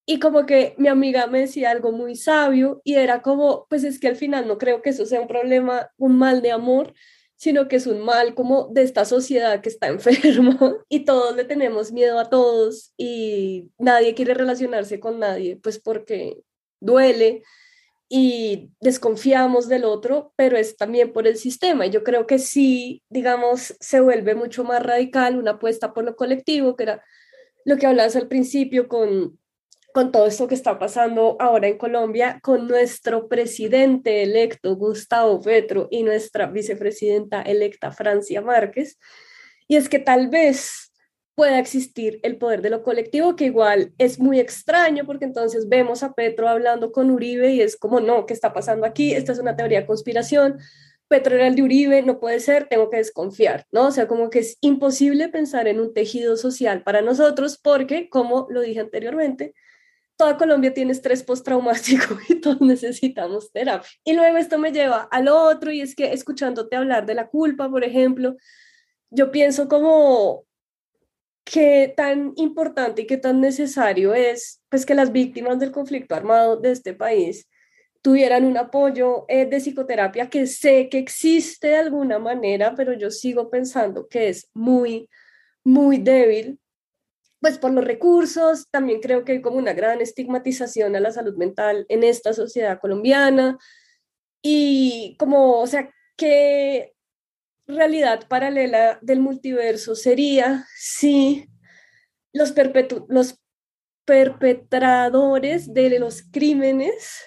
y 0.07 0.19
como 0.21 0.45
que 0.45 0.75
mi 0.77 0.89
amiga 0.89 1.27
me 1.27 1.41
decía 1.41 1.71
algo 1.71 1.91
muy 1.93 2.15
sabio 2.15 2.83
y 2.85 2.97
era 2.97 3.23
como, 3.23 3.67
pues 3.71 3.85
es 3.85 3.99
que 3.99 4.09
al 4.09 4.17
final 4.17 4.47
no 4.47 4.59
creo 4.59 4.83
que 4.83 4.91
eso 4.91 5.07
sea 5.07 5.23
un 5.23 5.29
problema, 5.29 5.91
un 5.97 6.19
mal 6.19 6.43
de 6.43 6.53
amor, 6.53 6.93
sino 7.37 7.69
que 7.69 7.77
es 7.77 7.87
un 7.87 8.01
mal 8.01 8.35
como 8.35 8.69
de 8.69 8.83
esta 8.83 9.07
sociedad 9.07 9.63
que 9.63 9.71
está 9.71 9.87
enferma 9.89 10.77
y 10.91 11.07
todos 11.07 11.35
le 11.35 11.45
tenemos 11.45 11.91
miedo 11.91 12.19
a 12.19 12.29
todos 12.29 12.93
y 12.99 13.71
nadie 13.79 14.15
quiere 14.15 14.35
relacionarse 14.35 15.01
con 15.01 15.19
nadie, 15.19 15.57
pues 15.57 15.79
porque 15.79 16.43
duele 16.81 17.43
y 18.17 18.71
desconfiamos 18.79 19.67
del 19.67 19.83
otro, 19.83 20.33
pero 20.37 20.57
es 20.57 20.77
también 20.77 21.13
por 21.13 21.27
el 21.27 21.37
sistema. 21.37 21.85
Y 21.85 21.91
yo 21.91 22.05
creo 22.05 22.29
que 22.29 22.39
sí, 22.39 23.03
digamos, 23.09 23.77
se 23.81 23.99
vuelve 23.99 24.37
mucho 24.37 24.63
más 24.63 24.81
radical 24.81 25.37
una 25.37 25.53
apuesta 25.53 25.93
por 25.93 26.05
lo 26.05 26.15
colectivo, 26.15 26.77
que 26.77 26.85
era 26.85 27.05
lo 27.65 27.77
que 27.77 27.89
hablabas 27.89 28.15
al 28.15 28.29
principio 28.29 28.87
con, 28.87 29.41
con 29.93 30.13
todo 30.13 30.29
esto 30.29 30.47
que 30.47 30.55
está 30.55 30.79
pasando 30.79 31.37
ahora 31.41 31.67
en 31.67 31.77
Colombia, 31.77 32.39
con 32.41 32.69
nuestro 32.69 33.27
presidente 33.27 34.23
electo, 34.23 34.77
Gustavo 34.77 35.41
Petro, 35.41 35.89
y 35.91 36.05
nuestra 36.05 36.47
vicepresidenta 36.47 37.43
electa, 37.43 37.91
Francia 37.91 38.41
Márquez. 38.41 38.97
Y 39.67 39.75
es 39.75 39.89
que 39.89 39.99
tal 39.99 40.29
vez 40.29 40.93
pueda 41.35 41.59
existir 41.59 42.21
el 42.23 42.37
poder 42.37 42.63
de 42.63 42.71
lo 42.71 42.83
colectivo, 42.83 43.37
que 43.37 43.47
igual 43.47 43.93
es 43.99 44.19
muy 44.19 44.39
extraño 44.39 45.05
porque 45.05 45.25
entonces 45.25 45.69
vemos 45.69 46.03
a 46.03 46.13
Petro 46.13 46.49
hablando 46.49 46.93
con 46.93 47.11
Uribe 47.11 47.53
y 47.53 47.61
es 47.61 47.77
como, 47.77 48.01
no, 48.01 48.27
¿qué 48.27 48.35
está 48.35 48.53
pasando 48.53 48.87
aquí? 48.87 49.13
Esta 49.13 49.33
es 49.33 49.39
una 49.39 49.57
teoría 49.57 49.81
de 49.81 49.87
conspiración. 49.87 50.59
Petro 51.09 51.35
era 51.35 51.47
el 51.47 51.55
de 51.55 51.63
Uribe, 51.63 52.03
no 52.03 52.19
puede 52.19 52.41
ser, 52.41 52.69
tengo 52.69 52.89
que 52.89 52.99
desconfiar, 52.99 53.67
¿no? 53.73 53.89
O 53.89 53.91
sea, 53.91 54.09
como 54.09 54.31
que 54.31 54.39
es 54.41 54.59
imposible 54.61 55.29
pensar 55.29 55.69
en 55.69 55.81
un 55.81 55.93
tejido 55.93 56.37
social 56.37 56.83
para 56.83 57.03
nosotros 57.03 57.59
porque, 57.63 58.09
como 58.09 58.47
lo 58.51 58.63
dije 58.63 58.81
anteriormente, 58.81 59.55
toda 60.17 60.37
Colombia 60.37 60.73
tiene 60.73 60.93
estrés 60.93 61.23
postraumático 61.23 62.17
y 62.29 62.37
todos 62.37 62.61
necesitamos 62.61 63.53
terapia. 63.53 63.89
Y 64.05 64.15
luego 64.15 64.37
esto 64.39 64.59
me 64.59 64.73
lleva 64.73 65.09
al 65.11 65.29
otro 65.29 65.73
y 65.73 65.81
es 65.81 65.95
que 65.95 66.13
escuchándote 66.13 66.77
hablar 66.77 67.07
de 67.07 67.15
la 67.15 67.29
culpa, 67.29 67.69
por 67.69 67.85
ejemplo, 67.85 68.37
yo 69.11 69.31
pienso 69.31 69.69
como 69.69 70.45
qué 71.45 71.93
tan 71.97 72.33
importante 72.37 73.03
y 73.03 73.07
qué 73.07 73.17
tan 73.17 73.41
necesario 73.41 74.15
es 74.15 74.63
pues 74.71 74.87
que 74.87 74.95
las 74.95 75.13
víctimas 75.13 75.59
del 75.59 75.73
conflicto 75.73 76.15
armado 76.15 76.57
de 76.57 76.73
este 76.73 76.95
país 76.95 77.49
tuvieran 78.03 78.45
un 78.45 78.57
apoyo 78.59 79.25
eh, 79.29 79.47
de 79.47 79.61
psicoterapia 79.61 80.29
que 80.29 80.47
sé 80.47 80.89
que 80.91 80.99
existe 80.99 81.69
de 81.69 81.77
alguna 81.77 82.19
manera, 82.19 82.75
pero 82.75 82.93
yo 82.93 83.11
sigo 83.11 83.51
pensando 83.51 84.09
que 84.09 84.29
es 84.29 84.51
muy, 84.53 85.09
muy 85.65 85.99
débil, 85.99 86.59
pues 87.41 87.59
por 87.59 87.73
los 87.73 87.85
recursos, 87.85 88.69
también 88.71 89.01
creo 89.01 89.25
que 89.25 89.33
hay 89.33 89.43
como 89.43 89.57
una 89.59 89.75
gran 89.75 90.01
estigmatización 90.01 90.97
a 90.97 91.01
la 91.01 91.13
salud 91.13 91.37
mental 91.37 91.85
en 91.89 92.03
esta 92.03 92.33
sociedad 92.33 92.79
colombiana. 92.81 93.59
Y 94.43 95.17
como, 95.19 95.61
o 95.61 95.67
sea, 95.67 95.91
que 96.17 96.94
realidad 97.67 98.27
paralela 98.29 98.99
del 99.03 99.21
multiverso 99.21 99.95
sería 99.95 100.67
si 100.77 101.49
los, 102.33 102.55
los 103.09 103.41
perpetradores 104.05 105.73
de 105.73 105.99
los 105.99 106.23
crímenes 106.23 107.23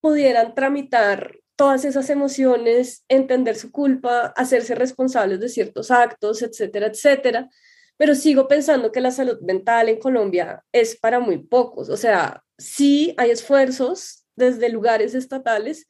pudieran 0.00 0.54
tramitar 0.54 1.36
todas 1.56 1.84
esas 1.84 2.08
emociones, 2.08 3.04
entender 3.08 3.54
su 3.54 3.70
culpa, 3.70 4.32
hacerse 4.34 4.74
responsables 4.74 5.40
de 5.40 5.50
ciertos 5.50 5.90
actos, 5.90 6.40
etcétera, 6.40 6.86
etcétera. 6.86 7.50
Pero 7.98 8.14
sigo 8.14 8.48
pensando 8.48 8.90
que 8.92 9.02
la 9.02 9.10
salud 9.10 9.38
mental 9.42 9.90
en 9.90 9.98
Colombia 9.98 10.64
es 10.72 10.98
para 10.98 11.20
muy 11.20 11.36
pocos. 11.36 11.90
O 11.90 11.98
sea, 11.98 12.42
sí 12.56 13.14
hay 13.18 13.30
esfuerzos 13.30 14.24
desde 14.36 14.70
lugares 14.70 15.14
estatales, 15.14 15.86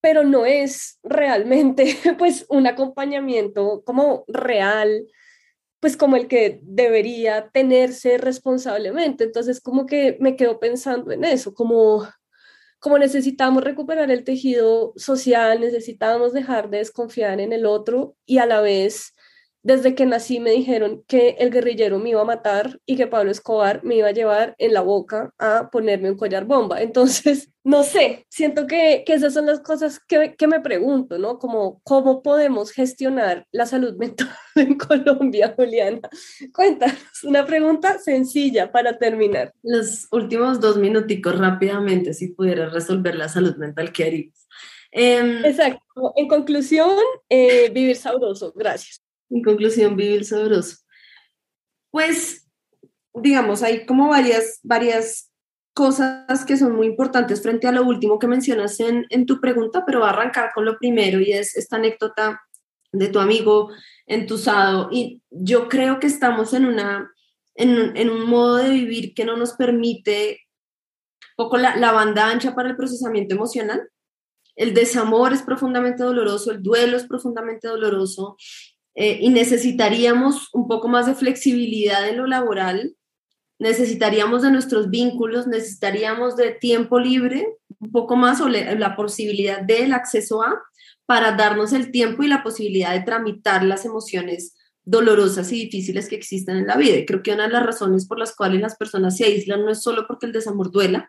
pero 0.00 0.24
no 0.24 0.46
es 0.46 0.98
realmente 1.02 1.96
pues 2.18 2.46
un 2.48 2.66
acompañamiento 2.66 3.82
como 3.84 4.24
real, 4.28 5.06
pues 5.80 5.96
como 5.96 6.16
el 6.16 6.28
que 6.28 6.60
debería 6.62 7.50
tenerse 7.50 8.18
responsablemente. 8.18 9.24
Entonces 9.24 9.60
como 9.60 9.86
que 9.86 10.16
me 10.20 10.36
quedo 10.36 10.60
pensando 10.60 11.12
en 11.12 11.24
eso, 11.24 11.54
como 11.54 12.06
como 12.80 12.98
necesitamos 12.98 13.64
recuperar 13.64 14.10
el 14.10 14.24
tejido 14.24 14.92
social, 14.96 15.60
necesitamos 15.60 16.32
dejar 16.32 16.70
de 16.70 16.78
desconfiar 16.78 17.40
en 17.40 17.52
el 17.52 17.66
otro 17.66 18.16
y 18.24 18.38
a 18.38 18.46
la 18.46 18.60
vez 18.60 19.14
desde 19.62 19.94
que 19.94 20.06
nací 20.06 20.40
me 20.40 20.50
dijeron 20.50 21.04
que 21.06 21.36
el 21.38 21.50
guerrillero 21.50 21.98
me 21.98 22.10
iba 22.10 22.20
a 22.20 22.24
matar 22.24 22.80
y 22.86 22.96
que 22.96 23.06
Pablo 23.06 23.30
Escobar 23.30 23.82
me 23.84 23.96
iba 23.96 24.08
a 24.08 24.12
llevar 24.12 24.54
en 24.58 24.72
la 24.72 24.80
boca 24.80 25.34
a 25.38 25.68
ponerme 25.70 26.10
un 26.10 26.16
collar 26.16 26.44
bomba. 26.44 26.80
Entonces, 26.80 27.50
no 27.64 27.82
sé, 27.82 28.24
siento 28.28 28.66
que, 28.66 29.02
que 29.04 29.14
esas 29.14 29.34
son 29.34 29.46
las 29.46 29.60
cosas 29.60 30.00
que, 30.00 30.34
que, 30.36 30.46
me 30.46 30.60
pregunto, 30.60 31.18
¿no? 31.18 31.38
Como, 31.38 31.80
¿cómo 31.82 32.22
podemos 32.22 32.70
gestionar 32.70 33.46
la 33.50 33.66
salud 33.66 33.94
mental 33.98 34.30
en 34.54 34.76
Colombia, 34.76 35.54
Juliana? 35.56 36.08
Cuéntanos, 36.54 37.24
una 37.24 37.44
pregunta 37.44 37.98
sencilla 37.98 38.70
para 38.70 38.96
terminar. 38.98 39.52
Los 39.62 40.06
últimos 40.12 40.60
dos 40.60 40.78
minuticos 40.78 41.38
rápidamente, 41.38 42.14
si 42.14 42.28
pudieras 42.28 42.72
resolver 42.72 43.16
la 43.16 43.28
salud 43.28 43.56
mental, 43.56 43.92
¿qué 43.92 44.04
harías? 44.04 44.48
Em, 44.90 45.44
Exacto. 45.44 46.14
En 46.16 46.28
conclusión, 46.28 46.96
eh, 47.28 47.70
vivir 47.70 47.96
sabroso. 47.96 48.52
Gracias. 48.56 49.02
En 49.30 49.42
conclusión, 49.42 49.96
vivir 49.96 50.24
sabroso. 50.24 50.78
Pues, 51.90 52.48
digamos, 53.14 53.62
hay 53.62 53.86
como 53.86 54.08
varias, 54.08 54.60
varias 54.62 55.30
cosas 55.74 56.44
que 56.44 56.56
son 56.56 56.74
muy 56.74 56.86
importantes 56.86 57.42
frente 57.42 57.66
a 57.66 57.72
lo 57.72 57.84
último 57.84 58.18
que 58.18 58.26
mencionas 58.26 58.80
en, 58.80 59.06
en 59.10 59.26
tu 59.26 59.40
pregunta, 59.40 59.84
pero 59.86 60.00
va 60.00 60.08
a 60.08 60.12
arrancar 60.12 60.50
con 60.54 60.64
lo 60.64 60.76
primero 60.78 61.20
y 61.20 61.32
es 61.32 61.56
esta 61.56 61.76
anécdota 61.76 62.40
de 62.92 63.08
tu 63.08 63.20
amigo 63.20 63.70
entusado. 64.06 64.88
Y 64.90 65.22
yo 65.30 65.68
creo 65.68 66.00
que 66.00 66.06
estamos 66.06 66.52
en, 66.52 66.64
una, 66.64 67.12
en, 67.54 67.96
en 67.96 68.10
un 68.10 68.28
modo 68.28 68.56
de 68.56 68.70
vivir 68.70 69.14
que 69.14 69.24
no 69.24 69.36
nos 69.36 69.52
permite 69.52 70.40
poco 71.36 71.56
la, 71.56 71.76
la 71.76 71.92
banda 71.92 72.28
ancha 72.28 72.54
para 72.54 72.70
el 72.70 72.76
procesamiento 72.76 73.36
emocional. 73.36 73.88
El 74.56 74.74
desamor 74.74 75.32
es 75.32 75.42
profundamente 75.42 76.02
doloroso, 76.02 76.50
el 76.50 76.60
duelo 76.60 76.96
es 76.96 77.06
profundamente 77.06 77.68
doloroso, 77.68 78.36
eh, 79.00 79.20
y 79.20 79.30
necesitaríamos 79.30 80.48
un 80.52 80.66
poco 80.66 80.88
más 80.88 81.06
de 81.06 81.14
flexibilidad 81.14 82.08
en 82.08 82.16
lo 82.16 82.26
laboral, 82.26 82.96
necesitaríamos 83.60 84.42
de 84.42 84.50
nuestros 84.50 84.90
vínculos, 84.90 85.46
necesitaríamos 85.46 86.34
de 86.34 86.50
tiempo 86.50 86.98
libre, 86.98 87.46
un 87.78 87.92
poco 87.92 88.16
más 88.16 88.40
o 88.40 88.48
la 88.48 88.96
posibilidad 88.96 89.62
del 89.62 89.92
acceso 89.92 90.42
a, 90.42 90.60
para 91.06 91.30
darnos 91.36 91.72
el 91.72 91.92
tiempo 91.92 92.24
y 92.24 92.26
la 92.26 92.42
posibilidad 92.42 92.92
de 92.92 93.02
tramitar 93.02 93.62
las 93.62 93.84
emociones 93.84 94.56
dolorosas 94.82 95.52
y 95.52 95.66
difíciles 95.66 96.08
que 96.08 96.16
existen 96.16 96.56
en 96.56 96.66
la 96.66 96.76
vida. 96.76 96.96
Y 96.96 97.06
creo 97.06 97.22
que 97.22 97.32
una 97.32 97.46
de 97.46 97.52
las 97.52 97.64
razones 97.64 98.04
por 98.04 98.18
las 98.18 98.34
cuales 98.34 98.60
las 98.60 98.74
personas 98.74 99.16
se 99.16 99.26
aíslan 99.26 99.64
no 99.64 99.70
es 99.70 99.80
solo 99.80 100.08
porque 100.08 100.26
el 100.26 100.32
desamor 100.32 100.72
duela, 100.72 101.08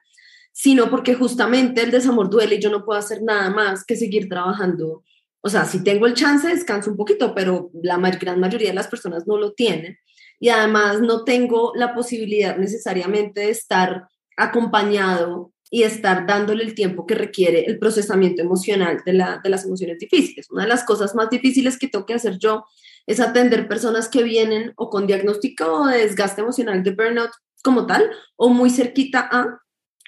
sino 0.52 0.92
porque 0.92 1.16
justamente 1.16 1.82
el 1.82 1.90
desamor 1.90 2.30
duele 2.30 2.58
y 2.58 2.62
yo 2.62 2.70
no 2.70 2.86
puedo 2.86 3.00
hacer 3.00 3.24
nada 3.24 3.50
más 3.50 3.84
que 3.84 3.96
seguir 3.96 4.30
trabajando 4.30 5.04
o 5.42 5.50
sea, 5.50 5.66
si 5.66 5.84
tengo 5.84 6.06
el 6.06 6.16
chance, 6.16 6.48
descanso 6.48 6.92
un 6.92 6.98
poquito, 6.98 7.34
pero 7.34 7.72
la 7.82 7.98
gran 7.98 8.40
mayoría 8.40 8.70
de 8.70 8.76
las 8.76 8.88
personas 8.88 9.26
no 9.26 9.38
lo 9.38 9.54
tienen. 9.54 9.98
Y 10.40 10.50
además 10.50 11.02
no 11.02 11.24
tengo 11.24 11.74
la 11.76 11.94
posibilidad 11.94 12.58
necesariamente 12.58 13.42
de 13.42 13.50
estar 13.50 14.08
acompañado 14.38 15.52
y 15.72 15.84
estar 15.84 16.26
dándole 16.26 16.64
el 16.64 16.74
tiempo 16.74 17.06
que 17.06 17.16
requiere 17.16 17.66
el 17.66 17.78
procesamiento 17.78 18.42
emocional 18.42 19.02
de, 19.06 19.14
la, 19.14 19.40
de 19.44 19.50
las 19.50 19.66
emociones 19.66 20.00
difíciles. 20.00 20.50
Una 20.50 20.64
de 20.64 20.70
las 20.70 20.84
cosas 20.84 21.14
más 21.16 21.30
difíciles 21.30 21.78
que 21.78 21.88
tengo 21.88 22.06
que 22.06 22.16
hacer 22.16 22.38
yo 22.38 22.66
es 23.06 23.20
atender 23.20 23.68
personas 23.68 24.10
que 24.10 24.24
vienen 24.24 24.74
o 24.76 24.90
con 24.90 25.08
diagnóstico 25.08 25.86
de 25.88 26.00
desgaste 26.00 26.42
emocional 26.42 26.84
de 26.84 26.92
burnout 26.92 27.32
como 27.64 27.86
tal, 27.86 28.10
o 28.38 28.50
muy 28.50 28.70
cerquita 28.70 29.28
a, 29.32 29.60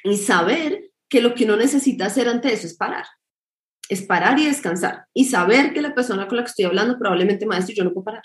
y 0.05 0.17
saber 0.17 0.91
que 1.09 1.21
lo 1.21 1.35
que 1.35 1.43
uno 1.43 1.57
necesita 1.57 2.05
hacer 2.05 2.29
ante 2.29 2.53
eso 2.53 2.65
es 2.65 2.75
parar 2.75 3.05
es 3.91 4.03
parar 4.03 4.39
y 4.39 4.45
descansar 4.45 5.05
y 5.13 5.25
saber 5.25 5.73
que 5.73 5.81
la 5.81 5.93
persona 5.93 6.25
con 6.25 6.37
la 6.37 6.45
que 6.45 6.49
estoy 6.49 6.63
hablando 6.63 6.97
probablemente 6.97 7.45
maestro 7.45 7.75
yo 7.75 7.83
no 7.83 7.91
puedo 7.91 8.05
parar. 8.05 8.23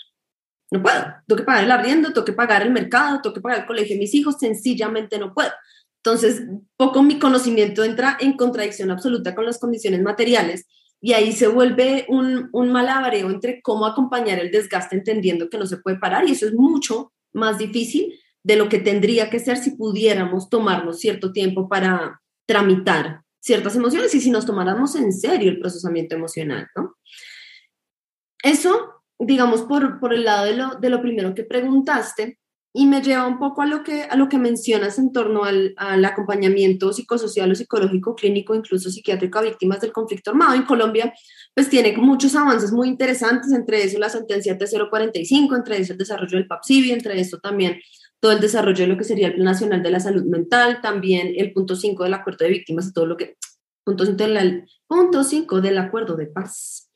No 0.71 0.81
puedo. 0.81 1.03
Tengo 1.27 1.37
que 1.37 1.43
pagar 1.43 1.65
el 1.65 1.71
arriendo, 1.71 2.13
tengo 2.13 2.23
que 2.23 2.31
pagar 2.31 2.61
el 2.61 2.71
mercado, 2.71 3.19
tengo 3.21 3.33
que 3.33 3.41
pagar 3.41 3.59
el 3.59 3.65
colegio 3.65 3.95
de 3.95 3.99
mis 3.99 4.15
hijos, 4.15 4.37
sencillamente 4.39 5.19
no 5.19 5.33
puedo. 5.33 5.51
Entonces, 5.97 6.43
poco 6.77 7.03
mi 7.03 7.19
conocimiento 7.19 7.83
entra 7.83 8.17
en 8.21 8.37
contradicción 8.37 8.91
absoluta 8.91 9.35
con 9.35 9.45
las 9.45 9.59
condiciones 9.59 10.01
materiales 10.01 10.65
y 11.01 11.11
ahí 11.11 11.33
se 11.33 11.47
vuelve 11.47 12.05
un, 12.07 12.47
un 12.53 12.71
malabareo 12.71 13.29
entre 13.29 13.61
cómo 13.61 13.85
acompañar 13.85 14.39
el 14.39 14.51
desgaste 14.51 14.95
entendiendo 14.95 15.49
que 15.49 15.57
no 15.57 15.65
se 15.65 15.77
puede 15.77 15.99
parar 15.99 16.25
y 16.29 16.31
eso 16.31 16.47
es 16.47 16.53
mucho 16.53 17.11
más 17.33 17.57
difícil 17.57 18.17
de 18.41 18.55
lo 18.55 18.69
que 18.69 18.79
tendría 18.79 19.29
que 19.29 19.39
ser 19.39 19.57
si 19.57 19.71
pudiéramos 19.71 20.49
tomarnos 20.49 21.01
cierto 21.01 21.33
tiempo 21.33 21.67
para 21.67 22.21
tramitar 22.45 23.23
ciertas 23.47 23.75
emociones 23.77 24.13
y 24.13 24.19
si 24.19 24.29
nos 24.29 24.45
tomáramos 24.45 24.95
en 24.95 25.13
serio 25.13 25.49
el 25.49 25.59
procesamiento 25.59 26.15
emocional, 26.15 26.67
¿no? 26.75 26.97
Eso, 28.43 29.03
digamos, 29.17 29.63
por, 29.63 29.99
por 29.99 30.13
el 30.13 30.25
lado 30.25 30.45
de 30.45 30.55
lo, 30.55 30.75
de 30.75 30.89
lo 30.89 31.01
primero 31.01 31.33
que 31.33 31.43
preguntaste, 31.43 32.37
y 32.73 32.85
me 32.85 33.01
lleva 33.01 33.25
un 33.25 33.39
poco 33.39 33.63
a 33.63 33.65
lo 33.65 33.83
que, 33.83 34.03
a 34.03 34.15
lo 34.15 34.29
que 34.29 34.37
mencionas 34.37 34.99
en 34.99 35.11
torno 35.11 35.45
al, 35.45 35.73
al, 35.77 36.05
acompañamiento 36.05 36.93
psicosocial 36.93 37.51
o 37.51 37.55
psicológico, 37.55 38.13
clínico, 38.13 38.53
incluso 38.53 38.91
psiquiátrico 38.91 39.39
a 39.39 39.43
víctimas 39.43 39.81
del 39.81 39.91
conflicto 39.91 40.29
armado. 40.29 40.53
En 40.53 40.63
Colombia, 40.63 41.11
pues 41.55 41.69
tiene 41.69 41.97
muchos 41.97 42.35
avances 42.35 42.71
muy 42.71 42.89
interesantes, 42.89 43.51
entre 43.51 43.83
eso 43.83 43.97
la 43.97 44.09
sentencia 44.09 44.59
T045, 44.59 45.55
entre 45.55 45.77
eso 45.77 45.93
el 45.93 45.97
desarrollo 45.97 46.37
del 46.37 46.45
PAPSIBI, 46.45 46.91
entre 46.91 47.19
eso 47.19 47.39
también 47.39 47.79
todo 48.19 48.31
el 48.31 48.39
desarrollo 48.39 48.79
de 48.79 48.87
lo 48.87 48.97
que 48.97 49.03
sería 49.03 49.27
el 49.27 49.35
Plan 49.35 49.45
Nacional 49.45 49.83
de 49.83 49.91
la 49.91 49.99
Salud 49.99 50.25
Mental, 50.25 50.81
también 50.81 51.33
el 51.35 51.53
punto 51.53 51.75
5 51.75 52.03
del 52.03 52.13
acuerdo 52.13 52.45
de 52.45 52.51
víctimas 52.51 52.93
todo 52.93 53.05
lo 53.05 53.17
que 53.17 53.37
punto 53.83 55.23
5 55.23 55.61
del 55.61 55.77
acuerdo 55.77 56.15
de 56.15 56.27
paz 56.27 56.87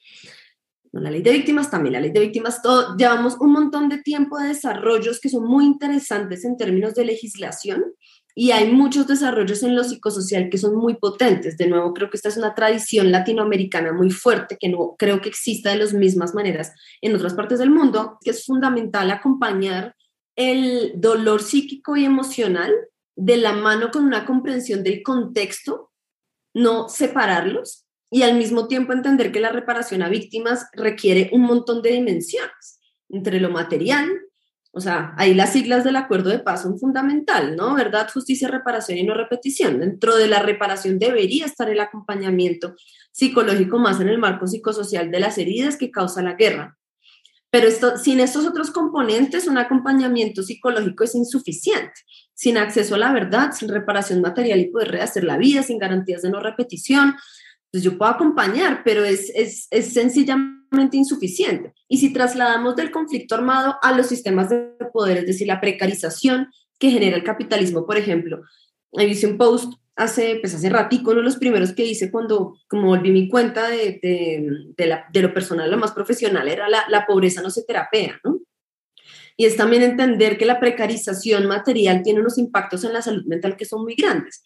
la 0.99 1.09
ley 1.09 1.21
de 1.21 1.31
víctimas, 1.31 1.71
también 1.71 1.93
la 1.93 2.01
ley 2.01 2.11
de 2.11 2.19
víctimas, 2.19 2.61
todo, 2.61 2.97
llevamos 2.97 3.37
un 3.39 3.53
montón 3.53 3.87
de 3.87 3.99
tiempo 3.99 4.37
de 4.37 4.49
desarrollos 4.49 5.21
que 5.21 5.29
son 5.29 5.45
muy 5.45 5.65
interesantes 5.65 6.43
en 6.43 6.57
términos 6.57 6.95
de 6.95 7.05
legislación 7.05 7.93
y 8.35 8.51
hay 8.51 8.71
muchos 8.71 9.07
desarrollos 9.07 9.63
en 9.63 9.75
lo 9.75 9.83
psicosocial 9.83 10.49
que 10.49 10.57
son 10.57 10.75
muy 10.75 10.95
potentes. 10.95 11.57
De 11.57 11.67
nuevo, 11.67 11.93
creo 11.93 12.09
que 12.09 12.17
esta 12.17 12.29
es 12.29 12.37
una 12.37 12.55
tradición 12.55 13.11
latinoamericana 13.11 13.93
muy 13.93 14.09
fuerte 14.09 14.57
que 14.59 14.69
no 14.69 14.95
creo 14.97 15.21
que 15.21 15.29
exista 15.29 15.69
de 15.69 15.77
las 15.77 15.93
mismas 15.93 16.33
maneras 16.33 16.73
en 17.01 17.15
otras 17.15 17.33
partes 17.33 17.59
del 17.59 17.69
mundo, 17.69 18.17
que 18.21 18.31
es 18.31 18.45
fundamental 18.45 19.11
acompañar 19.11 19.95
el 20.49 20.93
dolor 20.95 21.41
psíquico 21.41 21.95
y 21.97 22.05
emocional 22.05 22.73
de 23.15 23.37
la 23.37 23.53
mano 23.53 23.91
con 23.91 24.05
una 24.05 24.25
comprensión 24.25 24.83
del 24.83 25.03
contexto, 25.03 25.91
no 26.53 26.89
separarlos 26.89 27.85
y 28.09 28.23
al 28.23 28.37
mismo 28.37 28.67
tiempo 28.67 28.93
entender 28.93 29.31
que 29.31 29.39
la 29.39 29.51
reparación 29.51 30.01
a 30.01 30.09
víctimas 30.09 30.67
requiere 30.73 31.29
un 31.31 31.41
montón 31.41 31.81
de 31.81 31.91
dimensiones, 31.91 32.79
entre 33.09 33.39
lo 33.39 33.49
material, 33.49 34.09
o 34.73 34.79
sea, 34.79 35.13
ahí 35.17 35.33
las 35.33 35.51
siglas 35.51 35.83
del 35.83 35.97
acuerdo 35.97 36.29
de 36.29 36.39
paz 36.39 36.61
son 36.61 36.79
fundamental, 36.79 37.57
¿no? 37.57 37.75
Verdad, 37.75 38.09
justicia, 38.11 38.47
reparación 38.47 38.97
y 38.97 39.03
no 39.03 39.13
repetición. 39.13 39.79
Dentro 39.81 40.15
de 40.15 40.29
la 40.29 40.41
reparación 40.41 40.97
debería 40.97 41.45
estar 41.45 41.69
el 41.69 41.81
acompañamiento 41.81 42.75
psicológico 43.11 43.79
más 43.79 43.99
en 43.99 44.07
el 44.07 44.17
marco 44.17 44.47
psicosocial 44.47 45.11
de 45.11 45.19
las 45.19 45.37
heridas 45.37 45.75
que 45.75 45.91
causa 45.91 46.21
la 46.21 46.35
guerra. 46.35 46.77
Pero 47.51 47.67
esto, 47.67 47.97
sin 47.97 48.21
estos 48.21 48.45
otros 48.45 48.71
componentes, 48.71 49.45
un 49.45 49.57
acompañamiento 49.57 50.41
psicológico 50.41 51.03
es 51.03 51.15
insuficiente. 51.15 51.93
Sin 52.33 52.57
acceso 52.57 52.95
a 52.95 52.97
la 52.97 53.11
verdad, 53.11 53.51
sin 53.51 53.67
reparación 53.67 54.21
material 54.21 54.59
y 54.61 54.71
poder 54.71 54.89
rehacer 54.91 55.25
la 55.25 55.37
vida, 55.37 55.61
sin 55.61 55.77
garantías 55.77 56.21
de 56.21 56.29
no 56.29 56.39
repetición, 56.39 57.15
pues 57.69 57.83
yo 57.83 57.97
puedo 57.97 58.11
acompañar, 58.11 58.81
pero 58.83 59.03
es, 59.03 59.31
es, 59.35 59.67
es, 59.69 59.93
sencillamente 59.93 60.97
insuficiente. 60.97 61.73
Y 61.89 61.97
si 61.97 62.13
trasladamos 62.13 62.75
del 62.77 62.91
conflicto 62.91 63.35
armado 63.35 63.75
a 63.81 63.91
los 63.91 64.07
sistemas 64.07 64.49
de 64.49 64.73
poder, 64.93 65.19
es 65.19 65.27
decir, 65.27 65.47
la 65.47 65.61
precarización 65.61 66.47
que 66.79 66.89
genera 66.89 67.17
el 67.17 67.23
capitalismo, 67.23 67.85
por 67.85 67.97
ejemplo, 67.97 68.41
hice 68.93 69.27
un 69.27 69.37
post 69.37 69.73
hace, 69.95 70.37
pues 70.41 70.55
hace 70.55 70.69
ratico, 70.69 71.11
uno 71.11 71.19
de 71.19 71.25
los 71.25 71.37
primeros 71.37 71.73
que 71.73 71.85
hice 71.85 72.11
cuando 72.11 72.55
como 72.67 72.87
volví 72.87 73.11
mi 73.11 73.29
cuenta 73.29 73.69
de, 73.69 73.99
de, 74.01 74.47
de, 74.75 74.87
la, 74.87 75.05
de 75.11 75.21
lo 75.21 75.33
personal, 75.33 75.69
lo 75.69 75.77
más 75.77 75.91
profesional, 75.91 76.47
era 76.47 76.69
la, 76.69 76.85
la 76.89 77.05
pobreza 77.05 77.41
no 77.41 77.49
se 77.49 77.63
terapea, 77.63 78.19
¿no? 78.23 78.39
Y 79.37 79.45
es 79.45 79.55
también 79.55 79.81
entender 79.81 80.37
que 80.37 80.45
la 80.45 80.59
precarización 80.59 81.47
material 81.47 82.03
tiene 82.03 82.19
unos 82.19 82.37
impactos 82.37 82.83
en 82.83 82.93
la 82.93 83.01
salud 83.01 83.23
mental 83.25 83.55
que 83.55 83.65
son 83.65 83.83
muy 83.83 83.95
grandes 83.95 84.43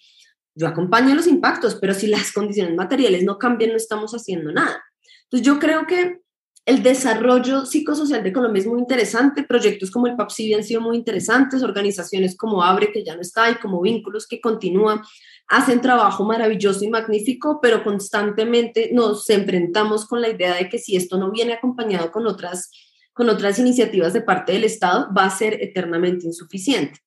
yo 0.56 0.68
acompaño 0.68 1.14
los 1.14 1.28
impactos, 1.28 1.76
pero 1.76 1.94
si 1.94 2.08
las 2.08 2.32
condiciones 2.34 2.76
materiales 2.76 3.24
no 3.24 3.38
cambian, 3.38 3.72
no 3.72 3.78
estamos 3.78 4.14
haciendo 4.14 4.52
nada. 4.52 4.84
Entonces 5.24 5.46
yo 5.46 5.60
creo 5.60 5.86
que 5.86 6.22
el 6.66 6.82
desarrollo 6.82 7.66
psicosocial 7.66 8.24
de 8.24 8.34
Colombia 8.34 8.62
es 8.62 8.68
muy 8.68 8.80
interesante, 8.80 9.44
proyectos 9.44 9.92
como 9.92 10.08
el 10.08 10.16
PAPSIBI 10.16 10.56
han 10.56 10.64
sido 10.64 10.82
muy 10.82 10.98
interesantes, 10.98 11.62
organizaciones 11.62 12.36
como 12.36 12.64
ABRE, 12.64 12.92
que 12.92 13.06
ya 13.06 13.16
no 13.16 13.22
está, 13.22 13.52
y 13.52 13.56
como 13.56 13.82
Vínculos, 13.82 14.26
que 14.28 14.42
continúan, 14.42 15.02
hacen 15.48 15.80
trabajo 15.80 16.26
maravilloso 16.26 16.84
y 16.84 16.90
magnífico, 16.90 17.60
pero 17.62 17.84
constantemente 17.84 18.90
nos 18.94 19.30
enfrentamos 19.30 20.08
con 20.08 20.22
la 20.22 20.30
idea 20.30 20.56
de 20.56 20.68
que 20.68 20.80
si 20.80 20.96
esto 20.96 21.20
no 21.20 21.30
viene 21.30 21.54
acompañado 21.54 22.12
con 22.12 22.26
otras, 22.26 22.72
con 23.14 23.30
otras 23.30 23.60
iniciativas 23.60 24.14
de 24.14 24.22
parte 24.22 24.54
del 24.54 24.64
Estado, 24.64 25.08
va 25.16 25.26
a 25.26 25.30
ser 25.30 25.62
eternamente 25.62 26.26
insuficiente. 26.26 27.00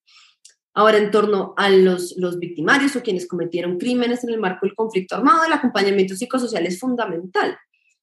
Ahora, 0.73 0.99
en 0.99 1.11
torno 1.11 1.55
a 1.57 1.69
los, 1.69 2.15
los 2.17 2.39
victimarios 2.39 2.95
o 2.95 3.03
quienes 3.03 3.27
cometieron 3.27 3.77
crímenes 3.77 4.23
en 4.23 4.31
el 4.31 4.39
marco 4.39 4.67
del 4.67 4.77
conflicto 4.77 5.17
armado, 5.17 5.45
el 5.45 5.53
acompañamiento 5.53 6.15
psicosocial 6.15 6.65
es 6.65 6.79
fundamental. 6.79 7.59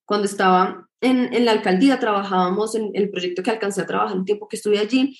Cuando 0.06 0.26
estaba 0.26 0.88
en, 1.02 1.34
en 1.34 1.46
la 1.46 1.52
alcaldía, 1.52 2.00
trabajábamos 2.00 2.76
en 2.76 2.92
el 2.94 3.10
proyecto 3.10 3.44
que 3.44 3.52
alcancé 3.52 3.82
a 3.82 3.88
trabajar 3.88 4.18
un 4.18 4.26
tiempo 4.26 4.48
que 4.48 4.56
estuve 4.56 4.80
allí, 4.80 5.18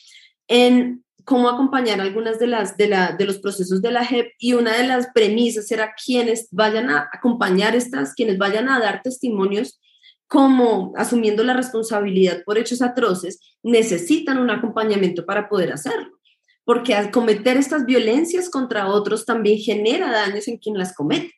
en 0.48 1.04
cómo 1.24 1.50
acompañar 1.50 2.00
algunas 2.00 2.38
de 2.38 2.48
las 2.48 2.78
de, 2.78 2.88
la, 2.88 3.14
de 3.14 3.26
los 3.26 3.40
procesos 3.40 3.82
de 3.82 3.92
la 3.92 4.06
JEP 4.06 4.28
y 4.38 4.54
una 4.54 4.78
de 4.78 4.88
las 4.88 5.08
premisas 5.14 5.72
era 5.72 5.94
quienes 5.96 6.48
vayan 6.52 6.90
a 6.90 7.10
acompañar 7.12 7.76
estas, 7.76 8.14
quienes 8.14 8.38
vayan 8.38 8.70
a 8.70 8.80
dar 8.80 9.02
testimonios 9.02 9.80
como 10.28 10.94
asumiendo 10.98 11.44
la 11.44 11.54
responsabilidad 11.54 12.44
por 12.46 12.58
hechos 12.58 12.82
atroces, 12.82 13.40
necesitan 13.64 14.38
un 14.38 14.50
acompañamiento 14.50 15.26
para 15.26 15.50
poder 15.50 15.72
hacerlo 15.74 16.16
porque 16.66 16.96
al 16.96 17.12
cometer 17.12 17.58
estas 17.58 17.86
violencias 17.86 18.50
contra 18.50 18.88
otros 18.88 19.26
también 19.26 19.60
genera 19.60 20.12
daños 20.12 20.48
en 20.48 20.58
quien 20.58 20.78
las 20.78 20.94
comete. 20.94 21.35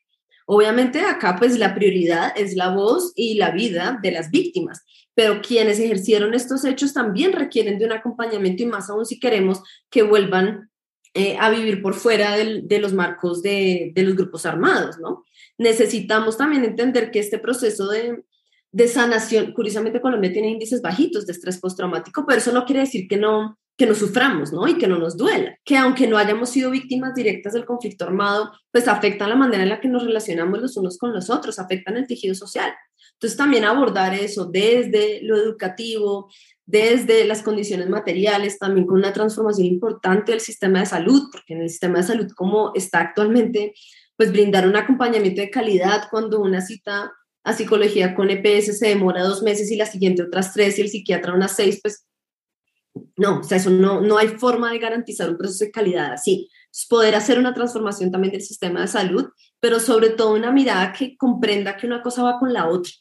Obviamente 0.50 1.02
acá 1.02 1.36
pues 1.38 1.60
la 1.60 1.76
prioridad 1.76 2.32
es 2.38 2.56
la 2.56 2.70
voz 2.70 3.12
y 3.18 3.34
la 3.34 3.52
vida 3.52 4.00
de 4.02 4.12
las 4.12 4.32
víctimas, 4.32 4.82
pero 5.14 5.42
quienes 5.42 5.78
ejercieron 5.78 6.34
estos 6.34 6.64
hechos 6.64 6.94
también 6.94 7.34
requieren 7.34 7.78
de 7.78 7.86
un 7.86 7.92
acompañamiento 7.92 8.64
y 8.64 8.66
más 8.66 8.90
aún 8.90 9.06
si 9.06 9.20
queremos 9.20 9.62
que 9.90 10.04
vuelvan 10.04 10.72
eh, 11.14 11.36
a 11.38 11.50
vivir 11.50 11.82
por 11.82 11.96
fuera 11.96 12.38
de 12.38 12.80
los 12.80 12.94
marcos 12.94 13.42
de, 13.42 13.92
los 13.94 14.16
grupos 14.16 14.46
armados, 14.46 14.98
¿no? 15.00 15.26
Necesitamos 15.58 16.38
también 16.38 16.64
entender 16.64 17.12
que 17.12 17.20
este 17.20 17.40
proceso 17.40 17.90
de, 17.90 18.24
de 18.72 18.88
sanación, 18.88 19.52
curiosamente 19.52 20.00
Colombia 20.00 20.32
tiene 20.32 20.52
índices 20.52 20.82
bajitos 20.82 21.26
de 21.26 21.34
estrés 21.34 21.60
postraumático, 21.60 22.24
pero 22.26 22.40
eso 22.40 22.54
no 22.54 22.64
quiere 22.64 22.82
decir 22.82 23.10
que 23.10 23.18
no, 23.18 23.60
que 23.78 23.86
no 23.86 23.94
suframos, 23.94 24.52
¿no? 24.52 24.68
Y 24.68 24.78
que 24.78 24.88
no 24.88 24.98
nos 24.98 25.16
duela, 25.16 25.56
que 25.64 25.78
aunque 25.78 26.08
no 26.08 26.18
hayamos 26.18 26.50
sido 26.50 26.72
víctimas 26.72 27.14
directas 27.14 27.54
del 27.54 27.66
conflicto 27.66 28.06
armado, 28.06 28.52
pues 28.72 28.88
afectan 28.88 29.30
la 29.30 29.36
manera 29.36 29.64
en 29.64 29.70
la 29.70 29.80
que 29.80 29.88
nos 29.88 30.04
relacionamos 30.04 30.60
los 30.60 30.76
unos 30.78 30.98
con 30.98 31.14
los 31.14 31.30
otros, 31.30 31.60
afectan 31.60 31.96
el 31.96 32.08
tejido 32.08 32.34
social. 32.34 32.74
Entonces 33.14 33.38
también 33.38 33.66
abordar 33.66 34.16
eso 34.16 34.46
desde 34.46 35.22
lo 35.22 35.38
educativo, 35.38 36.28
desde 36.66 37.24
las 37.26 37.44
condiciones 37.44 37.88
materiales, 37.88 38.58
también 38.58 38.88
con 38.88 38.98
una 38.98 39.14
transformación 39.14 39.68
importante 39.68 40.32
del 40.32 40.42
sistema 40.42 40.80
de 40.80 40.88
salud, 40.88 41.30
porque 41.32 41.54
en 41.54 41.62
el 41.62 41.70
sistema 41.70 42.00
de 42.00 42.04
salud 42.04 42.28
como 42.36 42.72
está 42.74 43.00
actualmente, 43.00 43.74
pues 44.16 44.32
brindar 44.32 44.68
un 44.68 44.76
acompañamiento 44.76 45.42
de 45.42 45.52
calidad 45.52 46.08
cuando 46.10 46.40
una 46.40 46.62
cita 46.62 47.14
a 47.44 47.54
psicología 47.54 48.16
con 48.16 48.30
EPS 48.32 48.80
se 48.80 48.88
demora 48.88 49.24
dos 49.24 49.44
meses 49.44 49.72
y 49.72 49.78
la 49.78 49.86
siguiente 49.86 50.24
otras 50.24 50.54
tres 50.54 50.78
y 50.78 50.82
el 50.82 50.90
psiquiatra 50.90 51.34
unas 51.34 51.56
seis, 51.56 51.80
pues 51.82 52.07
no, 53.16 53.40
o 53.40 53.44
sea, 53.44 53.58
eso 53.58 53.70
no, 53.70 54.02
no 54.02 54.18
hay 54.18 54.28
forma 54.30 54.72
de 54.72 54.80
garantizar 54.80 55.30
un 55.30 55.38
proceso 55.38 55.66
de 55.66 55.72
calidad 55.72 56.14
así. 56.14 56.50
Poder 56.90 57.16
hacer 57.16 57.40
una 57.40 57.54
transformación 57.54 58.12
también 58.12 58.32
del 58.32 58.42
sistema 58.42 58.82
de 58.82 58.88
salud, 58.88 59.30
pero 59.60 59.80
sobre 59.80 60.12
todo 60.12 60.34
una 60.34 60.52
mirada 60.52 60.94
que 60.94 61.18
comprenda 61.18 61.76
que 61.76 61.88
una 61.88 62.02
cosa 62.02 62.24
va 62.24 62.40
con 62.40 62.54
la 62.54 62.68
otra. 62.68 62.92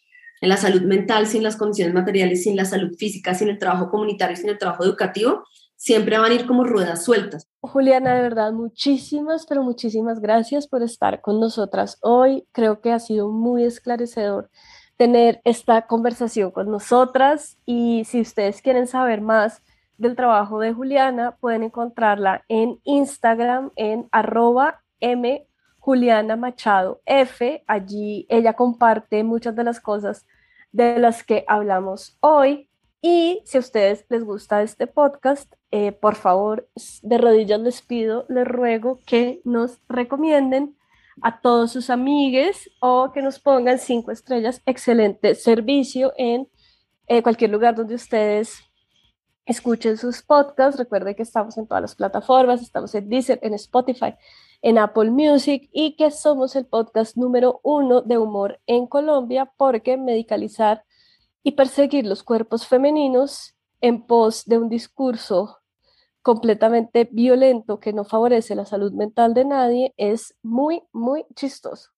En 0.41 0.49
la 0.49 0.57
salud 0.57 0.83
mental, 0.83 1.27
sin 1.27 1.43
las 1.43 1.57
condiciones 1.57 1.95
materiales, 1.95 2.43
sin 2.43 2.57
la 2.57 2.65
salud 2.65 2.95
física, 2.97 3.35
sin 3.35 3.49
el 3.49 3.59
trabajo 3.59 3.91
comunitario, 3.91 4.37
sin 4.37 4.49
el 4.49 4.59
trabajo 4.59 4.85
educativo, 4.85 5.45
siempre 5.77 6.19
van 6.19 6.33
a 6.33 6.35
ir 6.35 6.47
como 6.47 6.65
ruedas 6.65 7.05
sueltas. 7.05 7.49
Juliana, 7.61 8.15
de 8.15 8.23
verdad, 8.23 8.53
muchísimas, 8.53 9.47
pero 9.47 9.63
muchísimas 9.63 10.21
gracias 10.21 10.67
por 10.67 10.83
estar 10.83 11.21
con 11.21 11.41
nosotras 11.41 11.99
hoy. 12.01 12.47
Creo 12.53 12.81
que 12.81 12.93
ha 12.93 12.99
sido 12.99 13.29
muy 13.29 13.65
esclarecedor 13.65 14.51
tener 14.97 15.41
esta 15.45 15.87
conversación 15.87 16.51
con 16.51 16.71
nosotras 16.71 17.59
y 17.67 18.05
si 18.07 18.21
ustedes 18.21 18.63
quieren 18.63 18.87
saber 18.87 19.21
más 19.21 19.63
del 19.99 20.17
trabajo 20.17 20.59
de 20.59 20.73
Juliana, 20.73 21.37
pueden 21.41 21.63
encontrarla 21.63 22.45
en 22.49 22.81
Instagram 22.85 23.71
en 23.77 24.09
arroba 24.13 24.83
m 25.01 25.47
Juliana 25.79 26.37
Machado 26.37 27.01
F. 27.07 27.63
Allí 27.67 28.27
ella 28.29 28.55
comparte 28.55 29.23
muchas 29.23 29.55
de 29.55 29.65
las 29.65 29.81
cosas 29.81 30.27
de 30.73 30.99
las 30.99 31.23
que 31.25 31.45
hablamos 31.47 32.17
hoy. 32.21 32.69
Y 33.01 33.41
si 33.45 33.57
a 33.57 33.61
ustedes 33.61 34.05
les 34.09 34.25
gusta 34.25 34.63
este 34.63 34.89
podcast, 34.89 35.53
eh, 35.71 35.93
por 35.93 36.17
favor, 36.17 36.69
de 37.03 37.19
rodillas 37.19 37.61
les 37.61 37.83
pido, 37.83 38.27
les 38.29 38.47
ruego 38.49 38.99
que 39.07 39.41
nos 39.45 39.81
recomienden 39.89 40.77
a 41.23 41.41
todos 41.41 41.73
sus 41.73 41.89
amigues 41.89 42.69
o 42.81 43.13
que 43.13 43.23
nos 43.23 43.39
pongan 43.39 43.79
cinco 43.79 44.11
estrellas. 44.11 44.63
Excelente 44.67 45.35
servicio 45.35 46.13
en 46.17 46.49
eh, 47.07 47.23
cualquier 47.23 47.51
lugar 47.51 47.75
donde 47.75 47.95
ustedes 47.95 48.59
escuchen 49.47 49.97
sus 49.97 50.23
podcasts. 50.23 50.79
Recuerden 50.79 51.15
que 51.15 51.23
estamos 51.23 51.57
en 51.57 51.67
todas 51.67 51.81
las 51.81 51.95
plataformas, 51.95 52.61
estamos 52.61 52.95
en 52.95 53.09
Deezer, 53.09 53.39
en 53.43 53.55
Spotify, 53.55 54.15
en 54.61 54.77
Apple 54.79 55.11
Music 55.11 55.71
y 55.73 55.97
que 55.97 56.11
somos 56.11 56.57
el 56.57 56.67
podcast 56.67 57.17
número 57.17 57.61
uno 57.63 58.03
de 58.03 58.19
humor 58.19 58.61
en 58.67 58.87
Colombia 58.87 59.51
porque 59.57 59.97
medicalizar 59.97 60.85
y 61.43 61.53
perseguir 61.53 62.07
los 62.07 62.23
cuerpos 62.23 62.67
femeninos 62.67 63.55
en 63.81 64.05
pos 64.07 64.45
de 64.47 64.59
un 64.59 64.69
discurso 64.69 65.59
completamente 66.23 67.09
violento 67.13 67.79
que 67.79 67.93
no 67.93 68.05
favorece 68.05 68.57
la 68.57 68.65
salud 68.65 68.93
mental 68.93 69.33
de 69.33 69.45
nadie 69.45 69.95
es 69.97 70.35
muy, 70.43 70.83
muy 70.93 71.25
chistoso. 71.37 71.96